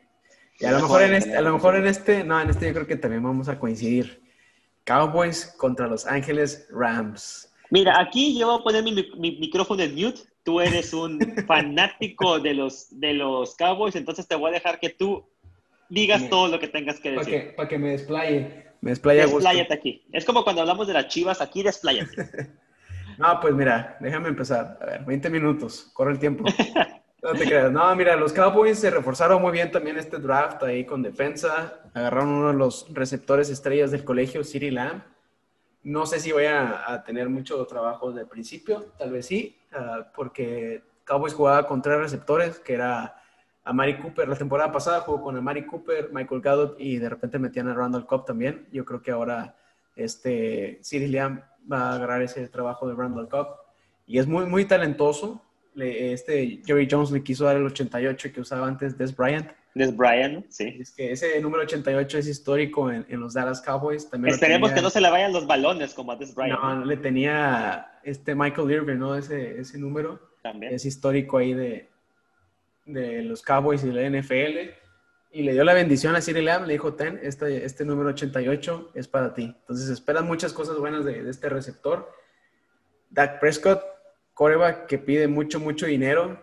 Y 0.61 0.66
a 0.66 0.72
lo, 0.72 0.81
mejor 0.81 1.02
en 1.02 1.14
este, 1.14 1.37
a 1.37 1.40
lo 1.40 1.52
mejor 1.55 1.76
en 1.76 1.87
este, 1.87 2.24
no, 2.24 2.40
en 2.40 2.50
este 2.50 2.66
yo 2.66 2.74
creo 2.74 2.87
que 2.87 2.96
también 2.96 3.22
vamos 3.22 3.48
a 3.48 3.59
coincidir. 3.59 4.20
Cowboys 4.85 5.55
contra 5.59 5.87
Los 5.87 6.07
Ángeles 6.07 6.68
Rams. 6.70 7.52
Mira, 7.70 8.00
aquí 8.00 8.38
yo 8.38 8.48
voy 8.48 8.61
a 8.61 8.64
poner 8.64 8.83
mi, 8.83 8.92
mi 9.16 9.38
micrófono 9.38 9.83
en 9.83 9.94
mute. 9.94 10.20
Tú 10.44 10.61
eres 10.61 10.92
un 10.92 11.18
fanático 11.46 12.40
de 12.40 12.55
los, 12.55 12.88
de 12.90 13.14
los 13.14 13.55
Cowboys, 13.57 13.94
entonces 13.94 14.26
te 14.26 14.35
voy 14.35 14.50
a 14.50 14.55
dejar 14.55 14.81
que 14.81 14.90
tú 14.90 15.24
digas 15.92 16.28
todo 16.31 16.48
lo 16.48 16.59
que 16.59 16.68
tengas 16.68 16.98
que 16.98 17.12
decir. 17.12 17.55
Para 17.55 17.68
que, 17.68 17.78
me 17.78 17.90
desplaye. 17.90 18.64
Me 18.81 18.90
desplaye 18.90 19.20
Despláyate 19.20 19.74
aquí. 19.74 20.02
Es 20.12 20.24
como 20.24 20.42
cuando 20.42 20.62
hablamos 20.62 20.87
de 20.87 20.94
las 20.94 21.09
chivas, 21.09 21.40
aquí 21.40 21.62
despláyate. 21.62 22.50
no, 23.18 23.38
pues 23.40 23.55
mira, 23.55 23.96
déjame 24.00 24.28
empezar. 24.28 24.78
A 24.81 24.87
ver, 24.87 25.05
20 25.05 25.31
minutos, 25.31 25.90
corre 25.92 26.12
el 26.12 26.18
tiempo. 26.18 26.44
No 27.24 27.35
te 27.35 27.44
creas. 27.44 27.70
No, 27.70 27.94
mira, 27.94 28.16
los 28.16 28.33
Cowboys 28.33 28.81
se 28.81 28.90
reforzaron 28.90 29.40
muy 29.40 29.52
bien 29.52 29.70
también 29.70 29.96
este 29.96 30.18
draft 30.18 30.61
ahí 30.64 30.85
con 30.85 31.02
defensa. 31.02 31.81
Agarraron 31.94 32.31
uno 32.31 32.48
de 32.48 32.55
los 32.55 32.92
receptores 32.92 33.48
estrellas 33.48 33.92
del 33.92 34.02
colegio, 34.02 34.42
Siri 34.42 34.72
Lamb. 34.72 35.05
No 35.85 36.05
sé 36.05 36.18
si 36.18 36.33
voy 36.33 36.46
a, 36.46 37.00
tener 37.07 37.28
mucho 37.28 37.64
trabajo 37.66 38.11
de 38.11 38.26
principio, 38.26 38.87
tal 38.98 39.12
vez 39.12 39.26
sí, 39.26 39.57
ah, 39.72 40.11
porque 40.16 40.83
Cowboys 41.05 41.35
jugaba 41.35 41.68
con 41.68 41.81
tres 41.81 41.98
receptores, 41.98 42.59
que 42.59 42.74
era 42.74 43.21
a 43.64 43.72
Mari 43.72 43.98
Cooper. 43.98 44.29
La 44.29 44.37
temporada 44.37 44.72
pasada 44.72 45.01
jugó 45.01 45.22
con 45.22 45.37
a 45.37 45.40
Mari 45.40 45.66
Cooper, 45.66 46.11
Michael 46.12 46.40
Gallup 46.40 46.77
y 46.79 46.98
de 46.98 47.09
repente 47.09 47.38
metían 47.38 47.68
a 47.68 47.75
Randall 47.75 48.07
Cobb 48.07 48.25
también. 48.25 48.66
Yo 48.72 48.85
creo 48.85 49.03
que 49.03 49.11
ahora 49.11 49.57
este 49.94 50.81
Cyril 50.83 51.12
Liam 51.12 51.42
va 51.70 51.90
a 51.90 51.94
agarrar 51.94 52.22
ese 52.22 52.48
trabajo 52.48 52.88
de 52.88 52.94
Randall 52.94 53.29
Cobb 53.29 53.57
y 54.07 54.18
es 54.18 54.27
muy, 54.27 54.46
muy 54.46 54.64
talentoso. 54.64 55.42
este 55.77 56.61
Jerry 56.66 56.88
Jones 56.90 57.11
le 57.11 57.22
quiso 57.22 57.44
dar 57.44 57.57
el 57.57 57.66
88 57.66 58.33
que 58.33 58.40
usaba 58.40 58.66
antes 58.66 58.98
Des 58.98 59.14
Bryant. 59.14 59.48
Des 59.75 59.96
Bryant, 59.96 60.44
sí. 60.51 60.77
Es 60.81 60.90
que 60.90 61.12
ese 61.12 61.40
número 61.40 61.62
88 61.62 62.18
es 62.18 62.29
histórico 62.29 62.90
en, 62.90 63.07
los 63.09 63.33
Dallas 63.33 63.62
Cowboys. 63.62 64.11
También 64.11 64.35
Esperemos 64.35 64.70
que 64.72 64.83
no 64.83 64.90
se 64.90 65.01
le 65.01 65.09
vayan 65.09 65.33
los 65.33 65.46
balones 65.46 65.94
como 65.94 66.12
a 66.12 66.16
Des 66.16 66.35
Bryant. 66.35 66.61
No, 66.61 66.85
le 66.85 66.96
tenía 66.98 68.01
este 68.03 68.35
Michael 68.35 68.70
Irving, 68.70 68.98
¿no? 68.98 69.14
Ese, 69.14 69.61
ese 69.61 69.79
número. 69.79 70.20
También. 70.42 70.75
Es 70.75 70.85
histórico 70.85 71.38
ahí 71.38 71.55
de, 71.55 71.91
de 72.84 73.22
los 73.22 73.42
Cowboys 73.42 73.84
y 73.84 73.92
la 73.92 74.08
NFL 74.08 74.72
y 75.34 75.42
le 75.42 75.52
dio 75.52 75.64
la 75.64 75.72
bendición 75.72 76.14
a 76.14 76.20
Cyril 76.20 76.44
Lamb, 76.44 76.66
le 76.66 76.74
dijo, 76.74 76.92
ten, 76.92 77.18
este, 77.22 77.64
este 77.64 77.86
número 77.86 78.10
88 78.10 78.90
es 78.94 79.08
para 79.08 79.32
ti. 79.32 79.44
Entonces 79.60 79.88
esperan 79.88 80.26
muchas 80.26 80.52
cosas 80.52 80.76
buenas 80.76 81.06
de, 81.06 81.28
este 81.28 81.48
receptor. 81.48 82.12
Dak 83.08 83.40
Prescott, 83.40 83.82
coreback 84.34 84.86
que 84.86 84.98
pide 84.98 85.28
mucho, 85.28 85.58
mucho 85.58 85.86
dinero. 85.86 86.38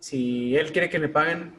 Si 0.00 0.56
él 0.56 0.72
quiere 0.72 0.90
que 0.90 0.98
le 0.98 1.08
paguen, 1.08 1.54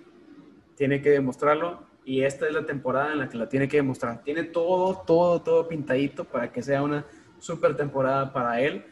tiene 0.75 1.01
que 1.01 1.11
demostrarlo. 1.11 1.87
Y 2.03 2.23
esta 2.23 2.45
es 2.45 2.53
la 2.53 2.65
temporada 2.65 3.13
en 3.13 3.19
la 3.19 3.29
que 3.29 3.37
la 3.37 3.47
tiene 3.47 3.69
que 3.69 3.77
demostrar. 3.77 4.21
Tiene 4.23 4.43
todo, 4.43 5.03
todo, 5.07 5.41
todo 5.41 5.67
pintadito 5.69 6.25
para 6.25 6.51
que 6.51 6.61
sea 6.61 6.83
una 6.83 7.05
super 7.39 7.77
temporada 7.77 8.33
para 8.33 8.59
él 8.59 8.85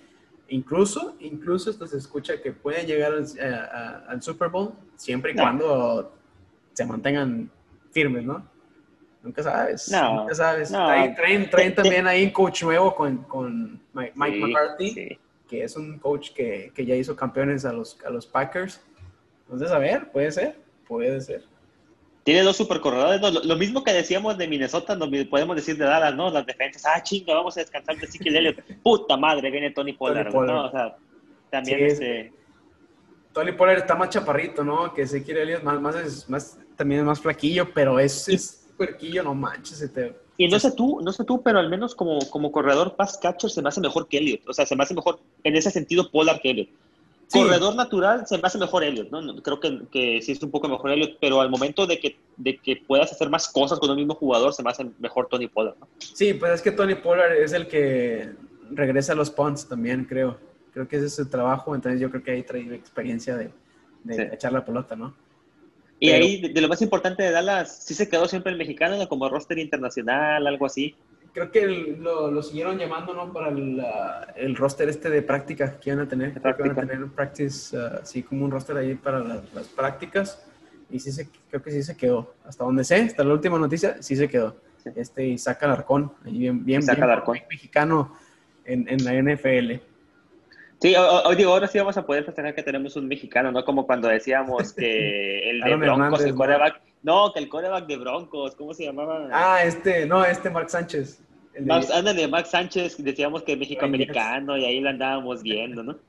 Incluso, 0.49 1.15
incluso 1.19 1.71
esto 1.71 1.87
se 1.87 1.97
escucha 1.97 2.41
que 2.41 2.51
pueden 2.51 2.85
llegar 2.85 3.13
al, 3.13 4.21
Super 4.21 4.49
Bowl 4.49 4.73
siempre 4.95 5.31
y 5.31 5.35
cuando 5.35 6.13
se 6.73 6.85
mantengan 6.85 7.49
firmes, 7.91 8.25
¿no? 8.25 8.47
Nunca 9.23 9.41
sabes. 9.41 9.91
nunca 9.91 10.35
sabes. 10.35 10.69
Traen, 10.69 11.73
también 11.73 12.05
ahí 12.05 12.25
un 12.25 12.29
coach 12.29 12.63
nuevo 12.63 12.93
con, 12.93 13.23
con 13.23 13.81
Mike, 13.93 14.13
McCarthy, 14.13 15.17
que 15.47 15.63
es 15.63 15.75
un 15.75 15.97
coach 15.97 16.31
que, 16.31 16.71
que, 16.75 16.85
ya 16.85 16.95
hizo 16.95 17.15
campeones 17.15 17.65
a 17.65 17.73
los, 17.73 17.97
a 18.05 18.11
los 18.11 18.27
Packers. 18.27 18.81
Entonces, 19.45 19.71
a 19.71 19.79
ver, 19.79 20.11
puede 20.11 20.31
ser, 20.31 20.59
puede 20.87 21.21
ser. 21.21 21.43
Tiene 22.25 22.41
dos 22.41 22.57
supercorredores. 22.57 23.21
No, 23.21 23.29
lo, 23.29 23.55
mismo 23.55 23.83
que 23.83 23.93
decíamos 23.93 24.35
de 24.35 24.47
Minnesota, 24.47 24.95
no, 24.95 25.07
podemos 25.29 25.55
decir 25.55 25.77
de 25.77 25.85
Dallas, 25.85 26.15
¿no? 26.15 26.31
Las 26.31 26.43
defensas. 26.43 26.83
Ah, 26.83 27.01
chinga, 27.03 27.35
vamos 27.35 27.55
a 27.55 27.59
descansar 27.59 27.95
de 27.97 28.07
Ezekiel 28.07 28.35
Elliott. 28.37 28.63
Puta 28.83 29.15
madre, 29.15 29.51
viene 29.51 29.69
Tony 29.69 29.93
Pollard. 29.93 30.33
¿no? 30.33 30.65
O 30.65 30.71
sea, 30.71 30.97
también 31.51 31.85
ese... 31.85 32.33
Tony 33.31 33.51
Pollard 33.51 33.77
está 33.77 33.93
más 33.93 34.09
chaparrito, 34.09 34.63
¿no? 34.63 34.91
Que 34.91 35.03
Ezekiel 35.03 35.37
Elliott 35.37 35.61
más, 35.61 35.79
más, 35.79 36.27
más, 36.27 36.57
también 36.75 37.01
es 37.01 37.05
más 37.05 37.19
flaquillo, 37.19 37.71
pero 37.71 37.99
es, 37.99 38.27
es 38.27 38.71
puerquillo, 38.75 39.21
no 39.21 39.35
manches. 39.35 39.87
Y 40.37 40.47
no 40.47 40.57
sé 40.57 40.71
tú, 40.71 41.01
no 41.03 41.11
sé 41.11 41.25
tú, 41.25 41.43
pero 41.43 41.59
al 41.59 41.69
menos 41.69 41.93
como, 41.93 42.17
como 42.31 42.51
corredor 42.51 42.95
pass 42.95 43.19
catcher 43.19 43.51
se 43.51 43.61
me 43.61 43.69
hace 43.69 43.81
mejor 43.81 44.07
que 44.07 44.17
Elliott. 44.17 44.49
O 44.49 44.53
sea, 44.53 44.65
se 44.65 44.75
me 44.75 44.81
hace 44.81 44.95
mejor 44.95 45.19
en 45.43 45.55
ese 45.55 45.69
sentido 45.69 46.09
Pollard 46.09 46.41
que 46.41 46.49
Elliott. 46.49 46.69
Corredor 47.31 47.75
natural 47.75 48.25
se 48.27 48.37
me 48.37 48.43
hace 48.43 48.57
mejor 48.57 48.83
Elliot, 48.83 49.09
¿no? 49.09 49.41
Creo 49.41 49.59
que, 49.59 49.81
que, 49.91 50.21
sí 50.21 50.31
es 50.31 50.43
un 50.43 50.51
poco 50.51 50.67
mejor 50.67 50.91
Elliot, 50.91 51.17
pero 51.19 51.41
al 51.41 51.49
momento 51.49 51.87
de 51.87 51.99
que, 51.99 52.17
de 52.37 52.57
que 52.57 52.77
puedas 52.77 53.11
hacer 53.11 53.29
más 53.29 53.47
cosas 53.47 53.79
con 53.79 53.89
el 53.89 53.95
mismo 53.97 54.15
jugador, 54.15 54.53
se 54.53 54.63
me 54.63 54.69
hace 54.69 54.85
mejor 54.99 55.27
Tony 55.27 55.47
Pollard, 55.47 55.75
¿no? 55.79 55.87
Sí, 55.99 56.33
pues 56.33 56.53
es 56.53 56.61
que 56.61 56.71
Tony 56.71 56.95
Pollard 56.95 57.33
es 57.33 57.53
el 57.53 57.67
que 57.67 58.31
regresa 58.71 59.13
a 59.13 59.15
los 59.15 59.29
punts 59.29 59.67
también, 59.67 60.05
creo. 60.05 60.37
Creo 60.73 60.87
que 60.87 60.97
ese 60.97 61.05
es 61.07 61.15
su 61.15 61.29
trabajo, 61.29 61.73
entonces 61.73 61.99
yo 62.01 62.09
creo 62.09 62.23
que 62.23 62.31
ahí 62.31 62.43
trae 62.43 62.73
experiencia 62.75 63.35
de, 63.35 63.51
de 64.03 64.29
echar 64.33 64.51
la 64.51 64.63
pelota, 64.63 64.95
¿no? 64.95 65.15
Y 65.99 66.09
ahí, 66.09 66.41
de, 66.41 66.61
lo 66.61 66.67
más 66.67 66.81
importante 66.81 67.23
de 67.23 67.31
Dallas, 67.31 67.83
sí 67.85 67.93
se 67.93 68.09
quedó 68.09 68.27
siempre 68.27 68.51
el 68.51 68.57
mexicano 68.57 69.07
como 69.07 69.29
roster 69.29 69.57
internacional, 69.57 70.45
algo 70.45 70.65
así. 70.65 70.95
Creo 71.35 71.51
que 71.51 71.97
lo, 71.99 72.31
lo, 72.31 72.41
siguieron 72.41 72.77
llamando, 72.77 73.13
¿no? 73.13 73.33
Para 73.33 73.49
el, 73.49 73.83
el, 74.37 74.55
roster 74.55 74.87
este 74.87 75.09
de 75.09 75.21
práctica 75.21 75.77
que 75.77 75.89
iban 75.89 76.05
a 76.05 76.07
tener. 76.07 76.31
Creo 76.31 76.55
que 76.55 76.63
van 76.63 76.71
a 76.71 76.75
tener 76.75 77.03
un 77.03 77.09
practice, 77.09 77.77
uh, 77.77 77.99
así 78.01 78.23
como 78.23 78.45
un 78.45 78.51
roster 78.51 78.77
ahí 78.77 78.95
para 78.95 79.19
las, 79.19 79.67
prácticas. 79.75 80.47
Y 80.89 80.97
sí 80.97 81.11
se, 81.11 81.27
creo 81.49 81.61
que 81.61 81.71
sí 81.71 81.83
se 81.83 81.97
quedó. 81.97 82.33
Hasta 82.47 82.63
donde 82.63 82.85
sé, 82.85 83.01
hasta 83.01 83.25
la 83.25 83.33
última 83.33 83.59
noticia, 83.59 84.01
sí 84.01 84.15
se 84.15 84.29
quedó. 84.29 84.55
Este 84.95 85.27
Isaac 85.27 85.61
Alarcón, 85.63 86.13
ahí 86.23 86.37
bien, 86.37 86.63
bien, 86.63 86.79
bien, 86.79 86.97
bien 86.97 87.43
mexicano 87.49 88.15
en, 88.63 88.87
en 88.87 89.03
la 89.03 89.33
NFL. 89.33 89.73
Sí, 90.81 90.95
hoy 90.95 91.35
digo, 91.35 91.51
ahora 91.51 91.67
sí 91.67 91.77
vamos 91.77 91.97
a 91.97 92.05
poder 92.05 92.23
festejar 92.23 92.55
que 92.55 92.63
tenemos 92.63 92.95
un 92.95 93.09
mexicano, 93.09 93.51
no 93.51 93.65
como 93.65 93.85
cuando 93.85 94.07
decíamos 94.07 94.71
que 94.71 95.49
el 95.49 95.59
de 95.59 95.75
Broncos, 95.75 96.23
el 96.23 96.33
coreback, 96.33 96.79
no, 97.05 97.31
que 97.31 97.39
el 97.39 97.47
coreback 97.47 97.85
de 97.85 97.97
Broncos, 97.97 98.55
¿cómo 98.55 98.73
se 98.73 98.83
llamaba? 98.83 99.29
Ah, 99.31 99.63
este, 99.63 100.07
no, 100.07 100.25
este 100.25 100.49
Mark 100.49 100.71
Sánchez. 100.71 101.21
El 101.53 101.67
Max, 101.67 101.87
de 101.87 102.27
Max 102.27 102.49
Sánchez, 102.49 102.97
decíamos 102.97 103.43
que 103.43 103.55
México 103.55 103.85
americano 103.85 104.57
y 104.57 104.65
ahí 104.65 104.79
lo 104.81 104.89
andábamos 104.89 105.43
viendo, 105.43 105.83
¿no? 105.83 105.95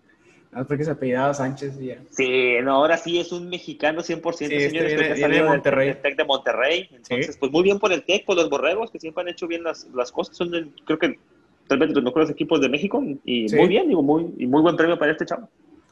Ah, 0.52 0.64
porque 0.66 0.84
se 0.84 0.90
apellidaba 0.90 1.34
Sánchez 1.34 1.78
y 1.78 1.86
ya. 1.88 1.98
Sí, 2.08 2.54
no, 2.62 2.76
ahora 2.76 2.96
sí 2.96 3.18
es 3.18 3.30
un 3.30 3.50
mexicano 3.50 4.00
100%, 4.00 4.32
sí, 4.32 4.44
este 4.44 4.70
señores, 4.70 4.96
viene, 4.96 5.14
viene 5.14 5.34
de 5.36 5.42
Monterrey. 5.42 5.88
El 5.90 6.00
Tec 6.00 6.16
de 6.16 6.24
Monterrey. 6.24 6.88
Entonces, 6.92 7.36
pues 7.36 7.52
muy 7.52 7.62
bien 7.62 7.78
por 7.78 7.92
el 7.92 8.02
Tec, 8.04 8.24
por 8.24 8.36
los 8.36 8.48
borregos, 8.48 8.90
que 8.90 8.98
siempre 8.98 9.20
han 9.20 9.28
hecho 9.28 9.46
bien 9.46 9.64
las, 9.64 9.86
las 9.94 10.10
cosas. 10.10 10.34
Son, 10.34 10.50
creo 10.86 10.98
que 10.98 11.18
tal 11.66 11.78
vez 11.78 11.90
los 11.90 12.02
mejores 12.02 12.30
equipos 12.30 12.62
de 12.62 12.70
México 12.70 13.04
y 13.26 13.52
muy 13.54 13.68
bien, 13.68 13.88
digo, 13.88 14.02
muy, 14.02 14.32
y 14.38 14.46
muy 14.46 14.62
buen 14.62 14.76
premio 14.76 14.98
para 14.98 15.12
este 15.12 15.26
chavo. 15.26 15.46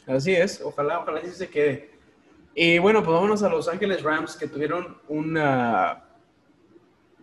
Así 0.06 0.32
es, 0.32 0.62
ojalá, 0.62 1.00
ojalá 1.00 1.20
sí 1.20 1.32
se 1.32 1.48
quede. 1.50 1.93
Y 2.54 2.78
bueno, 2.78 3.02
pues 3.02 3.14
vámonos 3.14 3.42
a 3.42 3.48
Los 3.48 3.68
Ángeles 3.68 4.02
Rams 4.02 4.36
que 4.36 4.46
tuvieron 4.46 4.98
una 5.08 6.04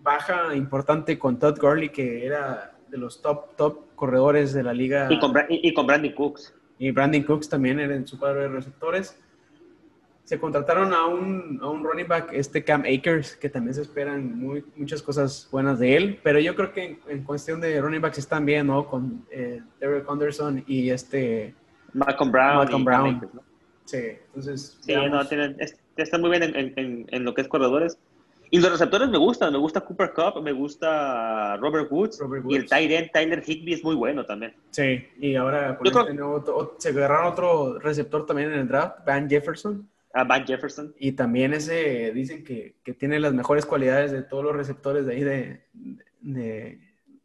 baja 0.04 0.56
importante 0.56 1.18
con 1.18 1.40
Todd 1.40 1.58
Gurley, 1.60 1.90
que 1.90 2.26
era 2.26 2.76
de 2.90 2.98
los 2.98 3.22
top, 3.22 3.56
top 3.56 3.96
corredores 3.96 4.54
de 4.54 4.64
la 4.64 4.74
liga. 4.74 5.08
Y 5.10 5.20
con, 5.20 5.34
y, 5.50 5.74
con 5.74 5.88
Brandon 5.88 6.12
Cooks. 6.14 6.54
Y 6.80 6.92
Brandon 6.92 7.24
Cooks 7.24 7.48
también 7.48 7.80
era 7.80 7.96
en 7.96 8.08
su 8.08 8.20
cuadro 8.20 8.42
de 8.42 8.50
receptores 8.50 9.18
se 10.32 10.40
contrataron 10.40 10.94
a 10.94 11.08
un, 11.08 11.60
a 11.62 11.68
un 11.68 11.84
running 11.84 12.08
back, 12.08 12.30
este 12.32 12.64
Cam 12.64 12.84
Akers, 12.86 13.36
que 13.36 13.50
también 13.50 13.74
se 13.74 13.82
esperan 13.82 14.40
muy, 14.40 14.64
muchas 14.78 15.02
cosas 15.02 15.50
buenas 15.52 15.78
de 15.80 15.98
él, 15.98 16.20
pero 16.24 16.40
yo 16.40 16.56
creo 16.56 16.72
que 16.72 17.00
en, 17.10 17.24
cuestión 17.24 17.60
de 17.60 17.82
running 17.82 18.00
backs 18.00 18.20
están 18.20 18.46
bien, 18.46 18.68
¿no? 18.68 18.88
Con 18.88 19.26
eh, 19.30 19.62
Derek 19.82 20.06
Anderson 20.10 20.64
y 20.68 20.90
este... 20.90 21.54
Malcolm 21.92 22.32
Brown. 22.32 22.56
Malcolm 22.56 22.86
Brown. 22.86 23.32
Sí, 23.92 24.18
entonces... 24.28 24.78
Sí, 24.80 24.94
no, 24.96 25.28
tienen, 25.28 25.58
están 25.98 26.22
muy 26.22 26.30
bien 26.30 26.44
en, 26.44 26.56
en, 26.56 27.06
en, 27.10 27.26
lo 27.26 27.34
que 27.34 27.42
es 27.42 27.50
corredores. 27.50 27.98
Y 28.50 28.60
los 28.60 28.72
receptores 28.72 29.10
me 29.10 29.18
gustan, 29.18 29.52
me 29.52 29.60
gusta 29.60 29.82
Cooper 29.82 30.14
Cup, 30.14 30.42
me 30.42 30.54
gusta 30.54 31.58
Robert 31.58 31.92
Woods, 31.92 32.22
y 32.48 32.56
el 32.56 32.68
tight 32.68 32.92
end 32.92 33.12
Tyler 33.12 33.44
Higby 33.46 33.74
es 33.74 33.84
muy 33.84 33.96
bueno 33.96 34.26
también. 34.26 34.56
Sí, 34.70 35.06
y 35.20 35.36
ahora 35.36 35.78
este 35.84 36.02
se 36.78 36.90
agarraron 36.90 37.32
otro 37.32 37.80
receptor 37.80 38.26
también 38.26 38.54
en 38.54 38.60
el 38.60 38.68
draft, 38.68 39.06
Van 39.06 39.30
Jefferson. 39.30 39.90
A 40.14 40.24
Van 40.24 40.46
Jefferson. 40.46 40.94
Y 41.00 41.14
también 41.14 41.54
ese, 41.54 42.12
dicen 42.14 42.44
que, 42.44 42.76
que, 42.84 42.94
tiene 42.94 43.20
las 43.20 43.34
mejores 43.34 43.66
cualidades 43.66 44.12
de 44.12 44.22
todos 44.22 44.44
los 44.44 44.56
receptores 44.56 45.06
de 45.06 45.14
ahí 45.14 45.24
de, 45.24 45.62
de 46.22 46.80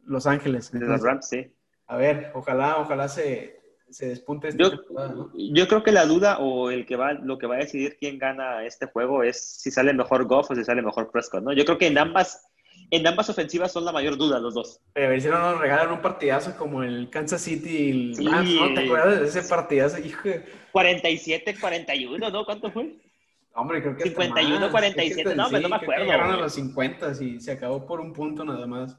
Los 0.05 0.27
Ángeles. 0.27 0.71
de 0.71 0.79
los 0.79 1.01
Rams, 1.01 1.27
sí. 1.27 1.51
A 1.87 1.95
ver, 1.95 2.31
ojalá, 2.33 2.77
ojalá 2.77 3.07
se, 3.07 3.56
se 3.89 4.09
despunte 4.09 4.49
este 4.49 4.63
yo, 4.63 4.71
yo 5.33 5.67
creo 5.67 5.83
que 5.83 5.91
la 5.91 6.05
duda 6.05 6.39
o 6.39 6.71
el 6.71 6.85
que 6.85 6.95
va, 6.95 7.13
lo 7.13 7.37
que 7.37 7.47
va 7.47 7.55
a 7.55 7.59
decidir 7.59 7.97
quién 7.99 8.17
gana 8.17 8.65
este 8.65 8.85
juego 8.87 9.23
es 9.23 9.41
si 9.61 9.71
sale 9.71 9.93
mejor 9.93 10.25
Goff 10.25 10.51
o 10.51 10.55
si 10.55 10.63
sale 10.63 10.81
mejor 10.81 11.11
Prescott, 11.11 11.43
¿no? 11.43 11.53
Yo 11.53 11.65
creo 11.65 11.77
que 11.77 11.87
en 11.87 11.97
ambas 11.97 12.45
en 12.89 13.05
ambas 13.05 13.29
ofensivas 13.29 13.71
son 13.71 13.85
la 13.85 13.91
mayor 13.91 14.17
duda 14.17 14.39
los 14.39 14.53
dos. 14.53 14.79
Pero 14.93 15.07
a 15.07 15.09
ver 15.09 15.21
si 15.21 15.27
no 15.27 15.39
nos 15.39 15.59
regalan 15.59 15.91
un 15.91 16.01
partidazo 16.01 16.55
como 16.55 16.83
el 16.83 17.09
Kansas 17.09 17.41
City 17.41 17.69
y 17.69 17.89
el 17.89 18.23
¿no? 18.23 18.73
¿Te 18.73 18.85
acuerdas 18.85 19.19
de 19.19 19.27
ese 19.27 19.43
partidazo? 19.43 19.97
Hijo. 19.99 20.29
47-41, 20.71 22.31
¿no? 22.31 22.45
¿Cuánto 22.45 22.71
fue? 22.71 22.95
Hombre, 23.53 23.81
creo 23.81 23.97
que 23.97 24.15
51-47, 24.15 25.35
no, 25.35 25.49
no 25.49 25.69
me 25.69 25.75
acuerdo. 25.75 26.03
Llegaron 26.03 26.31
a 26.31 26.37
los 26.37 26.53
50 26.53 27.11
y 27.21 27.39
se 27.39 27.51
acabó 27.51 27.85
por 27.85 27.99
un 27.99 28.13
punto 28.13 28.45
nada 28.45 28.67
más. 28.67 28.97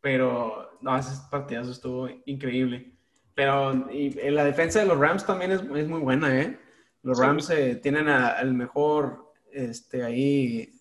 Pero, 0.00 0.78
no, 0.80 0.96
ese 0.98 1.10
partidazo 1.30 1.70
estuvo 1.70 2.08
increíble. 2.24 2.93
Pero 3.34 3.90
y, 3.90 4.18
en 4.20 4.34
la 4.34 4.44
defensa 4.44 4.80
de 4.80 4.86
los 4.86 4.98
Rams 4.98 5.26
también 5.26 5.52
es, 5.52 5.60
es 5.60 5.88
muy 5.88 6.00
buena, 6.00 6.40
¿eh? 6.40 6.58
Los 7.02 7.18
Rams 7.18 7.50
eh, 7.50 7.76
tienen 7.76 8.08
al 8.08 8.54
mejor, 8.54 9.32
este, 9.52 10.02
ahí, 10.02 10.72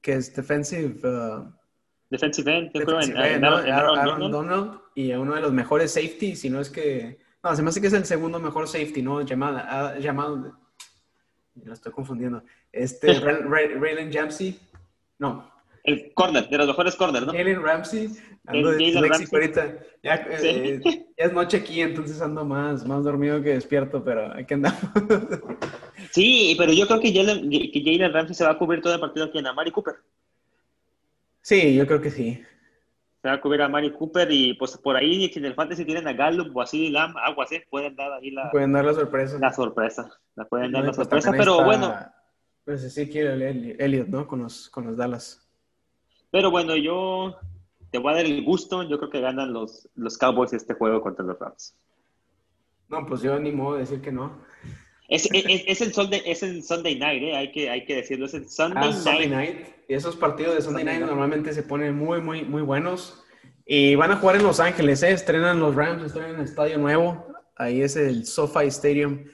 que 0.00 0.14
es 0.14 0.34
defensive... 0.34 1.00
Uh, 1.02 1.52
defensive 2.08 2.56
end, 2.56 2.70
yo 2.72 2.84
creo, 2.84 3.00
en, 3.00 3.44
Aaron, 3.44 4.30
Donald. 4.30 4.80
y 4.94 5.12
uno 5.12 5.34
de 5.34 5.40
los 5.40 5.52
mejores 5.52 5.92
safety, 5.92 6.36
si 6.36 6.50
no 6.50 6.60
es 6.60 6.70
que, 6.70 7.18
no, 7.42 7.56
se 7.56 7.62
me 7.62 7.70
hace 7.70 7.80
que 7.80 7.88
es 7.88 7.92
el 7.94 8.04
segundo 8.04 8.38
mejor 8.38 8.68
safety, 8.68 9.02
¿no? 9.02 9.22
Llamado, 9.22 9.98
llamado 9.98 10.56
lo 11.54 11.72
estoy 11.72 11.92
confundiendo. 11.92 12.42
Este, 12.70 13.12
Raylan 13.20 14.12
Jamsey, 14.12 14.58
no. 15.18 15.51
El 15.84 16.12
corner, 16.14 16.48
de 16.48 16.58
los 16.58 16.68
mejores 16.68 16.94
corners, 16.94 17.26
¿no? 17.26 17.32
Jalen 17.32 17.62
Ramsey, 17.62 18.10
ando 18.46 18.70
de 18.70 19.26
ahorita. 19.32 19.78
Ya, 20.02 20.14
eh, 20.30 20.80
ya, 20.84 20.92
es 21.16 21.32
noche 21.32 21.56
aquí, 21.56 21.80
entonces 21.80 22.20
ando 22.22 22.44
más, 22.44 22.86
más 22.86 23.02
dormido 23.02 23.42
que 23.42 23.54
despierto, 23.54 24.04
pero 24.04 24.32
hay 24.32 24.44
que 24.44 24.54
andar. 24.54 24.72
sí, 26.12 26.54
pero 26.56 26.72
yo 26.72 26.86
creo 26.86 27.00
que 27.00 27.12
Jalen, 27.12 27.50
que 27.50 27.82
Jalen 27.84 28.12
Ramsey 28.12 28.34
se 28.34 28.44
va 28.44 28.50
a 28.50 28.58
cubrir 28.58 28.80
todo 28.80 28.94
el 28.94 29.00
partido 29.00 29.26
aquí 29.26 29.38
en 29.38 29.46
Amari 29.48 29.72
Cooper. 29.72 29.96
Sí, 31.42 31.74
yo 31.74 31.86
creo 31.86 32.00
que 32.00 32.10
sí. 32.10 32.40
Se 33.20 33.28
va 33.28 33.34
a 33.34 33.40
cubrir 33.40 33.62
a 33.62 33.68
Mari 33.68 33.92
Cooper 33.92 34.30
y 34.32 34.54
pues 34.54 34.76
por 34.76 34.96
ahí 34.96 35.28
si 35.28 35.38
en 35.38 35.44
el 35.44 35.54
fantasy 35.54 35.84
tienen 35.84 36.08
a 36.08 36.12
Gallup 36.12 36.56
o 36.56 36.62
así 36.62 36.88
Lam, 36.88 37.16
algo 37.16 37.42
así, 37.42 37.60
pueden 37.70 37.94
dar 37.94 38.12
ahí 38.12 38.30
la... 38.30 38.50
Pueden 38.50 38.72
dar 38.72 38.84
la 38.84 38.94
sorpresa. 38.94 39.38
La 39.38 39.52
sorpresa, 39.52 40.10
la 40.34 40.44
pueden 40.44 40.72
dar 40.72 40.84
la 40.84 40.92
sorpresa, 40.92 41.30
pero 41.30 41.62
bueno. 41.64 41.94
Pues 42.64 42.92
sí 42.92 43.08
quiere 43.08 43.76
Elliot, 43.78 44.08
¿no? 44.08 44.26
Con 44.26 44.42
los, 44.42 44.68
con 44.70 44.86
los 44.86 44.96
Dallas. 44.96 45.48
Pero 46.32 46.50
bueno, 46.50 46.74
yo 46.76 47.36
te 47.90 47.98
voy 47.98 48.12
a 48.12 48.16
dar 48.16 48.24
el 48.24 48.42
gusto, 48.42 48.82
yo 48.82 48.98
creo 48.98 49.10
que 49.10 49.20
ganan 49.20 49.52
los, 49.52 49.88
los 49.94 50.16
Cowboys 50.18 50.52
este 50.54 50.74
juego 50.74 51.02
contra 51.02 51.24
los 51.24 51.38
Rams. 51.38 51.76
No, 52.88 53.06
pues 53.06 53.20
yo 53.20 53.38
ni 53.38 53.52
modo 53.52 53.74
de 53.74 53.80
decir 53.80 54.00
que 54.00 54.10
no. 54.10 54.32
Es, 55.08 55.26
el 55.30 55.92
Sunday, 55.92 56.22
es 56.24 56.42
el 56.42 56.62
Sunday 56.64 56.98
Night, 56.98 57.22
¿eh? 57.22 57.36
hay, 57.36 57.52
que, 57.52 57.68
hay 57.68 57.84
que 57.84 57.96
decirlo, 57.96 58.24
es 58.24 58.32
el 58.32 58.48
Sunday, 58.48 58.88
ah, 58.88 58.92
Sunday 58.94 59.28
night. 59.28 59.56
Y 59.88 59.94
esos 59.94 60.16
partidos 60.16 60.54
de 60.54 60.62
Sunday, 60.62 60.84
Night, 60.84 61.00
normalmente 61.02 61.52
se 61.52 61.62
ponen 61.62 61.94
muy, 61.98 62.22
muy, 62.22 62.44
muy 62.44 62.62
buenos. 62.62 63.22
Y 63.66 63.94
van 63.94 64.10
a 64.10 64.16
jugar 64.16 64.36
en 64.36 64.42
Los 64.42 64.58
Ángeles, 64.58 65.02
¿eh? 65.02 65.10
estrenan 65.10 65.60
los 65.60 65.74
Rams, 65.74 66.02
estrenan 66.02 66.36
el 66.36 66.40
estadio 66.40 66.78
nuevo. 66.78 67.26
Ahí 67.56 67.82
es 67.82 67.96
el 67.96 68.24
SoFi 68.24 68.68
Stadium, 68.68 69.24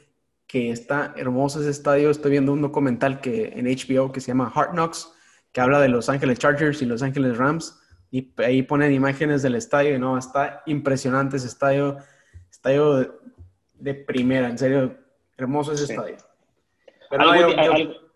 que 0.49 0.73
está 0.73 1.15
hermoso 1.17 1.61
ese 1.61 1.71
estadio. 1.71 2.11
Estoy 2.11 2.33
viendo 2.33 2.53
un 2.53 2.63
documental 2.63 3.21
que, 3.21 3.53
en 3.55 3.67
HBO 3.67 4.11
que 4.11 4.21
se 4.21 4.29
llama 4.29 4.53
Hard 4.53 4.73
Knocks, 4.73 5.13
que 5.53 5.61
habla 5.61 5.81
de 5.81 5.89
Los 5.89 6.09
Ángeles 6.09 6.39
Chargers 6.39 6.83
y 6.83 6.87
Los 6.87 7.03
Ángeles 7.03 7.37
Rams. 7.37 7.81
Y 8.11 8.33
ahí 8.39 8.63
ponen 8.63 8.93
imágenes 8.93 9.43
del 9.43 9.55
estadio 9.55 9.95
y 9.95 9.99
no, 9.99 10.17
está 10.17 10.63
impresionante 10.67 11.37
ese 11.37 11.49
estadio. 11.49 11.99
Estadio 12.51 13.21
de 13.75 13.95
primera, 13.95 14.49
en 14.49 14.59
serio 14.59 14.97
Hermoso 15.39 15.73
ese 15.73 15.85
estadio. 15.85 16.17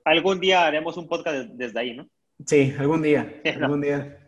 ¿Algún, 0.05 0.41
día, 0.41 0.66
haremos 0.66 0.97
un 0.97 1.07
podcast 1.07 1.51
desde 1.51 1.78
ahí, 1.78 1.97
¿no? 1.97 2.09
Sí, 2.45 2.74
algún 2.76 3.01
día. 3.01 3.41
Algún 3.61 3.80
día. 3.80 4.18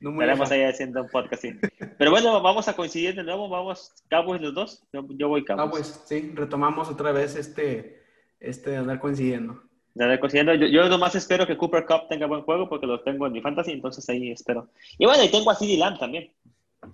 No 0.00 0.12
Estaremos 0.12 0.50
ahí 0.50 0.62
haciendo 0.62 1.02
un 1.02 1.08
podcast, 1.10 1.42
sí. 1.42 1.52
Pero 1.98 2.10
bueno, 2.10 2.40
vamos 2.40 2.66
a 2.68 2.74
coincidir 2.74 3.14
de 3.14 3.22
nuevo. 3.22 3.50
Vamos, 3.50 3.92
Cowboys 4.08 4.40
los 4.40 4.54
dos. 4.54 4.88
Yo, 4.94 5.02
voy 5.28 5.44
Cowboys. 5.44 5.70
Cowboys, 5.70 6.02
sí. 6.06 6.32
Retomamos 6.34 6.88
otra 6.88 7.12
vez 7.12 7.36
este, 7.36 8.02
este 8.40 8.74
andar 8.74 8.98
coincidiendo. 8.98 9.62
De 9.94 10.04
andar 10.04 10.20
coincidiendo. 10.20 10.54
Yo, 10.54 10.66
yo, 10.66 10.88
nomás 10.88 11.14
espero 11.14 11.46
que 11.46 11.56
Cooper 11.56 11.84
Cup 11.84 12.08
tenga 12.08 12.26
buen 12.26 12.42
juego 12.42 12.68
porque 12.68 12.86
lo 12.86 13.00
tengo 13.00 13.26
en 13.26 13.32
mi 13.32 13.40
fantasy, 13.40 13.72
entonces 13.72 14.08
ahí 14.08 14.30
espero. 14.30 14.68
Y 14.98 15.06
bueno, 15.06 15.24
y 15.24 15.28
tengo 15.30 15.50
a 15.50 15.54
CD 15.54 15.76
Lamb 15.76 15.98
también. 15.98 16.30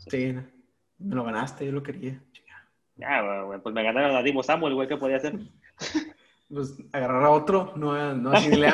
Sí, 0.08 0.34
me 0.98 1.14
lo 1.14 1.24
ganaste, 1.24 1.66
yo 1.66 1.72
lo 1.72 1.82
quería. 1.82 2.20
Ya, 2.96 3.42
güey, 3.42 3.60
pues 3.60 3.74
me 3.74 3.82
ganaron 3.82 4.16
a 4.16 4.22
Dimo 4.22 4.42
Samuel, 4.42 4.74
güey, 4.74 4.88
¿qué 4.88 4.96
podía 4.96 5.16
hacer? 5.16 5.38
Pues 6.48 6.76
agarrar 6.92 7.24
a 7.24 7.30
otro, 7.30 7.72
no, 7.74 8.14
no 8.14 8.30
así 8.30 8.48
le 8.56 8.72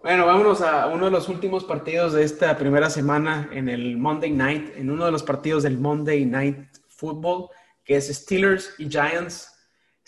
Bueno, 0.00 0.24
vámonos 0.24 0.62
a 0.62 0.86
uno 0.86 1.06
de 1.06 1.10
los 1.10 1.28
últimos 1.28 1.64
partidos 1.64 2.12
de 2.12 2.22
esta 2.22 2.56
primera 2.56 2.88
semana 2.88 3.50
en 3.52 3.68
el 3.68 3.96
Monday 3.96 4.30
Night, 4.30 4.76
en 4.76 4.88
uno 4.88 5.04
de 5.04 5.10
los 5.10 5.24
partidos 5.24 5.64
del 5.64 5.78
Monday 5.78 6.24
Night 6.24 6.58
Football, 6.86 7.48
que 7.82 7.96
es 7.96 8.06
Steelers 8.06 8.72
y 8.78 8.88
Giants. 8.88 9.52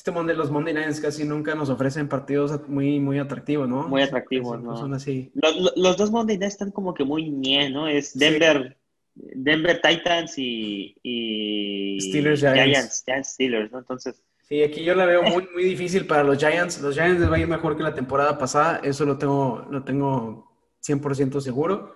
Este 0.05 0.35
los 0.35 0.51
Monday 0.51 0.75
Nights 0.75 1.01
casi 1.01 1.23
nunca 1.23 1.55
nos 1.55 1.71
ofrecen 1.71 2.09
partidos 2.09 2.69
muy, 2.69 2.99
muy 2.99 3.21
atractivos, 3.21 3.69
¿no? 3.69 3.87
Muy 3.87 4.03
atractivos, 4.03 4.61
¿no? 4.61 4.77
Son 4.77 4.93
así. 4.95 5.31
Los, 5.77 5.97
dos 5.97 6.11
Monday 6.11 6.39
Nights 6.39 6.55
están 6.55 6.73
como 6.73 6.93
que 6.93 7.05
muy 7.05 7.31
bien, 7.31 7.73
¿no? 7.73 7.87
Es 7.87 8.19
Denver. 8.19 8.77
Denver 9.15 9.81
Titans 9.81 10.35
y, 10.39 11.99
Steelers 12.01 12.41
Giants. 12.41 13.05
Giants, 13.05 13.29
Steelers, 13.29 13.71
¿no? 13.71 13.79
Entonces. 13.79 14.21
Sí, 14.41 14.65
aquí 14.65 14.83
yo 14.83 14.97
la 14.97 15.07
veo 15.07 15.23
muy, 15.23 15.47
muy 15.55 15.63
difícil 15.63 16.05
para 16.05 16.25
los 16.25 16.37
Giants. 16.37 16.81
Los 16.81 16.97
Giants 16.97 17.21
les 17.21 17.31
va 17.31 17.37
a 17.37 17.39
ir 17.39 17.47
mejor 17.47 17.77
que 17.77 17.85
la 17.85 17.95
temporada 17.95 18.37
pasada, 18.37 18.81
eso 18.83 19.05
lo 19.05 19.19
tengo, 19.19 19.69
lo 19.71 19.85
tengo 19.85 20.53
100% 20.85 21.41
seguro. 21.41 21.95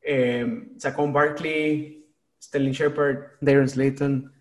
Eh, 0.00 0.70
Saquon 0.78 1.12
Barkley, 1.12 2.06
Sterling 2.42 2.72
Shepard, 2.72 3.18
Darren 3.42 3.68
Slayton, 3.68 4.33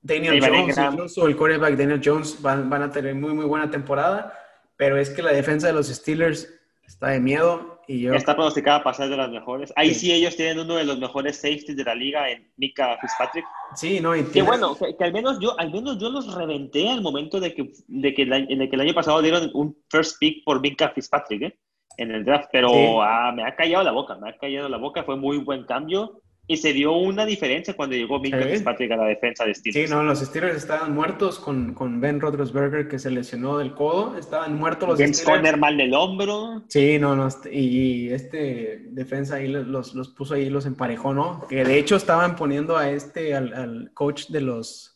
Daniel 0.00 0.40
Jones, 0.40 0.78
incluso 0.78 1.26
el 1.26 1.36
quarterback 1.36 1.76
Daniel 1.76 2.00
Jones 2.02 2.40
van, 2.40 2.70
van 2.70 2.82
a 2.82 2.90
tener 2.90 3.14
muy, 3.14 3.34
muy 3.34 3.44
buena 3.44 3.70
temporada, 3.70 4.32
pero 4.76 4.96
es 4.96 5.10
que 5.10 5.22
la 5.22 5.32
defensa 5.32 5.66
de 5.66 5.72
los 5.72 5.88
Steelers 5.88 6.48
está 6.86 7.08
de 7.08 7.20
miedo 7.20 7.80
y 7.86 8.02
yo... 8.02 8.14
Está 8.14 8.34
pronosticada 8.34 8.82
para 8.82 8.96
ser 8.96 9.08
de 9.08 9.16
las 9.16 9.30
mejores. 9.30 9.72
Ahí 9.76 9.94
sí. 9.94 10.12
ellos 10.12 10.36
tienen 10.36 10.60
uno 10.60 10.76
de 10.76 10.84
los 10.84 10.98
mejores 10.98 11.36
safeties 11.36 11.76
de 11.76 11.84
la 11.84 11.94
liga 11.94 12.30
en 12.30 12.50
Mika 12.56 12.96
Fitzpatrick. 13.00 13.44
Sí, 13.74 14.00
no, 14.00 14.14
y 14.14 14.24
Que 14.24 14.42
bueno, 14.42 14.76
que, 14.76 15.04
al 15.04 15.12
menos 15.12 15.38
yo 15.40 15.58
al 15.58 15.70
menos 15.72 15.98
yo 15.98 16.10
los 16.10 16.34
reventé 16.34 16.88
al 16.88 17.02
momento 17.02 17.40
de 17.40 17.54
que, 17.54 17.72
de 17.86 18.14
que, 18.14 18.22
el, 18.22 18.46
que 18.46 18.70
el 18.76 18.80
año 18.80 18.94
pasado 18.94 19.20
dieron 19.20 19.50
un 19.54 19.76
first 19.90 20.18
pick 20.18 20.44
por 20.44 20.60
Mika 20.60 20.90
Fitzpatrick 20.90 21.42
¿eh? 21.42 21.58
en 21.96 22.12
el 22.12 22.24
draft, 22.24 22.48
pero 22.52 22.68
Sí. 22.68 22.86
ah, 23.02 23.32
me 23.34 23.44
ha 23.44 23.54
callado 23.56 23.84
la 23.84 23.92
boca, 23.92 24.16
me 24.16 24.30
ha 24.30 24.36
callado 24.38 24.68
la 24.68 24.78
boca, 24.78 25.02
fue 25.02 25.16
muy 25.16 25.38
buen 25.38 25.64
cambio 25.64 26.22
y 26.50 26.56
se 26.56 26.72
vio 26.72 26.92
una 26.94 27.26
diferencia 27.26 27.74
cuando 27.74 27.94
llegó 27.94 28.18
Mika 28.18 28.42
Sí. 28.42 28.48
Fitzpatrick 28.48 28.90
a 28.92 28.96
la 28.96 29.04
defensa 29.04 29.44
de 29.44 29.54
Sí, 29.54 29.60
Steelers. 29.70 29.90
no, 29.90 30.02
los 30.02 30.18
Steelers 30.20 30.56
estaban 30.56 30.94
muertos 30.94 31.38
con, 31.38 31.74
con 31.74 32.00
Ben 32.00 32.20
Roethlisberger 32.20 32.88
que 32.88 32.98
se 32.98 33.10
lesionó 33.10 33.58
del 33.58 33.74
codo, 33.74 34.16
estaban 34.16 34.56
muertos 34.56 34.88
los 34.88 34.98
James 34.98 35.18
Steelers. 35.18 35.38
Conner 35.40 35.56
mal 35.58 35.76
del 35.76 35.92
hombro. 35.92 36.64
Sí, 36.68 36.98
no, 36.98 37.14
no, 37.14 37.28
este- 37.28 37.54
y 37.54 38.08
este 38.10 38.86
defensa 38.92 39.36
ahí 39.36 39.48
los- 39.48 39.94
los, 39.94 40.08
puso 40.08 40.34
ahí, 40.34 40.48
los 40.48 40.64
emparejó, 40.64 41.12
¿no? 41.12 41.46
Que 41.48 41.64
de 41.64 41.78
hecho 41.78 41.96
estaban 41.96 42.34
poniendo 42.34 42.78
a 42.78 42.90
este, 42.90 43.34
al, 43.34 43.52
al 43.52 43.90
coach 43.92 44.28
de 44.28 44.40
los 44.40 44.94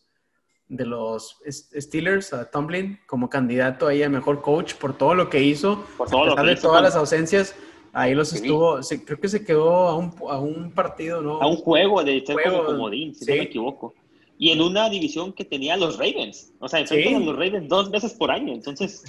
de 0.69 0.87
los 0.87 1.37
Steelers, 1.47 2.33
a 2.33 2.51
Tomlin, 2.51 2.99
como 3.07 3.29
candidato 3.29 3.87
ahí 3.89 4.03
a 4.03 4.09
mejor 4.09 4.41
coach 4.41 4.73
por 4.77 4.97
todo 4.97 5.15
lo 5.15 5.29
que 5.29 5.43
hizo, 5.43 5.85
Por 5.99 6.09
todo 6.09 6.23
a 6.23 6.27
lo 6.29 6.31
pesar 6.33 6.45
que 6.45 6.49
de 6.49 6.53
hizo 6.55 6.63
todas 6.69 6.79
con- 6.79 6.85
las 6.85 6.97
ausencias, 6.97 7.55
ahí 7.93 8.15
los 8.15 8.33
estuvo, 8.33 8.83
se- 8.83 9.05
creo 9.05 9.21
que 9.21 9.29
se 9.29 9.45
quedó 9.45 9.71
a 9.89 9.97
un, 9.97 10.13
a 10.29 10.39
un 10.39 10.71
partido, 10.73 11.21
¿no? 11.23 11.41
a 11.43 11.47
un 11.47 11.57
juego 11.57 12.03
de 12.03 12.25
ser 12.25 12.35
Juego, 12.35 12.59
como 12.65 12.69
comodín, 12.79 13.15
si 13.15 13.25
sí. 13.25 13.31
no 13.31 13.37
me 13.37 13.43
equivoco. 13.45 13.95
Y 14.39 14.51
en 14.51 14.61
una 14.61 14.89
división 14.91 15.33
que 15.33 15.45
tenía 15.45 15.77
los 15.77 15.99
Ravens. 15.99 16.53
O 16.59 16.69
sea, 16.69 16.81
enfrentan 16.81 17.11
Sí. 17.11 17.23
a 17.23 17.27
los 17.27 17.37
Ravens 17.37 17.69
dos 17.69 17.91
veces 17.91 18.13
por 18.15 18.31
año. 18.31 18.53
Entonces, 18.53 19.05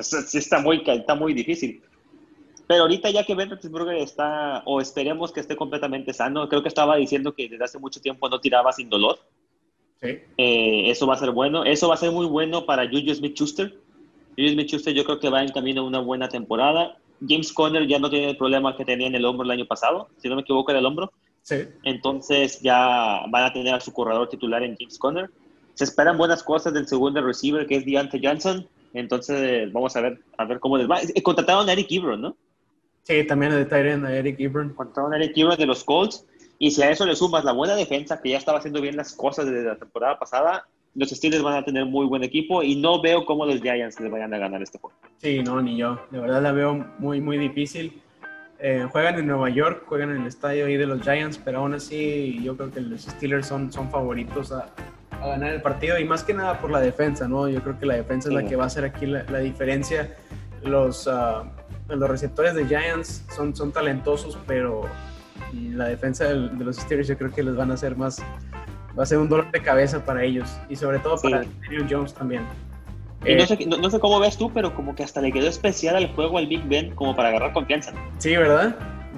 sí 0.00 0.38
está 0.38 0.60
muy, 0.60 0.82
está 0.86 1.14
muy 1.14 1.34
difícil. 1.34 1.82
Pero 2.66 2.82
ahorita 2.82 3.10
ya 3.10 3.24
que 3.26 3.34
Ben 3.34 3.50
Roethlisberger 3.50 3.96
está, 3.96 4.62
o 4.64 4.80
esperemos 4.80 5.30
que 5.30 5.40
esté 5.40 5.56
completamente 5.56 6.14
sano, 6.14 6.48
creo 6.48 6.62
que 6.62 6.68
estaba 6.68 6.96
diciendo 6.96 7.34
que 7.34 7.48
desde 7.50 7.64
hace 7.64 7.78
mucho 7.78 8.00
tiempo 8.00 8.28
no 8.30 8.40
tiraba 8.40 8.72
sin 8.72 8.88
dolor. 8.88 9.18
Sí. 10.00 10.18
Eh, 10.38 10.90
eso 10.90 11.06
va 11.06 11.14
a 11.14 11.18
ser 11.18 11.32
bueno. 11.32 11.64
Eso 11.64 11.88
va 11.88 11.94
a 11.94 11.98
ser 11.98 12.10
muy 12.12 12.24
bueno 12.26 12.64
para 12.64 12.88
Juju 12.88 13.14
Smith-Schuster. 13.14 13.76
Juju 14.38 14.48
Smith-Schuster 14.52 14.94
yo 14.94 15.04
creo 15.04 15.18
que 15.20 15.28
va 15.28 15.42
en 15.42 15.50
camino 15.50 15.82
a 15.82 15.84
una 15.84 15.98
buena 15.98 16.28
temporada. 16.30 16.96
James 17.28 17.52
Conner 17.52 17.86
ya 17.86 17.98
no 17.98 18.10
tiene 18.10 18.30
el 18.30 18.36
problema 18.36 18.76
que 18.76 18.84
tenía 18.84 19.06
en 19.06 19.14
el 19.14 19.24
hombro 19.24 19.44
el 19.44 19.50
año 19.50 19.66
pasado. 19.66 20.08
Si 20.18 20.28
no 20.28 20.36
me 20.36 20.42
equivoco, 20.42 20.70
era 20.70 20.80
el 20.80 20.86
hombro. 20.86 21.12
Sí. 21.42 21.56
Entonces 21.82 22.60
ya 22.60 23.22
van 23.28 23.44
a 23.44 23.52
tener 23.52 23.74
a 23.74 23.80
su 23.80 23.92
corredor 23.92 24.28
titular 24.28 24.62
en 24.62 24.76
James 24.78 24.98
Conner. 24.98 25.30
Se 25.74 25.84
esperan 25.84 26.18
buenas 26.18 26.42
cosas 26.42 26.72
del 26.72 26.86
segundo 26.86 27.22
receiver 27.22 27.66
que 27.66 27.76
es 27.76 27.86
Deontay 27.86 28.20
Johnson. 28.22 28.66
Entonces 28.94 29.72
vamos 29.72 29.96
a 29.96 30.00
ver 30.00 30.20
a 30.36 30.44
ver 30.44 30.60
cómo 30.60 30.76
les 30.76 30.88
va. 30.88 31.00
Contrataron 31.22 31.68
a 31.68 31.72
Eric 31.72 31.90
Ebron, 31.90 32.20
¿no? 32.20 32.36
Sí, 33.04 33.24
también 33.26 33.52
de 33.52 33.64
Tyrant, 33.64 34.04
a 34.04 34.14
Eric 34.14 34.38
Ebron. 34.38 34.74
Contrataron 34.74 35.14
a 35.14 35.16
Eric 35.16 35.36
Ebron 35.36 35.56
de 35.56 35.66
los 35.66 35.82
Colts. 35.84 36.26
Y 36.58 36.70
si 36.70 36.82
a 36.82 36.90
eso 36.90 37.04
le 37.04 37.16
sumas 37.16 37.44
la 37.44 37.52
buena 37.52 37.74
defensa 37.74 38.20
que 38.20 38.30
ya 38.30 38.38
estaba 38.38 38.58
haciendo 38.58 38.80
bien 38.80 38.96
las 38.96 39.14
cosas 39.14 39.46
desde 39.46 39.64
la 39.64 39.76
temporada 39.76 40.18
pasada, 40.18 40.64
los 40.94 41.10
Steelers 41.10 41.42
van 41.42 41.56
a 41.56 41.64
tener 41.64 41.86
muy 41.86 42.06
buen 42.06 42.22
equipo 42.22 42.62
y 42.62 42.76
no 42.76 43.00
veo 43.00 43.24
cómo 43.24 43.46
los 43.46 43.60
Giants 43.60 43.98
les 43.98 44.10
vayan 44.10 44.32
a 44.32 44.38
ganar 44.38 44.62
este 44.62 44.78
juego. 44.78 44.96
Sí, 45.22 45.42
no, 45.42 45.60
ni 45.62 45.76
yo. 45.76 46.00
De 46.10 46.18
verdad 46.18 46.42
la 46.42 46.52
veo 46.52 46.74
muy, 46.98 47.20
muy 47.20 47.38
difícil. 47.38 48.02
Eh, 48.58 48.86
juegan 48.90 49.18
en 49.18 49.26
Nueva 49.26 49.50
York, 49.50 49.84
juegan 49.86 50.10
en 50.10 50.22
el 50.22 50.26
estadio 50.26 50.66
ahí 50.66 50.76
de 50.76 50.86
los 50.86 51.02
Giants, 51.02 51.38
pero 51.38 51.58
aún 51.60 51.74
así 51.74 52.40
yo 52.42 52.56
creo 52.56 52.70
que 52.70 52.80
los 52.80 53.02
Steelers 53.02 53.46
son, 53.46 53.72
son 53.72 53.90
favoritos 53.90 54.52
a, 54.52 54.66
a 55.20 55.26
ganar 55.28 55.52
el 55.54 55.62
partido 55.62 55.98
y 55.98 56.04
más 56.04 56.22
que 56.22 56.34
nada 56.34 56.58
por 56.60 56.70
la 56.70 56.80
defensa, 56.80 57.26
¿no? 57.28 57.48
Yo 57.48 57.60
creo 57.62 57.78
que 57.78 57.86
la 57.86 57.94
defensa 57.94 58.28
es 58.28 58.34
la 58.34 58.44
que 58.44 58.54
va 58.56 58.64
a 58.64 58.66
hacer 58.66 58.84
aquí 58.84 59.06
la, 59.06 59.24
la 59.24 59.38
diferencia. 59.38 60.14
Los, 60.62 61.08
ah, 61.08 61.44
los 61.88 62.08
receptores 62.08 62.54
de 62.54 62.66
Giants 62.66 63.24
son, 63.34 63.54
son 63.54 63.72
talentosos, 63.72 64.38
pero 64.46 64.82
la 65.52 65.86
defensa 65.86 66.24
del- 66.26 66.56
de 66.56 66.64
los 66.64 66.76
Steelers 66.76 67.08
yo 67.08 67.18
creo 67.18 67.32
que 67.32 67.42
les 67.42 67.56
van 67.56 67.70
a 67.72 67.74
hacer 67.74 67.96
más, 67.96 68.20
va 68.96 69.02
a 69.02 69.06
ser 69.06 69.18
un 69.18 69.28
dolor 69.28 69.50
de 69.50 69.60
cabeza 69.60 70.04
para 70.04 70.22
ellos 70.22 70.56
y 70.68 70.76
sobre 70.76 70.98
todo 71.00 71.16
Sí. 71.18 71.30
para 71.30 71.44
Daniel 71.62 71.86
Jones 71.90 72.14
también. 72.14 72.42
Y 73.24 73.32
Eh, 73.32 73.36
no, 73.36 73.46
sé, 73.46 73.58
no, 73.66 73.76
no 73.76 73.90
sé 73.90 74.00
cómo 74.00 74.18
ves 74.20 74.36
tú, 74.36 74.50
pero 74.52 74.74
como 74.74 74.94
que 74.94 75.04
hasta 75.04 75.20
le 75.20 75.30
quedó 75.32 75.48
especial 75.48 75.96
al 75.96 76.08
juego 76.14 76.38
al 76.38 76.46
Big 76.46 76.64
Ben 76.64 76.94
como 76.94 77.14
para 77.14 77.28
agarrar 77.28 77.52
confianza. 77.52 77.92
Sí, 78.18 78.36
¿verdad? 78.36 78.74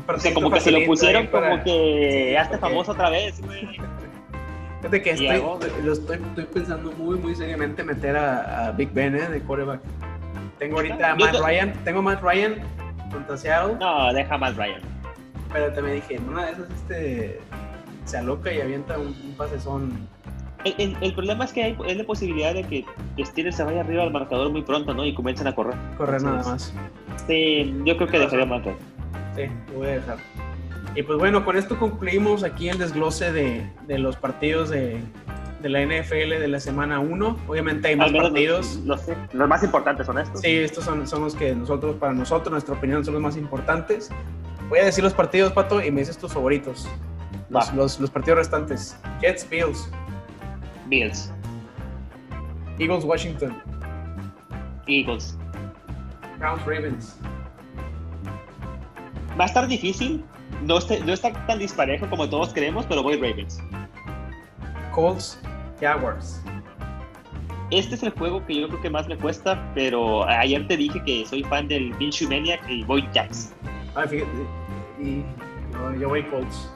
O 0.06 0.18
sea, 0.18 0.34
como 0.34 0.50
que 0.50 0.60
se 0.60 0.70
lo 0.70 0.84
pusieron 0.84 1.28
para- 1.28 1.50
como 1.50 1.64
que 1.64 2.36
hazte 2.38 2.56
Ok. 2.56 2.60
famoso 2.60 2.92
otra 2.92 3.08
vez, 3.10 3.40
güey. 3.40 3.66
Fíjate 4.78 5.02
que 5.02 5.10
estoy, 5.12 5.28
hago- 5.28 5.58
lo 5.82 5.92
estoy, 5.94 6.18
estoy 6.18 6.44
pensando 6.44 6.92
muy, 6.92 7.16
muy 7.18 7.34
seriamente 7.34 7.82
meter 7.82 8.16
a, 8.16 8.66
a 8.66 8.72
Big 8.72 8.92
Ben 8.92 9.14
¿eh? 9.16 9.28
de 9.28 9.40
quarterback. 9.40 9.80
Tengo 10.58 10.76
ahorita 10.76 11.12
a 11.12 11.16
Matt 11.16 11.32
te- 11.32 11.38
Ryan, 11.40 11.72
tengo 11.84 11.98
a 12.00 12.02
Matt 12.02 12.22
Ryan 12.22 12.56
Seattle, 13.36 13.76
No, 13.80 14.12
deja 14.12 14.36
más 14.36 14.56
Ryan. 14.56 14.80
pero 15.52 15.72
también 15.72 15.96
dije, 15.96 16.16
en 16.16 16.28
una 16.28 16.46
de 16.46 16.52
esas 16.52 16.68
este, 16.70 17.40
se 18.04 18.18
aloca 18.18 18.52
y 18.52 18.60
avienta 18.60 18.98
un, 18.98 19.06
un 19.08 19.34
pasezón. 19.38 20.06
El, 20.64 20.74
el- 20.78 20.96
el 21.00 21.14
problema 21.14 21.44
es 21.44 21.52
que 21.52 21.62
hay 21.62 21.76
es 21.86 21.96
la 21.96 22.04
posibilidad 22.04 22.54
de 22.54 22.64
que 22.64 22.84
Steelers 23.24 23.56
se 23.56 23.64
vaya 23.64 23.80
arriba 23.80 24.02
al 24.02 24.10
marcador 24.12 24.50
muy 24.50 24.62
pronto, 24.62 24.94
¿no? 24.94 25.04
Y 25.04 25.14
comiencen 25.14 25.46
a 25.46 25.54
correr. 25.54 25.74
Correr 25.96 26.22
nada 26.22 26.42
más. 26.42 26.72
Sí, 27.26 27.74
yo 27.84 27.96
creo 27.96 28.08
que 28.08 28.18
dejaría 28.18 28.44
Ryan. 28.46 28.74
Sí, 29.36 29.42
lo 29.72 29.78
voy 29.78 29.86
a 29.88 29.90
dejar. 29.92 30.16
Y 30.94 31.02
pues 31.02 31.18
bueno, 31.18 31.44
con 31.44 31.56
esto 31.56 31.78
concluimos 31.78 32.44
aquí 32.44 32.68
el 32.68 32.78
desglose 32.78 33.32
de, 33.32 33.68
de 33.88 33.98
los 33.98 34.16
partidos 34.16 34.70
de, 34.70 35.00
de 35.60 35.68
la 35.68 35.80
NFL 35.84 36.38
de 36.40 36.48
la 36.48 36.60
semana 36.60 37.00
1. 37.00 37.38
Obviamente 37.48 37.88
hay 37.88 37.96
más 37.96 38.12
partidos. 38.12 38.76
Los, 38.84 39.06
los- 39.08 39.16
los 39.34 39.48
más 39.48 39.62
importantes 39.64 40.06
son 40.06 40.18
estos. 40.18 40.40
Sí, 40.40 40.56
estos 40.56 40.84
son, 40.84 41.06
son 41.08 41.22
los 41.22 41.34
que 41.34 41.54
nosotros, 41.54 41.96
para 41.96 42.12
nosotros, 42.12 42.52
nuestra 42.52 42.74
opinión, 42.74 43.04
son 43.04 43.14
los 43.14 43.22
más 43.22 43.36
importantes. 43.36 44.10
Voy 44.68 44.78
a 44.78 44.84
decir 44.84 45.02
los 45.04 45.12
partidos, 45.14 45.52
Pato, 45.52 45.82
y 45.82 45.90
me 45.90 46.00
dices 46.00 46.16
tus 46.16 46.32
favoritos. 46.32 46.88
Los, 47.50 47.72
los, 47.74 48.00
los 48.00 48.10
partidos 48.10 48.38
restantes. 48.38 48.96
Jets, 49.20 49.48
Bills, 49.50 49.90
Bills, 50.88 51.32
Eagles, 52.78 53.04
Washington, 53.04 53.56
Eagles. 54.86 55.36
Browns, 56.38 56.60
Ravens, 56.66 57.16
Va 59.38 59.44
a 59.44 59.46
estar 59.46 59.66
difícil. 59.66 60.24
No, 60.62 60.78
este- 60.78 61.00
no 61.00 61.12
está 61.12 61.32
tan 61.46 61.58
disparejo 61.58 62.08
como 62.08 62.28
todos 62.28 62.52
creemos, 62.54 62.86
pero 62.86 63.02
voy 63.02 63.16
Ravens. 63.16 63.60
Colts, 64.92 65.40
Jaguars. 65.80 66.40
Este 67.70 67.96
es 67.96 68.02
el 68.04 68.10
juego 68.10 68.44
que 68.46 68.60
yo 68.60 68.68
creo 68.68 68.80
que 68.80 68.90
más 68.90 69.08
me 69.08 69.16
cuesta, 69.16 69.72
pero 69.74 70.24
ayer 70.28 70.66
te 70.68 70.76
dije 70.76 71.02
que 71.04 71.26
soy 71.26 71.42
fan 71.44 71.66
del 71.66 71.92
Minshew 71.98 72.28
Maniac 72.28 72.60
y 72.68 72.84
voy 72.84 73.08
Jacks. 73.12 73.52
Ah, 73.96 74.06
fíjate. 74.06 74.30
Y 75.00 75.24
no, 75.72 75.94
yo 75.96 76.08
voy 76.08 76.22
Colts. 76.24 76.70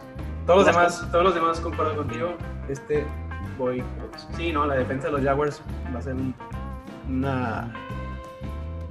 Todos 0.46 0.66
los 0.66 0.74
¿Vas 0.74 0.98
demás, 1.00 1.12
todos 1.12 1.24
los 1.26 1.34
demás 1.34 1.60
concuerdo 1.60 1.96
contigo. 1.96 2.34
Este 2.68 3.06
voy. 3.58 3.82
Sí, 4.36 4.52
no, 4.52 4.66
la 4.66 4.74
defensa 4.74 5.06
de 5.08 5.12
los 5.14 5.22
Jaguars 5.22 5.62
va 5.94 5.98
a 5.98 6.02
ser 6.02 6.14
un- 6.14 6.34
una. 7.08 7.72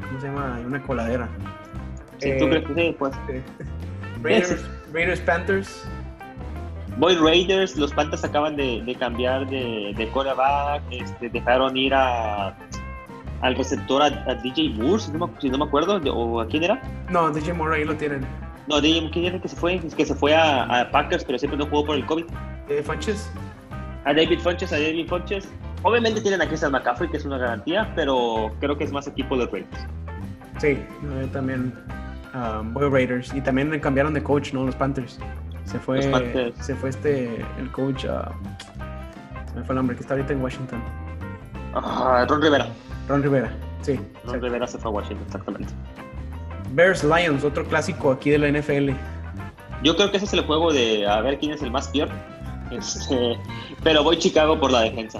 ¿Cómo 0.08 0.20
se 0.20 0.28
llama? 0.28 0.60
Una 0.66 0.82
coladera. 0.84 1.28
Si 2.20 2.30
Eh, 2.30 2.38
tú 2.40 2.48
crees 2.50 2.66
que 2.66 2.74
sí, 2.74 2.96
pues. 2.98 3.14
Sí. 3.28 3.42
Raiders, 4.24 4.66
Raiders, 4.94 5.20
Panthers. 5.22 5.88
Voy 6.98 7.16
Raiders, 7.16 7.78
los 7.78 7.94
Panthers 7.94 8.24
acaban 8.24 8.56
de, 8.56 8.82
de 8.84 8.96
cambiar 8.96 9.48
de, 9.48 9.94
de 9.96 10.08
quarterback, 10.10 10.82
este, 10.90 11.30
dejaron 11.30 11.78
ir 11.78 11.94
a, 11.94 12.58
al 13.42 13.56
receptor 13.56 14.02
a, 14.02 14.06
a 14.08 14.34
DJ 14.42 14.70
Moore, 14.72 15.00
si 15.00 15.12
no, 15.12 15.28
me, 15.28 15.34
si 15.40 15.48
no 15.52 15.60
me 15.60 15.66
acuerdo, 15.66 15.98
o 16.12 16.42
a 16.42 16.48
quién 16.48 16.64
era. 16.64 16.82
No, 17.12 17.30
DJ 17.30 17.54
Moore 17.54 17.76
ahí 17.76 17.86
lo 17.86 17.96
tienen. 17.96 18.26
No, 18.68 18.82
DJ 18.82 19.02
Moore, 19.02 19.14
¿quién 19.14 19.26
era 19.26 19.40
que 19.40 19.48
se 19.48 19.56
fue? 19.56 19.76
Es 19.76 19.94
que 19.94 20.08
se 20.08 20.16
fue 20.16 20.34
a, 20.36 20.64
a 20.82 20.90
Packers, 20.90 21.24
pero 21.24 21.38
siempre 21.38 21.60
no 21.60 21.68
jugó 21.68 21.86
por 21.86 21.96
el 21.98 22.06
COVID. 22.08 22.26
Eh. 22.70 22.84
A 24.08 24.14
David 24.14 24.40
Funches, 24.40 24.72
a 24.72 24.78
David 24.78 25.06
Funches. 25.10 25.50
Obviamente 25.84 26.22
tienen 26.22 26.42
a 26.42 26.48
Christian 26.48 26.72
McCaffrey, 26.72 27.10
que 27.10 27.18
es 27.18 27.26
una 27.26 27.38
garantía, 27.38 27.92
pero 27.94 28.50
creo 28.62 28.78
que 28.78 28.86
es 28.86 28.92
más 28.94 29.06
equipo 29.06 29.36
de 29.38 29.48
Raiders. 29.48 29.86
Sí, 30.60 30.78
yo 31.04 31.28
también 31.28 31.74
um, 32.34 32.74
voy 32.74 32.90
Raiders. 32.90 33.34
Y 33.34 33.42
también 33.42 33.78
cambiaron 33.82 34.14
de 34.14 34.24
coach, 34.24 34.54
¿no? 34.54 34.66
Los 34.66 34.76
Panthers. 34.76 35.20
Se 35.66 35.78
fue, 35.78 36.02
se 36.62 36.76
fue 36.76 36.90
este, 36.90 37.46
el 37.60 37.70
coach, 37.74 38.04
se 38.04 39.56
me 39.56 39.64
fue 39.66 39.74
el 39.74 39.76
nombre, 39.76 39.98
que 39.98 40.04
está 40.04 40.14
ahorita 40.14 40.32
en 40.32 40.42
Washington. 40.42 40.82
Ah, 41.76 42.26
Ron 42.30 42.42
Rivera. 42.42 42.70
Ron 43.10 43.22
Rivera, 43.22 43.52
sí. 43.82 44.00
Ron. 44.24 44.42
Rivera 44.42 44.68
se 44.68 44.78
fue 44.78 44.90
a 44.90 44.94
Washington, 44.94 45.26
exactamente. 45.26 45.74
Bears 46.72 47.04
Lions, 47.04 47.44
otro 47.44 47.66
clásico 47.66 48.12
aquí 48.12 48.30
de 48.30 48.38
la 48.38 48.58
NFL. 48.58 48.92
Yo 49.84 49.98
creo 49.98 50.10
que 50.12 50.18
ese 50.18 50.28
es 50.28 50.34
el 50.34 50.46
juego 50.46 50.72
de 50.72 51.06
a 51.06 51.20
ver 51.20 51.38
quién 51.40 51.52
es 51.52 51.62
el 51.62 51.72
más 51.72 51.90
peor. 51.90 52.08
Este, 52.72 53.38
pero 53.84 54.04
voy 54.04 54.18
Chicago 54.18 54.60
por 54.60 54.72
la 54.72 54.82
defensa. 54.82 55.20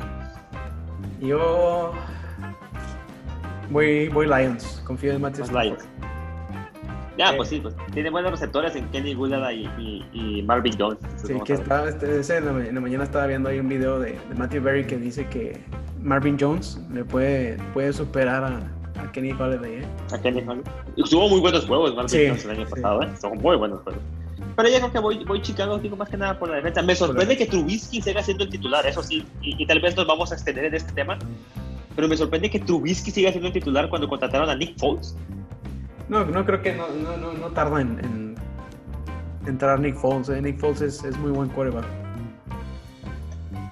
Yo 1.22 1.94
voy, 3.70 4.10
voy 4.10 4.28
Lions. 4.28 4.82
Confío 4.86 5.14
en 5.14 5.22
Matthew. 5.22 5.46
Lions. 5.52 5.88
Ya, 7.18 7.32
Eh. 7.32 7.38
pues 7.38 7.50
sí, 7.50 7.60
pues 7.60 7.76
tiene 7.94 8.12
buenos 8.12 8.30
receptores 8.32 8.76
en 8.76 8.86
Kenny 8.90 9.16
Gouladay 9.16 9.68
y, 9.80 10.06
y, 10.14 10.38
y 10.40 10.44
Marvin 10.44 10.74
Jones. 10.78 11.00
Sí, 11.16 11.34
que 11.46 11.54
estaba, 11.54 11.90
este, 11.90 12.20
ese 12.20 12.38
en, 12.38 12.46
la, 12.76 12.80
mañana 12.80 13.04
estaba 13.04 13.26
viendo 13.26 13.50
ahí 13.50 13.60
un 13.60 13.68
video 13.70 14.00
de, 14.00 14.12
de 14.12 14.36
Matthew 14.36 14.62
Berry 14.62 14.86
que 14.86 14.98
dice 14.98 15.26
que 15.28 15.60
Marvin 16.00 16.38
Jones 16.40 16.80
le 16.94 17.04
puede, 17.04 17.58
puede 17.74 17.92
superar 17.92 18.44
a, 18.44 19.02
a 19.02 19.12
Kenny 19.12 19.32
Holiday. 19.32 19.78
¿eh? 19.82 19.86
a 20.14 20.20
Kenny 20.22 20.42
Golladay. 20.42 20.64
Tuvo 21.10 21.28
muy 21.30 21.40
buenos 21.40 21.66
juegos 21.66 21.96
Marvin 21.96 22.10
Sí, 22.10 22.26
Jones 22.28 22.46
el 22.46 22.52
año 22.52 22.66
sí. 22.68 22.72
pasado, 22.76 23.02
¿eh? 23.02 23.10
Son 23.20 23.38
muy 23.40 23.58
buenos 23.58 23.82
juegos. 23.82 24.02
Pero 24.58 24.70
yo 24.70 24.78
creo 24.80 24.92
que 24.92 25.00
voy, 25.00 25.24
voy 25.24 25.40
Chicago, 25.40 25.78
digo 25.78 25.96
más 25.96 26.10
que 26.10 26.18
nada 26.18 26.38
por 26.40 26.50
la 26.50 26.56
defensa. 26.56 26.82
Me 26.82 26.96
sorprende 26.96 27.38
que 27.38 27.46
Trubisky 27.46 28.02
siga 28.02 28.24
siendo 28.24 28.44
el 28.44 28.50
titular, 28.50 28.88
eso 28.88 29.04
sí, 29.04 29.24
y, 29.40 29.62
y 29.62 29.68
tal 29.68 29.80
vez 29.80 29.96
nos 29.96 30.08
vamos 30.08 30.32
a 30.32 30.34
extender 30.34 30.66
en 30.66 30.74
este 30.74 30.92
tema. 30.94 31.20
Pero 31.96 32.08
me 32.08 32.18
sorprende 32.18 32.50
que 32.50 32.60
Trubisky 32.60 33.12
siga 33.12 33.30
siendo 33.30 33.50
el 33.50 33.54
titular 33.54 33.88
cuando 33.88 34.10
contrataron 34.10 34.50
a 34.50 34.56
Nick 34.56 34.76
Foles. 34.80 35.16
No, 36.10 36.26
no 36.26 36.44
creo 36.44 36.60
que 36.64 36.74
no, 36.74 36.88
no, 36.90 37.18
no, 37.18 37.34
no 37.34 37.48
tarda 37.50 37.82
en, 37.82 38.00
en 38.00 38.36
entrar 39.46 39.80
Nick 39.80 39.96
Foles. 39.96 40.30
¿eh? 40.30 40.42
Nick 40.42 40.58
Foles 40.58 40.82
es, 40.82 41.04
es 41.04 41.16
muy 41.20 41.30
buen 41.30 41.50
quarterback. 41.50 41.86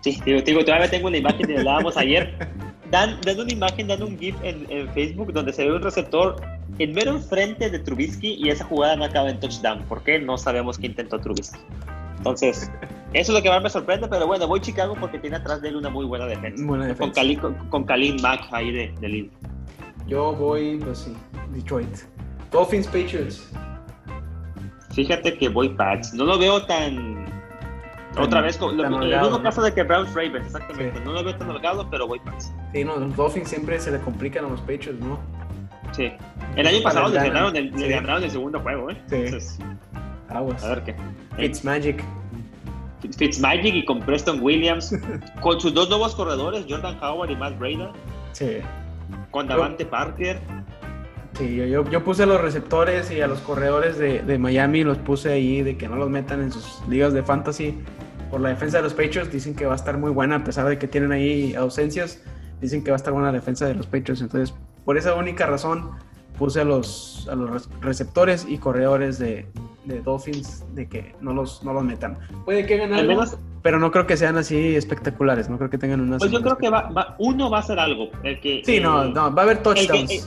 Sí, 0.01 0.21
digo, 0.23 0.39
digo, 0.41 0.63
todavía 0.63 0.87
tengo 0.87 1.07
una 1.07 1.17
imagen 1.17 1.47
que 1.47 1.57
hablábamos 1.57 1.97
ayer. 1.97 2.37
Dan, 2.91 3.19
dan 3.21 3.39
una 3.39 3.51
imagen, 3.51 3.87
dan 3.87 4.03
un 4.03 4.17
GIF 4.17 4.35
en, 4.43 4.65
en 4.69 4.87
Facebook 4.93 5.33
donde 5.33 5.51
se 5.51 5.65
ve 5.65 5.73
un 5.73 5.81
receptor 5.81 6.35
en 6.79 6.93
mero 6.93 7.11
enfrente 7.11 7.69
de 7.69 7.79
Trubisky 7.79 8.35
y 8.35 8.49
esa 8.49 8.65
jugada 8.65 8.95
no 8.95 9.05
acaba 9.05 9.29
en 9.29 9.39
touchdown. 9.39 9.83
¿Por 9.83 10.03
qué? 10.03 10.19
No 10.19 10.37
sabemos 10.37 10.77
qué 10.77 10.87
intentó 10.87 11.19
Trubisky. 11.19 11.59
Entonces, 12.17 12.71
eso 13.13 13.31
es 13.31 13.37
lo 13.37 13.41
que 13.41 13.49
más 13.49 13.63
me 13.63 13.69
sorprende, 13.69 14.07
pero 14.07 14.27
bueno, 14.27 14.47
voy 14.47 14.59
Chicago 14.59 14.95
porque 14.99 15.19
tiene 15.19 15.37
atrás 15.37 15.61
de 15.61 15.69
él 15.69 15.77
una 15.77 15.89
muy 15.89 16.05
buena 16.05 16.25
defensa. 16.25 16.63
Buena 16.65 16.93
Con, 17.69 17.83
Khalil 17.85 18.21
Mack 18.21 18.47
ahí 18.51 18.71
de, 18.71 18.93
de 18.99 19.09
líder. 19.09 19.31
Yo 20.07 20.33
voy, 20.33 20.77
pues 20.77 20.99
sí, 20.99 21.13
Detroit. 21.51 21.89
Dolphins 22.51 22.87
Patriots. 22.87 23.51
Fíjate 24.93 25.37
que 25.37 25.49
voy 25.49 25.69
Pats. 25.69 26.13
No 26.13 26.23
lo 26.23 26.37
veo 26.37 26.65
tan... 26.65 27.24
Otra 28.17 28.41
vez, 28.41 28.57
con- 28.57 28.77
lo- 28.77 28.85
el 28.85 28.93
holgado, 28.93 29.23
mismo 29.23 29.37
¿no? 29.37 29.43
caso 29.43 29.61
de 29.61 29.73
que 29.73 29.83
Browns 29.83 30.13
Ravens, 30.13 30.45
exactamente. 30.47 30.97
Sí. 30.99 31.03
No 31.05 31.13
lo 31.13 31.23
veo 31.23 31.35
tan 31.35 31.49
holgado, 31.49 31.87
pero 31.89 32.07
voy 32.07 32.19
Pats. 32.19 32.53
Sí, 32.73 32.83
no, 32.83 32.97
los 32.97 33.15
Dolphins 33.15 33.49
siempre 33.49 33.79
se 33.79 33.91
le 33.91 33.99
complican 33.99 34.45
a 34.45 34.49
los 34.49 34.61
Patriots, 34.61 34.99
¿no? 34.99 35.19
Sí. 35.91 36.11
El 36.55 36.67
año 36.67 36.81
pasado 36.83 37.07
le 37.09 37.15
ganaron 37.15 37.55
el, 37.55 37.73
Sí. 37.77 37.87
ganaron 37.89 38.23
el 38.23 38.31
segundo 38.31 38.59
juego, 38.59 38.89
¿eh? 38.91 39.01
Sí. 39.07 39.15
Entonces, 39.15 39.59
Aguas. 40.29 40.63
a 40.63 40.69
ver 40.69 40.83
qué. 40.83 40.95
Fitzmagic. 41.37 42.03
Fitzmagic 43.17 43.75
y 43.75 43.85
con 43.85 43.99
Preston 43.99 44.39
Williams, 44.41 44.93
con 45.41 45.59
sus 45.59 45.73
dos 45.73 45.89
nuevos 45.89 46.15
corredores, 46.15 46.65
Jordan 46.67 46.97
Howard 47.01 47.29
y 47.31 47.35
Matt 47.35 47.57
Breda, 47.59 47.91
Sí. 48.31 48.57
con 49.31 49.47
Davante 49.47 49.85
Parker. 49.85 50.39
Sí, 51.37 51.55
yo, 51.55 51.65
yo, 51.65 51.89
yo 51.89 52.03
puse 52.03 52.23
a 52.23 52.25
los 52.25 52.39
receptores 52.41 53.11
y 53.11 53.19
a 53.21 53.27
los 53.27 53.39
corredores 53.41 53.97
de, 53.97 54.21
de 54.21 54.37
Miami, 54.39 54.83
los 54.85 54.97
puse 54.99 55.33
ahí 55.33 55.61
de 55.61 55.77
que 55.77 55.87
no 55.89 55.97
los 55.97 56.09
metan 56.09 56.41
en 56.41 56.51
sus 56.51 56.81
ligas 56.87 57.11
de 57.13 57.23
fantasy 57.23 57.77
por 58.35 58.41
la 58.41 58.49
defensa 58.49 58.75
de 58.79 58.83
los 58.83 58.93
Patriots. 58.93 59.31
Dicen 59.31 59.55
que 59.55 59.65
va 59.65 59.71
a 59.71 59.75
estar 59.77 59.97
muy 59.97 60.11
buena, 60.11 60.35
a 60.35 60.43
pesar 60.43 60.67
de 60.67 60.77
que 60.77 60.89
tienen 60.89 61.13
ahí 61.13 61.55
ausencias. 61.55 62.21
Dicen 62.59 62.83
que 62.83 62.91
va 62.91 62.95
a 62.95 62.97
estar 62.97 63.13
buena 63.13 63.27
la 63.29 63.37
defensa 63.37 63.65
de 63.65 63.75
los 63.75 63.85
Patriots. 63.87 64.19
Entonces, 64.19 64.53
por 64.83 64.97
esa 64.97 65.13
única 65.13 65.45
razón, 65.45 65.91
puse 66.37 66.59
a 66.59 66.65
los, 66.65 67.29
a 67.31 67.35
los 67.35 67.49
res- 67.49 67.69
receptores 67.79 68.45
y 68.49 68.57
corredores 68.57 69.19
de, 69.19 69.45
de 69.85 70.01
Dolphins 70.01 70.65
de 70.75 70.85
que 70.89 71.15
no 71.21 71.33
los, 71.33 71.63
no 71.63 71.71
los 71.71 71.85
metan. 71.85 72.17
Puede 72.43 72.65
que 72.65 72.75
ganen 72.75 73.07
menos, 73.07 73.37
pero 73.61 73.79
no 73.79 73.89
creo 73.89 74.05
que 74.05 74.17
sean 74.17 74.35
así 74.37 74.75
espectaculares. 74.75 75.47
No 75.49 75.57
creo 75.57 75.69
que 75.69 75.77
tengan 75.77 76.01
una. 76.01 76.17
pues 76.17 76.29
yo 76.29 76.41
creo 76.41 76.57
que 76.57 76.69
va, 76.69 76.89
va- 76.89 77.15
uno 77.19 77.49
va 77.49 77.59
a 77.59 77.63
ser 77.63 77.79
algo. 77.79 78.09
El 78.23 78.41
que, 78.41 78.63
Sí, 78.65 78.81
no, 78.81 79.05
eh, 79.05 79.11
no, 79.15 79.33
va 79.33 79.43
a 79.43 79.45
haber 79.45 79.63
touchdowns. 79.63 80.11
eh, 80.11 80.21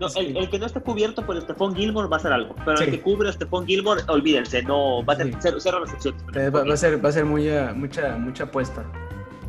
no, 0.00 0.06
el, 0.16 0.36
el 0.36 0.50
que 0.50 0.58
no 0.58 0.66
esté 0.66 0.80
cubierto 0.80 1.24
por 1.26 1.40
Stephon 1.40 1.74
Gilmore 1.76 2.08
va 2.08 2.16
a 2.16 2.20
ser 2.20 2.32
algo. 2.32 2.54
Pero 2.64 2.76
Sí. 2.78 2.84
el 2.84 2.90
que 2.90 3.00
cubre 3.00 3.28
a 3.28 3.32
Stephon 3.32 3.66
Gilmore, 3.66 4.02
olvídense, 4.08 4.62
no 4.62 5.04
va 5.04 5.12
a 5.12 5.16
tener 5.18 5.34
Sí. 5.34 5.38
cero, 5.42 5.56
cero 5.60 5.80
recepciones. 5.84 6.22
Eh, 6.34 6.50
Va, 6.50 6.64
va 6.64 6.74
a 6.74 6.76
ser, 6.76 7.04
va 7.04 7.08
a 7.08 7.12
ser 7.12 7.24
muy, 7.24 7.46
eh, 7.48 7.70
mucha, 7.74 8.16
mucha 8.16 8.44
apuesta. 8.44 8.82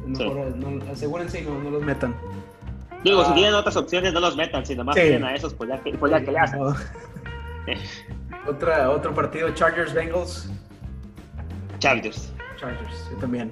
Mejor, 0.05 0.55
no- 0.57 0.91
asegúrense 0.91 1.41
y 1.41 1.45
no, 1.45 1.57
no 1.61 1.69
los 1.71 1.83
metan. 1.83 2.15
Digo, 3.03 3.23
si 3.25 3.31
Ah. 3.31 3.35
tienen 3.35 3.53
otras 3.55 3.75
opciones, 3.77 4.13
no 4.13 4.19
los 4.19 4.35
metan. 4.35 4.65
Si 4.65 4.75
nomás 4.75 4.95
tienen 4.95 5.23
a 5.23 5.33
esos, 5.33 5.53
pues 5.53 5.69
ya 5.69 5.79
que, 5.81 5.93
pues 5.93 6.11
ya 6.11 6.23
que 6.23 6.31
le 6.31 6.39
hacen. 6.39 6.59
Otra, 8.47 8.89
otro 8.89 9.13
partido, 9.13 9.49
Chargers 9.51 9.93
Bengals. 9.93 10.49
Chargers. 11.79 12.33
Chargers, 12.59 13.09
yo 13.11 13.17
también. 13.17 13.51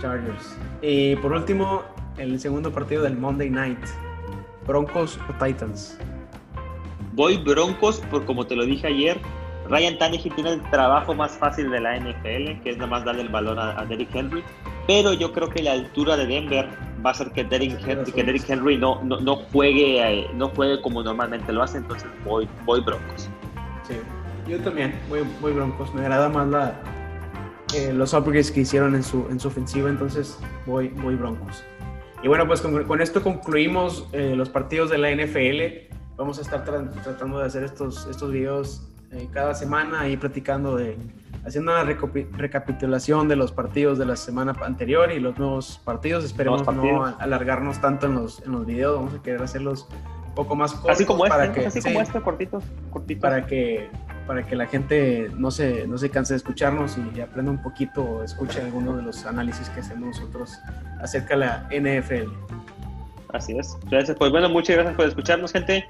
Chargers. 0.00 0.56
Y 0.82 1.16
por 1.16 1.32
último, 1.32 1.82
el 2.16 2.38
segundo 2.40 2.72
partido 2.72 3.02
del 3.02 3.16
Monday 3.16 3.50
Night. 3.50 3.78
Broncos 4.66 5.18
o 5.28 5.44
Titans. 5.44 5.98
Voy 7.20 7.36
Broncos, 7.36 8.00
por 8.10 8.24
como 8.24 8.46
te 8.46 8.56
lo 8.56 8.64
dije 8.64 8.86
ayer, 8.86 9.20
Ryan 9.68 9.98
Tannehill 9.98 10.34
tiene 10.36 10.52
el 10.54 10.62
trabajo 10.70 11.14
más 11.14 11.36
fácil 11.36 11.70
de 11.70 11.78
la 11.78 11.98
NFL, 11.98 12.62
que 12.62 12.70
es 12.70 12.78
nada 12.78 12.86
más 12.86 13.04
darle 13.04 13.20
el 13.20 13.28
balón 13.28 13.58
a, 13.58 13.78
a 13.78 13.84
Derrick 13.84 14.08
Henry. 14.14 14.42
Pero 14.86 15.12
yo 15.12 15.30
creo 15.30 15.50
que 15.50 15.62
la 15.62 15.72
altura 15.72 16.16
de 16.16 16.26
Denver 16.26 16.66
va 17.04 17.10
a 17.10 17.12
hacer 17.12 17.30
que 17.32 17.44
Derrick 17.44 17.78
Henry, 17.86 18.10
que 18.10 18.24
Derrick 18.24 18.48
Henry 18.48 18.78
no, 18.78 19.02
no, 19.02 19.20
no 19.20 19.36
juegue, 19.36 20.00
eh, 20.00 20.30
no 20.32 20.48
juegue 20.48 20.80
como 20.80 21.02
normalmente 21.02 21.52
lo 21.52 21.62
hace, 21.62 21.76
entonces 21.76 22.08
voy, 22.24 22.48
voy 22.64 22.80
Broncos. 22.80 23.28
Sí, 23.86 23.96
yo 24.48 24.58
también, 24.60 24.98
voy, 25.10 25.20
voy 25.42 25.52
Broncos. 25.52 25.92
Me 25.92 26.00
agrada 26.00 26.30
más 26.30 26.48
la, 26.48 26.80
eh, 27.74 27.92
los 27.92 28.14
upgrades 28.14 28.50
que 28.50 28.60
hicieron 28.60 28.94
en 28.94 29.02
su, 29.02 29.26
en 29.28 29.38
su 29.38 29.48
ofensiva, 29.48 29.90
entonces 29.90 30.38
voy, 30.64 30.88
voy 30.88 31.16
Broncos. 31.16 31.64
Y 32.22 32.28
bueno, 32.28 32.46
pues 32.46 32.62
con, 32.62 32.82
con 32.84 33.02
esto 33.02 33.22
concluimos 33.22 34.08
eh, 34.12 34.32
los 34.34 34.48
partidos 34.48 34.88
de 34.88 34.96
la 34.96 35.10
NFL. 35.10 35.99
Vamos 36.20 36.38
a 36.38 36.42
estar 36.42 36.62
tra- 36.66 36.90
tratando 37.02 37.38
de 37.38 37.46
hacer 37.46 37.64
estos, 37.64 38.06
estos 38.06 38.30
videos 38.30 38.86
eh, 39.10 39.26
cada 39.32 39.54
semana 39.54 40.06
y 40.06 40.18
platicando 40.18 40.76
de, 40.76 40.98
haciendo 41.46 41.72
una 41.72 41.82
recapitulación 41.82 43.26
de 43.26 43.36
los 43.36 43.52
partidos 43.52 43.98
de 43.98 44.04
la 44.04 44.16
semana 44.16 44.54
anterior 44.62 45.10
y 45.10 45.18
los 45.18 45.38
nuevos 45.38 45.80
partidos. 45.82 46.22
Esperemos 46.24 46.60
Nuevos 46.66 46.76
no 46.76 47.00
partidos. 47.00 47.22
alargarnos 47.22 47.80
tanto 47.80 48.04
en 48.06 48.16
los, 48.16 48.40
en 48.44 48.52
los 48.52 48.66
videos, 48.66 48.96
vamos 48.96 49.14
a 49.14 49.22
querer 49.22 49.42
hacerlos 49.42 49.88
un 50.28 50.34
poco 50.34 50.54
más 50.54 50.72
cortos. 50.72 50.90
Así 50.90 51.06
como 51.06 51.24
para 51.24 51.46
este, 51.46 51.60
que, 51.62 51.66
así 51.68 51.80
sí, 51.80 51.88
como 51.88 52.02
este, 52.02 52.20
cortitos, 52.20 52.64
cortitos. 52.90 53.22
para 53.22 53.46
que 53.46 53.88
para 54.26 54.46
que 54.46 54.54
la 54.54 54.66
gente 54.66 55.28
no 55.36 55.50
se, 55.50 55.88
no 55.88 55.98
se 55.98 56.08
canse 56.10 56.34
de 56.34 56.36
escucharnos 56.36 56.96
y 57.16 57.20
aprenda 57.20 57.50
un 57.50 57.60
poquito 57.62 58.04
o 58.04 58.22
escuche 58.22 58.60
algunos 58.60 58.98
de 58.98 59.02
los 59.02 59.24
análisis 59.26 59.68
que 59.70 59.80
hacemos 59.80 60.20
nosotros 60.20 60.56
acerca 61.00 61.34
de 61.36 61.40
la 61.46 61.68
NFL. 61.72 62.30
Así 63.32 63.58
es. 63.58 63.76
Entonces, 63.84 64.16
pues 64.16 64.30
bueno, 64.30 64.48
muchas 64.48 64.76
gracias 64.76 64.96
por 64.96 65.06
escucharnos, 65.06 65.50
gente. 65.52 65.84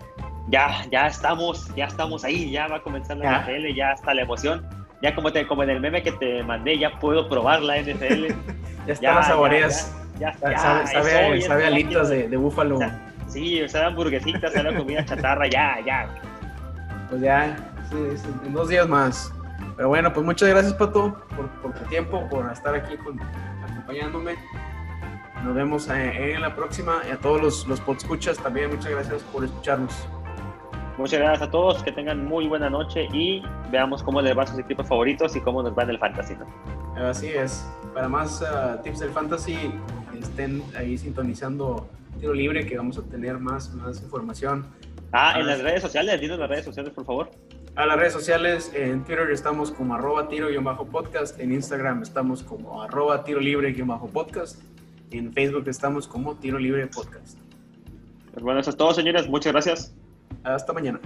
Ya, 0.51 0.85
ya 0.91 1.07
estamos, 1.07 1.73
ya 1.77 1.87
estamos 1.87 2.25
ahí, 2.25 2.51
ya 2.51 2.67
va 2.69 2.77
a 2.77 2.83
comenzar 2.83 3.17
la 3.17 3.25
Ya. 3.25 3.39
NFL, 3.43 3.75
ya 3.75 3.93
está 3.93 4.15
la 4.15 4.23
emoción. 4.23 4.67
Ya 5.03 5.15
como, 5.15 5.33
te, 5.33 5.47
como 5.47 5.63
en 5.63 5.71
el 5.71 5.81
meme 5.81 6.03
que 6.03 6.13
te 6.13 6.43
mandé, 6.43 6.79
ya 6.79 6.99
puedo 6.99 7.29
probar 7.29 7.63
la 7.63 7.81
NFL. 7.81 8.27
Ya 8.87 8.95
están 8.95 9.15
las 9.15 9.27
saboreas. 9.27 9.95
Ya, 10.19 10.33
ya, 10.41 10.51
ya, 10.53 10.59
sabe, 10.59 10.87
sabe- 10.87 11.31
hoy, 11.33 11.43
sabe 11.43 11.67
alitas 11.67 12.09
de, 12.09 12.29
de 12.29 12.37
búfalo. 12.37 12.77
O 12.77 12.79
sea, 12.79 12.99
Sí, 13.29 13.61
sabe 13.69 13.85
a 13.85 13.89
hamburguesitas, 13.89 14.53
sabe 14.53 14.75
comida 14.75 15.05
chatarra, 15.05 15.47
ya, 15.47 15.79
ya. 15.87 16.09
Pues 17.09 17.21
ya, 17.21 17.57
sí, 17.91 17.97
sí, 18.17 18.29
en 18.47 18.53
dos 18.55 18.69
días 18.71 18.89
más. 18.89 19.33
Pero 19.77 19.89
bueno, 19.89 20.13
pues 20.13 20.25
muchas 20.27 20.49
gracias, 20.49 20.73
Pato, 20.75 21.15
por, 21.37 21.47
por 21.63 21.75
tu 21.75 21.85
tiempo, 21.85 22.27
por 22.29 22.51
estar 22.51 22.75
aquí 22.75 22.97
con- 22.97 23.21
acompañándome. 23.71 24.35
Nos 25.45 25.55
vemos 25.55 25.89
eh, 25.91 26.33
en 26.35 26.41
la 26.43 26.55
próxima. 26.57 27.03
Y 27.09 27.13
a 27.13 27.17
todos 27.19 27.41
los, 27.41 27.67
los 27.69 27.81
podscuchas 27.83 28.39
también, 28.39 28.71
muchas 28.71 28.91
gracias 28.91 29.23
por 29.25 29.45
escucharnos. 29.45 29.95
Muchas 30.99 31.18
gracias 31.20 31.49
a 31.49 31.51
todos, 31.51 31.82
que 31.82 31.93
tengan 31.93 32.24
muy 32.26 32.47
buena 32.47 32.68
noche 32.68 33.09
y 33.12 33.43
veamos 33.70 34.03
cómo 34.03 34.20
les 34.20 34.34
van 34.34 34.47
sus 34.47 34.59
equipos 34.59 34.86
favoritos 34.86 35.34
y 35.34 35.41
cómo 35.41 35.62
nos 35.62 35.76
va 35.76 35.84
en 35.84 35.91
el 35.91 35.99
fantasy. 35.99 36.34
¿no? 36.34 37.07
Así 37.07 37.28
es. 37.28 37.66
Para 37.95 38.09
más 38.09 38.43
ah, 38.43 38.78
tips 38.82 39.01
del 39.01 39.11
fantasy, 39.11 39.57
estén 40.20 40.62
ahí 40.76 40.99
sintonizando 40.99 41.88
tiro 42.20 42.34
libre 42.34 42.66
que 42.66 42.76
vamos 42.76 42.99
a 42.99 43.03
tener 43.03 43.38
más, 43.38 43.72
más 43.74 44.03
información. 44.03 44.66
Ah, 45.12 45.32
en 45.36 45.43
Ah, 45.43 45.47
las 45.47 45.57
sí. 45.59 45.62
redes 45.62 45.82
sociales, 45.82 46.20
dinos 46.20 46.38
las 46.38 46.49
redes 46.51 46.64
sociales, 46.66 46.93
por 46.93 47.05
favor. 47.07 47.30
A 47.76 47.86
las 47.86 47.97
redes 47.97 48.12
sociales, 48.12 48.70
en 48.74 49.03
Twitter 49.05 49.30
estamos 49.30 49.70
como 49.70 49.95
arroba 49.95 50.28
tiro-podcast, 50.28 51.41
en 51.41 51.53
Instagram 51.53 52.03
estamos 52.03 52.43
como 52.43 52.82
arroba 52.82 53.24
tiro 53.24 53.41
libre-podcast, 53.41 54.61
en 55.12 55.32
Facebook 55.32 55.64
estamos 55.68 56.07
como 56.07 56.34
tiro 56.34 56.59
libre 56.59 56.86
podcast. 56.88 57.38
Pues 58.32 58.45
bueno, 58.45 58.61
eso 58.61 58.70
es 58.70 58.76
todo, 58.76 58.93
señores. 58.93 59.28
Muchas 59.28 59.53
gracias. 59.53 59.95
Hasta 60.45 60.72
mañana. 60.72 61.01